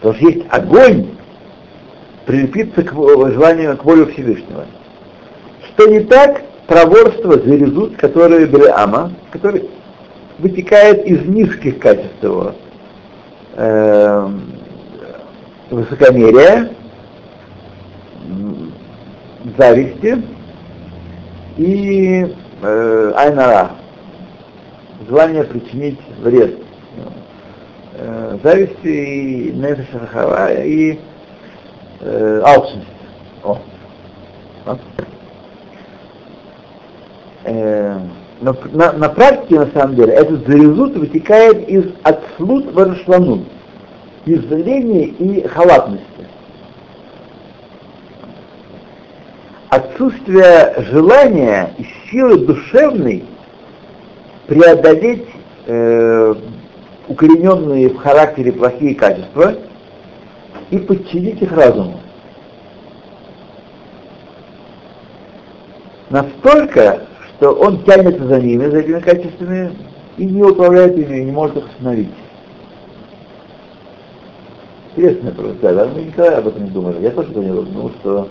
Потому 0.00 0.14
что 0.14 0.28
есть 0.28 0.46
огонь, 0.50 1.08
прилепиться 2.26 2.82
к 2.82 2.92
желанию, 2.92 3.76
к 3.76 3.84
воле 3.84 4.06
Всевышнего. 4.06 4.66
Что 5.68 5.86
не 5.86 6.00
так, 6.00 6.42
проворство, 6.66 7.38
зверезут, 7.38 7.96
которые 7.96 8.46
были 8.46 8.66
ама, 8.66 9.12
который 9.30 9.68
вытекает 10.38 11.04
из 11.06 11.24
низких 11.26 11.78
качеств 11.78 12.22
его. 12.22 12.54
Э, 13.54 14.28
высокомерия, 15.70 16.70
зависти 19.56 20.22
и 21.56 22.34
э, 22.62 23.12
айнара, 23.16 23.72
желание 25.08 25.44
причинить 25.44 25.98
вред. 26.20 26.58
Э, 27.94 28.38
зависти 28.42 28.86
и 28.86 29.52
нефешахава 29.52 30.52
и 30.52 30.98
э, 32.00 32.40
алчность. 32.44 32.86
О. 33.42 33.58
Э, 37.44 38.00
но 38.40 38.54
на, 38.72 38.92
на 38.92 39.08
практике, 39.08 39.60
на 39.60 39.70
самом 39.72 39.96
деле, 39.96 40.12
этот 40.12 40.46
зарезут 40.46 40.96
вытекает 40.96 41.68
из 41.68 41.86
отслут 42.02 42.72
варшланут, 42.72 43.44
из 44.26 44.40
зрения 44.42 45.06
и 45.06 45.46
халатности. 45.46 46.04
Отсутствие 49.70 50.74
желания 50.90 51.70
и 51.78 51.86
силы 52.10 52.38
душевной 52.46 53.24
преодолеть 54.46 55.26
э, 55.66 56.34
укорененные 57.08 57.88
в 57.88 57.96
характере 57.96 58.52
плохие 58.52 58.94
качества 58.94 59.54
и 60.70 60.78
подчинить 60.78 61.40
их 61.42 61.52
разуму. 61.52 62.00
Настолько, 66.10 67.06
что 67.36 67.52
он 67.52 67.82
тянется 67.84 68.26
за 68.26 68.40
ними, 68.40 68.68
за 68.68 68.78
этими 68.78 69.00
качествами, 69.00 69.72
и 70.16 70.24
не 70.24 70.42
управляет 70.42 70.96
ими, 70.96 71.18
и 71.20 71.24
не 71.24 71.32
может 71.32 71.56
их 71.56 71.66
остановить. 71.66 72.08
Интересная 74.96 75.32
просто, 75.32 75.74
да, 75.74 75.88
мы 75.94 76.02
никогда 76.02 76.38
об 76.38 76.48
этом 76.48 76.64
не 76.64 76.70
думали. 76.70 77.02
Я 77.02 77.10
тоже 77.10 77.28
не 77.34 77.48
думал, 77.48 77.90
что 78.00 78.28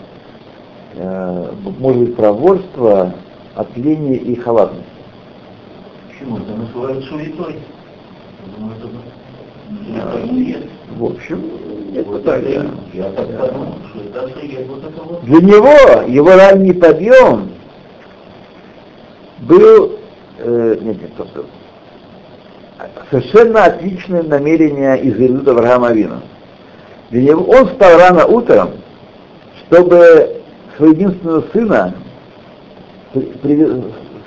э, 0.94 1.52
может 1.78 2.00
быть 2.00 2.16
проворство 2.16 3.14
от 3.54 3.76
лени 3.76 4.16
и 4.16 4.34
халатности. 4.34 4.84
Почему? 6.08 6.38
Это 6.38 6.52
называют 6.54 7.04
суетой. 7.04 7.54
Я 7.54 8.56
думаю, 8.56 8.76
это 8.76 8.88
это 9.94 10.32
нет. 10.32 10.62
В 10.96 11.04
общем, 11.04 11.42
нет 11.92 12.06
Вот 12.06 12.24
так, 12.24 12.42
да. 12.42 12.66
Я 12.92 13.10
так 13.10 13.38
подумал, 13.38 13.74
что 13.90 14.00
это. 14.00 15.22
Для 15.22 15.40
него 15.40 16.02
его 16.08 16.30
ранний 16.30 16.72
подъем 16.72 17.50
был, 19.40 19.98
э, 20.38 20.78
нет, 20.80 21.02
нет, 21.02 21.10
стоп, 21.14 21.28
стоп. 21.28 21.46
совершенно 23.10 23.64
отличное 23.64 24.22
намерение 24.22 25.00
из 25.00 25.18
Иисуса 25.18 25.50
Авраама 25.50 25.88
Авина. 25.88 26.22
Для 27.10 27.22
него 27.22 27.44
он 27.44 27.68
встал 27.68 27.98
рано 27.98 28.26
утром, 28.26 28.70
чтобы 29.66 30.42
своего 30.76 30.94
единственного 30.94 31.44
сына 31.52 31.94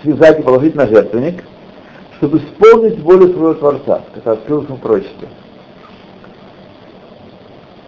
связать 0.01 0.39
и 0.39 0.43
положить 0.43 0.76
на 0.76 0.88
жертвенник, 0.88 1.43
чтобы 2.18 2.38
исполнить 2.38 2.99
волю 2.99 3.30
своего 3.30 3.53
Творца, 3.55 4.03
как 4.14 4.28
открылось 4.28 4.68
ему 4.68 4.78
пророчество. 4.78 5.28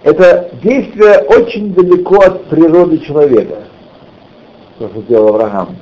Это 0.04 0.50
действие 0.64 1.20
очень 1.28 1.74
далеко 1.74 2.16
от 2.16 2.46
природы 2.46 3.00
человека, 3.00 3.64
то, 4.80 4.90
что 4.90 5.02
сделал 5.02 5.36
Авраам. 5.36 5.78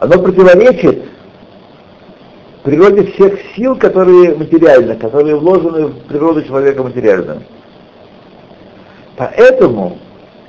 Оно 0.00 0.18
противоречит 0.18 1.04
природе 2.62 3.04
всех 3.12 3.38
сил, 3.54 3.76
которые 3.76 4.34
материальны, 4.34 4.96
которые 4.96 5.36
вложены 5.36 5.88
в 5.88 5.98
природу 6.06 6.42
человека 6.42 6.82
материальную. 6.82 7.42
Поэтому 9.16 9.98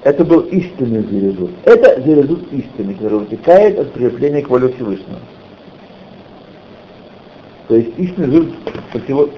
это 0.03 0.23
был 0.23 0.39
истинный 0.39 1.03
зерезут. 1.03 1.51
Это 1.65 2.01
зерезут 2.01 2.51
истины, 2.53 2.93
который 2.93 3.19
вытекает 3.19 3.77
от 3.77 3.91
прилепления 3.91 4.41
к 4.41 4.49
воле 4.49 4.69
Всевышнего. 4.69 5.19
То 7.67 7.75
есть 7.75 7.91
истинный 7.97 8.53
противо- 8.93 9.31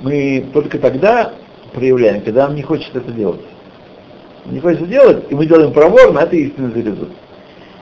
мы 0.00 0.46
только 0.54 0.78
тогда 0.78 1.34
проявляем, 1.74 2.22
когда 2.22 2.46
нам 2.46 2.56
не 2.56 2.62
хочется 2.62 2.96
это 2.96 3.12
делать. 3.12 3.42
Не 4.46 4.60
хочется 4.60 4.86
делать, 4.86 5.24
и 5.28 5.34
мы 5.34 5.46
делаем 5.46 5.72
проворно, 5.72 6.20
это 6.20 6.34
истинный 6.34 6.72
зерезут. 6.72 7.10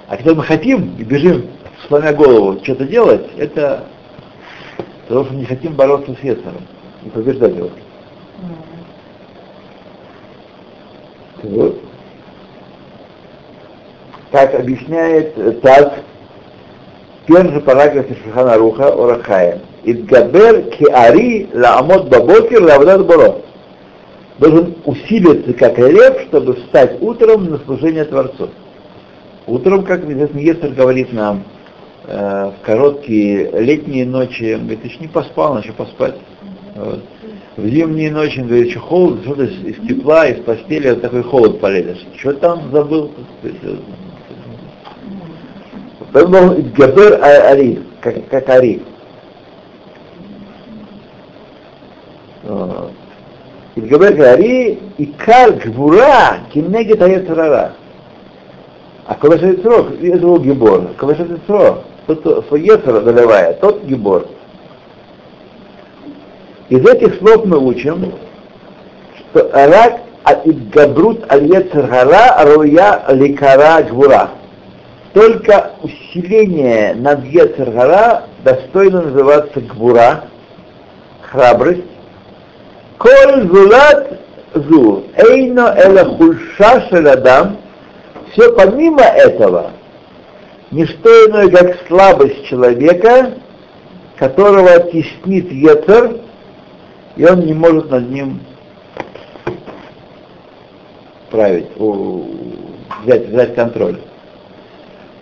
А 0.09 0.17
когда 0.17 0.35
мы 0.35 0.43
хотим 0.43 0.97
и 0.99 1.05
бежим, 1.05 1.47
сломя 1.87 2.13
голову, 2.13 2.59
что-то 2.63 2.85
делать, 2.85 3.27
это 3.37 3.85
потому 5.09 5.27
что 5.27 5.35
не 5.35 5.45
хотим 5.45 5.75
бороться 5.75 6.15
с 6.15 6.25
Ецером 6.25 6.67
и 7.05 7.11
побеждать 7.11 7.55
его. 7.55 7.71
Вот. 11.43 11.81
Как 14.31 14.55
объясняет 14.55 15.37
э, 15.37 15.53
Таз, 15.63 15.93
в 17.23 17.27
первом 17.27 17.53
же 17.53 17.61
параграфе 17.61 18.17
Шухана 18.25 18.57
Руха 18.57 18.89
Орахая, 18.89 19.61
«Идгабер 19.85 20.63
киари 20.71 21.49
лаамот 21.53 22.09
бабокер 22.09 22.63
лавдат 22.63 23.05
боро» 23.05 23.37
должен 24.39 24.75
усилиться 24.87 25.53
как 25.53 25.79
лев, 25.79 26.23
чтобы 26.29 26.55
встать 26.55 27.01
утром 27.03 27.51
на 27.51 27.59
служение 27.59 28.05
Творцу. 28.05 28.49
Утром, 29.47 29.85
как 29.85 30.05
Ецер 30.05 30.71
говорит 30.71 31.13
нам, 31.13 31.45
э, 32.07 32.51
в 32.51 32.65
короткие 32.65 33.51
летние 33.61 34.07
ночи, 34.07 34.55
он 34.55 34.67
говорит, 34.67 34.83
ты 34.83 34.91
не 35.01 35.09
поспал, 35.09 35.59
еще 35.59 35.73
поспать. 35.73 36.15
Вот. 36.77 37.03
В 37.57 37.67
зимние 37.67 38.11
ночи, 38.11 38.41
он 38.41 38.47
говорит, 38.47 38.69
еще 38.69 38.79
холод, 38.79 39.23
что-то 39.23 39.45
из, 39.45 39.65
из 39.65 39.89
тепла, 39.89 40.27
из 40.27 40.43
постели, 40.43 40.91
вот 40.91 41.03
такой 41.03 41.23
холод 41.23 41.61
полезешь. 41.61 42.07
Что 42.17 42.33
там 42.35 42.71
забыл? 42.71 43.11
Поэтому 46.13 46.63
Габер 46.77 47.21
а- 47.23 47.51
Ари, 47.51 47.83
как, 48.01 48.29
как 48.29 48.49
Ари. 48.49 48.83
Вот. 52.45 52.93
Габер 53.77 54.21
Ари 54.23 54.79
и 54.99 55.07
Кар 55.07 55.53
Гвура 55.53 56.41
Кинегет 56.53 57.03
Аяцарара. 57.03 57.75
А 59.13 59.27
Аяцро, 59.27 59.89
это 60.01 60.19
был 60.19 60.39
Гибор. 60.39 60.89
Ковеш 60.97 61.19
Аяцро, 61.21 61.83
тот, 62.07 62.21
кто 62.21 62.43
свой 62.45 62.63
Ецер 62.63 62.97
одолевает, 62.97 63.61
тот 63.61 63.83
Гибор. 63.85 64.27
Из 66.71 66.87
этих 66.87 67.19
слов 67.19 67.45
мы 67.45 67.59
учим, 67.59 68.15
что 69.19 69.51
Рак 69.53 70.01
от 70.25 70.47
Габрут 70.71 71.31
Аль 71.31 71.45
Ецер 71.45 71.87
Гара 71.89 72.43
Руя 72.55 73.05
Ликара 73.11 73.83
Гвура. 73.83 74.31
Только 75.13 75.73
усиление 75.83 76.95
над 76.95 77.23
Ецергара 77.27 78.23
достойно 78.45 79.03
называться 79.03 79.61
гвура, 79.61 80.25
храбрость. 81.21 81.83
Коль 82.97 83.47
зулат 83.47 84.21
зу, 84.55 85.05
эйно 85.17 85.75
эла 85.77 86.07
хульша 86.17 86.89
шеладам, 86.89 87.59
все 88.33 88.53
помимо 88.53 89.03
этого, 89.03 89.73
не 90.71 90.87
что 90.87 91.09
иное, 91.29 91.51
как 91.51 91.87
слабость 91.87 92.47
человека, 92.47 93.35
которого 94.17 94.91
теснит 94.91 95.51
Ецер, 95.53 96.21
и 97.17 97.25
он 97.25 97.41
не 97.41 97.53
может 97.53 97.91
над 97.91 98.09
ним 98.09 98.41
править, 101.31 101.67
взять, 103.05 103.29
взять 103.29 103.55
контроль. 103.55 103.99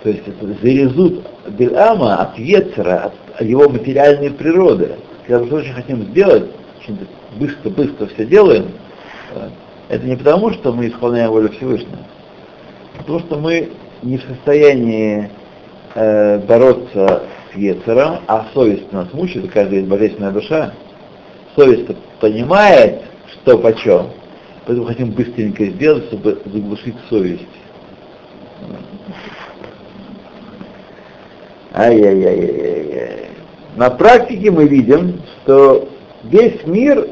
То 0.02 0.10
есть 0.10 0.22
это 0.26 0.46
зарезут 0.62 1.26
Бельама 1.48 2.16
от 2.16 2.38
Ецера, 2.38 3.12
от 3.34 3.42
его 3.44 3.68
материальной 3.68 4.30
природы. 4.30 4.96
Когда 5.26 5.44
мы 5.44 5.58
очень 5.58 5.72
хотим 5.72 6.04
сделать, 6.04 6.50
быстро-быстро 7.36 8.06
все 8.06 8.24
делаем, 8.24 8.72
э, 9.34 9.48
это 9.88 10.06
не 10.06 10.16
потому, 10.16 10.52
что 10.52 10.72
мы 10.72 10.88
исполняем 10.88 11.30
волю 11.30 11.50
Всевышнего, 11.50 11.98
потому 13.00 13.20
что 13.20 13.36
мы 13.36 13.70
не 14.02 14.18
в 14.18 14.22
состоянии 14.22 15.30
э, 15.94 16.38
бороться 16.38 17.22
с 17.52 17.56
Ецером, 17.56 18.20
а 18.26 18.46
совесть 18.54 18.92
нас 18.92 19.08
каждого 19.52 19.74
есть 19.74 19.88
болезненная 19.88 20.30
душа. 20.30 20.72
Совесть 21.56 21.88
понимает, 22.20 23.02
что 23.32 23.58
почем, 23.58 24.10
поэтому 24.66 24.86
хотим 24.86 25.10
быстренько 25.10 25.64
сделать, 25.66 26.04
чтобы 26.06 26.40
заглушить 26.44 26.94
совесть. 27.08 27.46
Ай-яй-яй-яй-яй. 31.72 33.28
На 33.76 33.90
практике 33.90 34.50
мы 34.50 34.66
видим, 34.66 35.20
что 35.42 35.88
весь 36.24 36.66
мир, 36.66 37.08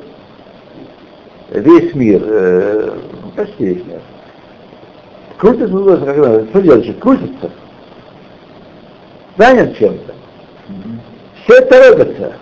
весь 1.50 1.94
мир, 1.94 2.22
э, 2.24 2.90
ну, 3.22 3.30
почти 3.30 3.64
весь 3.64 3.84
мир, 3.86 4.00
крутится, 5.38 5.68
ну, 5.68 5.84
как 6.04 6.16
надо, 6.16 6.46
что 6.48 6.62
делать, 6.62 6.98
крутится, 6.98 7.50
занят 9.36 9.76
чем-то. 9.78 10.14
Все 11.44 11.60
торопятся. 11.62 12.32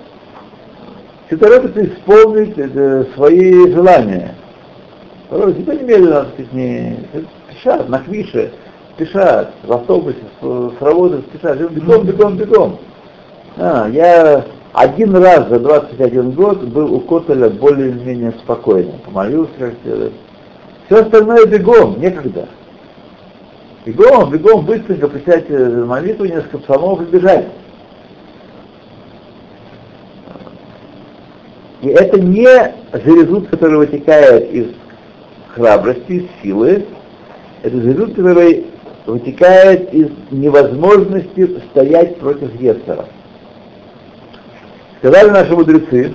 Все 1.27 1.37
торопятся 1.37 1.85
исполнить 1.85 2.55
э, 2.57 3.05
свои 3.15 3.73
желания. 3.73 4.35
Порой 5.29 5.55
себя 5.55 5.75
немедленно, 5.75 6.25
так 6.25 6.33
сказать, 6.35 6.53
не 6.53 6.97
спешат, 7.51 7.89
на 7.89 7.99
квише, 7.99 8.53
спешат, 8.95 9.53
в 9.65 9.73
автобусе, 9.73 10.19
с, 10.41 10.45
с 10.45 10.83
работы 10.83 11.23
спешат, 11.29 11.59
бегом, 11.59 12.07
бегом, 12.07 12.37
бегом. 12.37 12.79
А, 13.57 13.89
я 13.89 14.45
один 14.73 15.17
раз 15.17 15.49
за 15.49 15.59
21 15.59 16.31
год 16.33 16.63
был 16.65 16.95
у 16.95 17.01
Котеля 17.01 17.51
более-менее 17.51 18.33
спокойно, 18.43 18.93
помолился 19.05 19.53
как. 19.59 19.73
Все 20.87 21.03
остальное 21.03 21.47
бегом, 21.47 22.01
некогда. 22.01 22.49
Бегом, 23.87 24.33
бегом, 24.33 24.67
быстренько 24.67 25.09
на 25.49 25.87
молитву, 25.87 26.25
несколько 26.25 26.59
псалмов 26.59 27.03
и 27.03 27.05
бежать. 27.05 27.47
И 31.83 31.89
это 31.91 32.21
не 32.21 32.49
зарезут, 32.93 33.47
который 33.49 33.79
вытекает 33.79 34.53
из 34.53 34.73
храбрости, 35.51 36.03
из 36.11 36.25
силы, 36.43 36.85
это 37.63 37.81
зарезут, 37.81 38.17
который 38.17 38.67
вытекает 39.07 39.95
из 39.95 40.09
невозможности 40.33 41.61
стоять 41.71 42.19
против 42.19 42.61
Ецера. 42.61 43.07
Сказали 44.99 45.31
наши 45.31 45.55
мудрецы, 45.55 46.13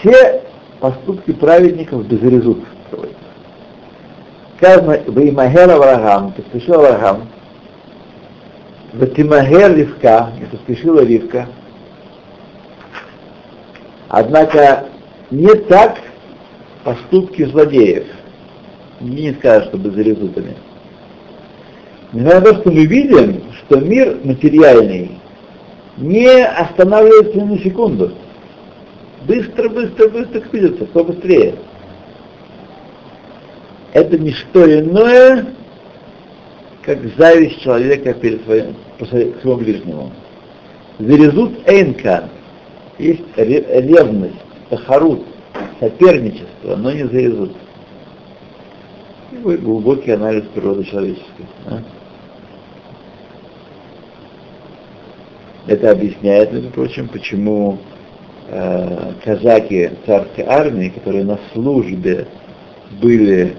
все 0.00 0.42
поступки 0.80 1.32
праведников 1.32 2.06
безрезут. 2.06 2.64
Сказано, 4.58 4.98
Веймахер 5.06 5.70
Авраам, 5.70 6.32
поспешил 6.32 6.84
Авраам, 6.84 7.28
Ватимагер 8.92 9.76
Ривка, 9.76 10.32
это 10.42 10.56
спешила 10.56 11.04
Ривка. 11.04 11.46
Однако 14.08 14.86
не 15.30 15.54
так 15.54 15.98
поступки 16.82 17.44
злодеев. 17.44 18.06
Мне 18.98 19.30
не 19.30 19.32
скажут, 19.34 19.68
чтобы 19.68 19.92
за 19.92 20.02
результатами. 20.02 20.56
Несмотря 22.12 22.40
на 22.40 22.46
то, 22.46 22.60
что 22.60 22.70
мы 22.72 22.86
видим, 22.86 23.42
что 23.58 23.78
мир 23.78 24.18
материальный 24.24 25.18
не 25.98 26.44
останавливается 26.44 27.38
ни 27.38 27.44
на 27.44 27.58
секунду. 27.58 28.12
Быстро, 29.24 29.68
быстро, 29.68 30.08
быстро 30.08 30.40
движется, 30.40 30.86
все 30.86 31.04
быстрее. 31.04 31.54
Это 33.92 34.18
не 34.18 34.32
что 34.32 34.80
иное, 34.80 35.46
как 36.82 36.98
зависть 37.16 37.60
человека 37.62 38.12
перед 38.14 38.44
своим, 38.44 38.74
по 38.98 39.06
своему 39.06 39.56
ближнему. 39.56 40.12
Зарезут 40.98 41.52
эйнкан. 41.66 42.24
Есть 42.98 43.22
ревность, 43.36 44.34
тахарут, 44.68 45.24
соперничество, 45.80 46.76
но 46.76 46.90
не 46.92 47.04
зарезут. 47.04 47.56
Такой 49.30 49.58
глубокий 49.58 50.10
анализ 50.10 50.44
природы 50.54 50.84
человеческой. 50.84 51.46
А? 51.66 51.80
Это 55.66 55.90
объясняет, 55.90 56.52
между 56.52 56.70
прочим, 56.70 57.08
почему 57.08 57.78
э, 58.48 59.12
казаки 59.24 59.90
царской 60.06 60.44
армии, 60.44 60.88
которые 60.88 61.24
на 61.24 61.38
службе 61.52 62.26
были 63.00 63.54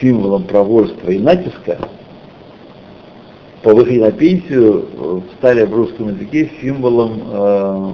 символом 0.00 0.44
проворства 0.44 1.10
и 1.10 1.18
натиска, 1.18 1.78
по 3.62 3.74
выходе 3.74 4.00
на 4.00 4.10
пенсию 4.10 4.88
э, 4.92 5.20
стали 5.38 5.64
в 5.64 5.74
русском 5.74 6.08
языке 6.08 6.50
символом 6.60 7.22
э, 7.30 7.92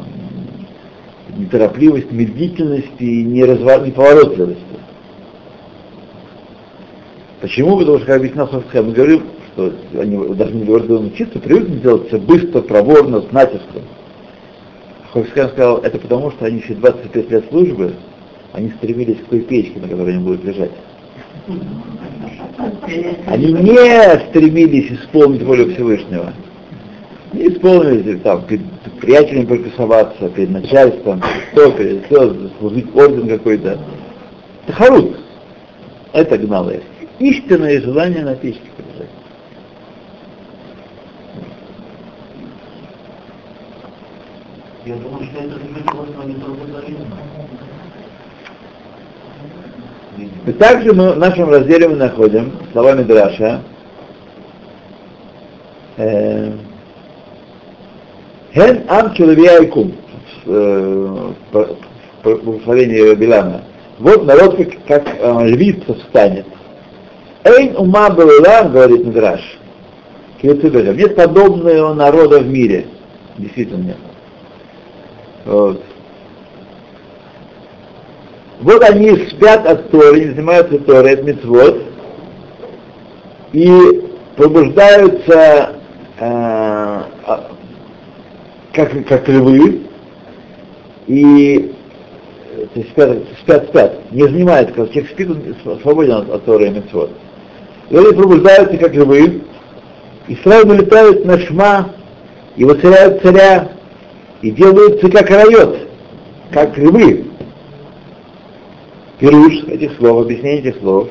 неторопливости, 1.36 2.12
медлительности 2.12 3.02
и 3.02 3.24
неповоротливости. 3.24 4.62
Почему? 7.40 7.78
Потому 7.78 7.98
что, 7.98 8.06
как 8.06 8.16
объяснял 8.16 8.48
Совская, 8.48 8.82
мы 8.82 8.92
говорим, 8.92 9.22
что 9.52 9.72
они 9.98 10.34
должны 10.34 10.94
учиться, 10.98 11.38
привыкнуть 11.38 11.82
делать 11.82 12.08
все 12.08 12.18
быстро, 12.18 12.62
проворно, 12.62 13.20
с 13.20 13.30
натиском. 13.30 13.82
Ховскан 15.12 15.48
сказал, 15.50 15.78
это 15.78 15.98
потому, 15.98 16.30
что 16.32 16.46
они 16.46 16.58
еще 16.58 16.74
25 16.74 17.30
лет 17.30 17.44
службы, 17.50 17.94
они 18.52 18.70
стремились 18.70 19.18
к 19.18 19.26
той 19.26 19.40
печке, 19.40 19.78
на 19.80 19.88
которой 19.88 20.14
они 20.14 20.24
будут 20.24 20.44
лежать. 20.44 20.72
Они 23.26 23.52
не 23.52 24.18
стремились 24.28 24.92
исполнить 24.92 25.42
волю 25.42 25.72
Всевышнего. 25.72 26.32
Не 27.32 27.48
исполнили 27.48 28.16
там, 28.18 28.42
перед 28.42 28.62
приятелями 29.00 29.46
прикасоваться, 29.46 30.28
перед 30.30 30.50
начальством, 30.50 31.22
что, 31.52 31.70
перед 31.72 32.06
все, 32.06 32.34
служить 32.58 32.86
орден 32.94 33.28
какой-то. 33.28 33.78
Это 34.66 34.72
харут. 34.72 35.16
Это 36.12 36.38
гнало 36.38 36.70
их. 36.70 36.82
Истинное 37.18 37.80
желание 37.80 38.24
на 38.24 38.34
печке 38.34 38.62
полежать. 38.76 39.10
Я 44.86 44.94
думаю, 44.96 45.26
что 45.26 45.40
это 45.40 46.26
не 46.26 47.37
И 50.46 50.52
также 50.52 50.92
мы 50.92 51.12
в 51.12 51.18
нашем 51.18 51.50
разделе 51.50 51.88
мы 51.88 51.96
находим 51.96 52.52
словами 52.72 53.02
Драша 53.02 53.60
э, 55.96 56.52
Хен 58.54 58.84
ам 58.88 59.14
человекум 59.14 59.92
в 60.44 61.34
благословении 62.22 63.14
Билана. 63.14 63.62
Вот 63.98 64.24
народ 64.24 64.56
как, 64.56 64.68
как 64.86 65.16
э, 65.18 65.48
львица 65.48 65.94
встанет. 65.94 66.46
Эйн 67.44 67.76
ума 67.76 68.10
балулам, 68.10 68.72
говорит 68.72 69.04
Мидраш, 69.04 69.40
нет 70.42 71.16
подобного 71.16 71.94
народа 71.94 72.40
в 72.40 72.46
мире. 72.46 72.86
Действительно 73.36 73.82
нет. 73.82 73.96
Вот. 75.44 75.82
Вот 78.60 78.82
они 78.82 79.10
спят 79.28 79.66
от 79.66 79.90
Торы, 79.90 80.20
не 80.20 80.30
занимаются 80.32 80.78
Торой, 80.80 81.14
от 81.14 81.22
Митцвот, 81.22 81.82
и 83.52 84.02
пробуждаются 84.36 85.76
э, 86.18 86.20
а, 86.20 87.50
как, 88.72 89.06
как 89.06 89.28
львы, 89.28 89.82
и 91.06 91.72
то 92.74 92.80
есть 92.80 92.90
спят, 92.90 93.18
спят, 93.42 93.68
спят, 93.68 94.12
не 94.12 94.24
занимаются, 94.24 94.74
как 94.74 94.90
человек 94.90 95.10
спит, 95.12 95.30
он 95.64 95.80
свободен 95.80 96.12
от, 96.12 96.30
от 96.30 96.44
Торы 96.44 96.66
и 96.66 96.70
Митцвот. 96.70 97.10
И 97.90 97.96
они 97.96 98.12
пробуждаются 98.12 98.76
как 98.76 98.92
львы, 98.94 99.42
и 100.26 100.36
сразу 100.42 100.66
налетают 100.66 101.24
на 101.24 101.38
шма, 101.38 101.90
и 102.56 102.64
воцаряют 102.64 103.22
царя, 103.22 103.68
и 104.42 104.50
делаются 104.50 105.08
как 105.10 105.30
райот, 105.30 105.78
как 106.50 106.76
львы. 106.76 107.27
Пируш 109.18 109.64
этих 109.64 109.96
слов, 109.96 110.22
объяснение 110.22 110.60
этих 110.60 110.78
слов, 110.78 111.08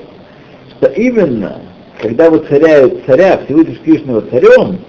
что 0.78 0.88
именно, 0.88 1.62
когда 2.02 2.30
воцаряют 2.30 3.04
царя, 3.06 3.40
Всевышнего 3.46 4.22
царем, 4.22 4.80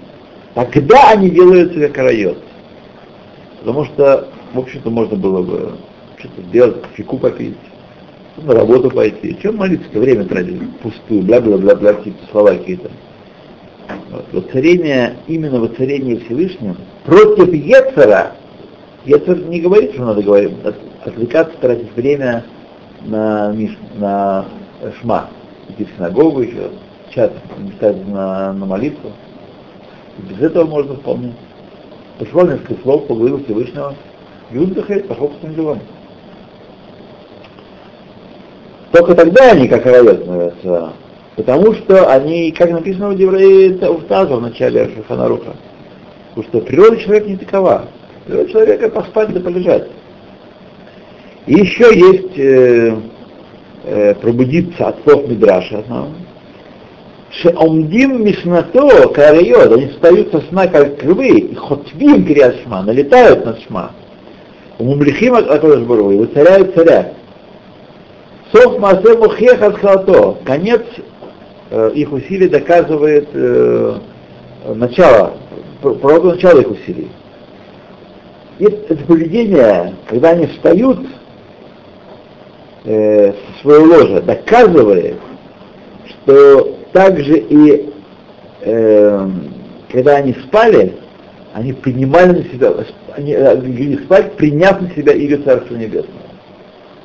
тогда 0.53 1.11
они 1.11 1.29
делаются 1.29 1.87
как 1.87 1.97
райот. 1.97 2.37
Потому 3.59 3.85
что, 3.85 4.29
в 4.53 4.59
общем-то, 4.59 4.89
можно 4.89 5.17
было 5.17 5.41
бы 5.41 5.73
что-то 6.17 6.41
сделать, 6.43 6.77
фику 6.95 7.17
попить, 7.17 7.57
на 8.37 8.53
работу 8.53 8.89
пойти. 8.89 9.37
Чем 9.41 9.57
молиться, 9.57 9.87
время 9.93 10.23
тратить 10.25 10.77
пустую, 10.77 11.23
бла-бла-бла-бла, 11.23 11.93
какие-то 11.93 12.19
слова 12.31 12.51
какие-то. 12.51 12.89
Вот. 14.11 14.25
Воцарение, 14.31 15.15
именно 15.27 15.59
воцарение 15.59 16.19
Всевышним 16.21 16.77
против 17.05 17.53
Ецера, 17.53 18.35
Ецер 19.05 19.39
не 19.47 19.59
говорит, 19.59 19.93
что 19.93 20.05
надо 20.05 20.21
говорить, 20.21 20.53
отвлекаться, 21.03 21.57
тратить 21.59 21.93
время 21.95 22.45
на, 23.01 23.51
миш, 23.51 23.77
на 23.95 24.45
шма, 24.99 25.27
идти 25.69 25.85
в 25.85 25.95
синагогу 25.95 26.41
еще, 26.41 26.69
час 27.13 27.31
читать 27.71 28.07
на, 28.07 28.53
на 28.53 28.65
молитву. 28.65 29.11
И 30.17 30.33
без 30.33 30.41
этого 30.41 30.65
можно 30.65 30.95
вполне. 30.95 31.33
Пошел 32.17 32.45
несколько 32.45 32.81
слов, 32.81 33.07
поговорил 33.07 33.43
Всевышнего, 33.43 33.95
и 34.51 34.57
он 34.57 34.73
пошел 34.73 35.27
по 35.27 35.39
своим 35.39 35.55
делам. 35.55 35.79
Только 38.91 39.15
тогда 39.15 39.51
они 39.51 39.67
как 39.67 39.85
райот 39.85 40.23
становятся, 40.23 40.93
потому 41.35 41.73
что 41.73 42.11
они, 42.11 42.51
как 42.51 42.71
написано 42.71 43.09
в 43.09 43.17
Деврее 43.17 43.77
Тавтаза 43.77 44.35
в 44.35 44.41
начале 44.41 44.89
Шуханаруха, 44.95 45.55
потому 46.29 46.47
что 46.47 46.61
природа 46.61 46.97
человека 46.97 47.29
не 47.29 47.37
такова. 47.37 47.85
Природа 48.25 48.49
человека 48.49 48.89
поспать 48.89 49.31
да 49.31 49.39
полежать. 49.39 49.87
И 51.49 51.53
еще 51.53 51.85
есть 51.97 52.37
э, 52.37 52.95
э, 53.85 54.13
пробудиться 54.21 54.89
от 54.89 55.01
слов 55.03 55.27
Мидраша. 55.27 55.83
Шеомдим 57.31 58.23
мишнато 58.23 59.09
карайот, 59.09 59.71
они 59.71 59.87
встают 59.87 60.31
со 60.31 60.41
сна 60.41 60.67
как 60.67 61.03
львы, 61.03 61.39
и 61.39 61.55
хотвим 61.55 62.23
кирят 62.23 62.57
шма, 62.61 62.83
налетают 62.83 63.45
на 63.45 63.57
шма. 63.61 63.91
Умумлихим 64.77 65.33
Акадош 65.33 65.79
Бару, 65.85 66.11
и 66.11 66.17
воцаряют 66.17 66.75
царя. 66.75 67.13
Сов 68.51 68.77
Маасе 68.77 69.17
Мухех 69.17 69.59
Асхалато. 69.59 70.37
Конец 70.45 70.83
э, 71.71 71.91
их 71.95 72.11
усилий 72.11 72.47
доказывает 72.47 73.27
э, 73.33 73.97
начало, 74.75 75.33
правда 75.81 76.35
начало 76.35 76.59
их 76.59 76.69
усилий. 76.69 77.09
И 78.59 78.65
это 78.65 79.03
поведение, 79.05 79.95
когда 80.07 80.29
они 80.29 80.45
встают 80.45 80.99
э, 82.89 83.33
со 83.33 83.61
своего 83.61 83.85
ложа, 83.85 84.21
доказывает, 84.21 85.15
что 86.09 86.77
также 86.91 87.37
и 87.37 87.89
э, 88.61 89.29
когда 89.91 90.17
они 90.17 90.33
спали, 90.47 90.95
они 91.53 91.73
принимали 91.73 92.39
на 92.39 92.43
себя, 92.45 92.73
они 93.15 93.33
э, 93.33 93.97
спать, 94.05 94.33
приняв 94.33 94.81
на 94.81 94.89
себя 94.91 95.13
Игорь 95.13 95.43
Царства 95.43 95.75
Небесного 95.75 96.29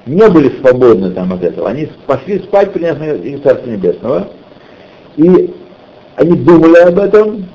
не 0.06 0.28
были 0.28 0.50
свободны 0.60 1.10
там 1.12 1.32
от 1.32 1.42
этого. 1.42 1.68
Они 1.68 1.88
пошли 2.06 2.38
спать, 2.40 2.72
приняв 2.72 3.00
их 3.00 3.42
Царство 3.42 3.70
Небесного, 3.70 4.28
и 5.16 5.54
они 6.16 6.38
думали 6.38 6.78
об 6.78 6.98
этом, 6.98 7.46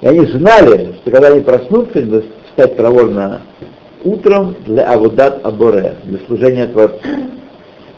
и 0.00 0.06
они 0.06 0.26
знали, 0.26 0.94
что 1.00 1.10
когда 1.10 1.28
они 1.28 1.40
проснутся, 1.40 2.00
надо 2.00 2.24
встать 2.48 2.76
проворно 2.76 3.42
утром 4.04 4.56
для 4.66 4.90
Авудат 4.90 5.44
Аборе, 5.44 5.96
для 6.04 6.18
служения 6.26 6.66
Творцу. 6.66 6.98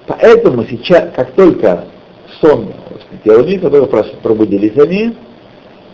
Поэтому 0.06 0.64
сейчас, 0.64 1.10
как 1.14 1.32
только 1.32 1.84
сон 2.40 2.72
сделали, 3.20 3.58
как 3.58 3.72
только 3.72 4.16
пробудились 4.22 4.76
они, 4.78 5.16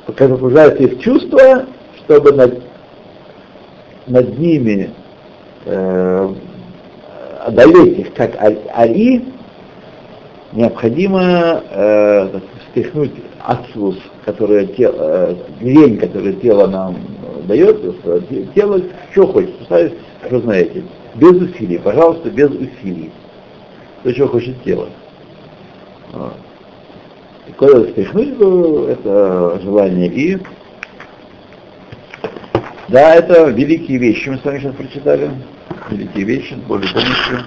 пока 0.07 0.27
возбуждаются 0.27 0.83
их 0.83 1.01
чувства, 1.01 1.67
чтобы 1.99 2.33
над, 2.33 2.63
над 4.07 4.39
ними 4.39 4.91
э, 5.65 6.35
одолеть 7.41 7.99
их 7.99 8.15
как 8.15 8.37
ари, 8.41 9.25
необходимо 10.53 11.63
э, 11.71 12.41
стряхнуть 12.71 13.13
ацлус, 13.45 13.97
которое 14.25 14.67
тело, 14.67 14.97
э, 14.99 15.35
лень, 15.61 15.99
которое 15.99 16.33
тело 16.35 16.67
нам 16.67 16.97
дает, 17.45 17.81
тело 18.55 18.81
что 19.13 19.27
хочет, 19.29 19.55
вы 20.29 20.41
знаете, 20.41 20.83
без 21.15 21.33
усилий, 21.41 21.79
пожалуйста, 21.79 22.31
без 22.31 22.51
усилий. 22.51 23.11
То, 24.03 24.13
чего 24.13 24.29
хочет 24.29 24.63
тело. 24.65 24.89
Вот. 26.13 26.37
И 27.49 27.53
куда 27.53 27.83
стряхнуть 27.85 28.35
это 28.89 29.61
желание 29.63 30.09
и 30.09 30.39
да, 32.91 33.15
это 33.15 33.49
великие 33.51 33.99
вещи, 33.99 34.31
мы 34.31 34.39
с 34.39 34.45
вами 34.45 34.59
сейчас 34.59 34.75
прочитали. 34.75 35.31
Великие 35.91 36.25
вещи, 36.25 36.55
Божьей 36.67 36.93
помощью. 36.93 37.45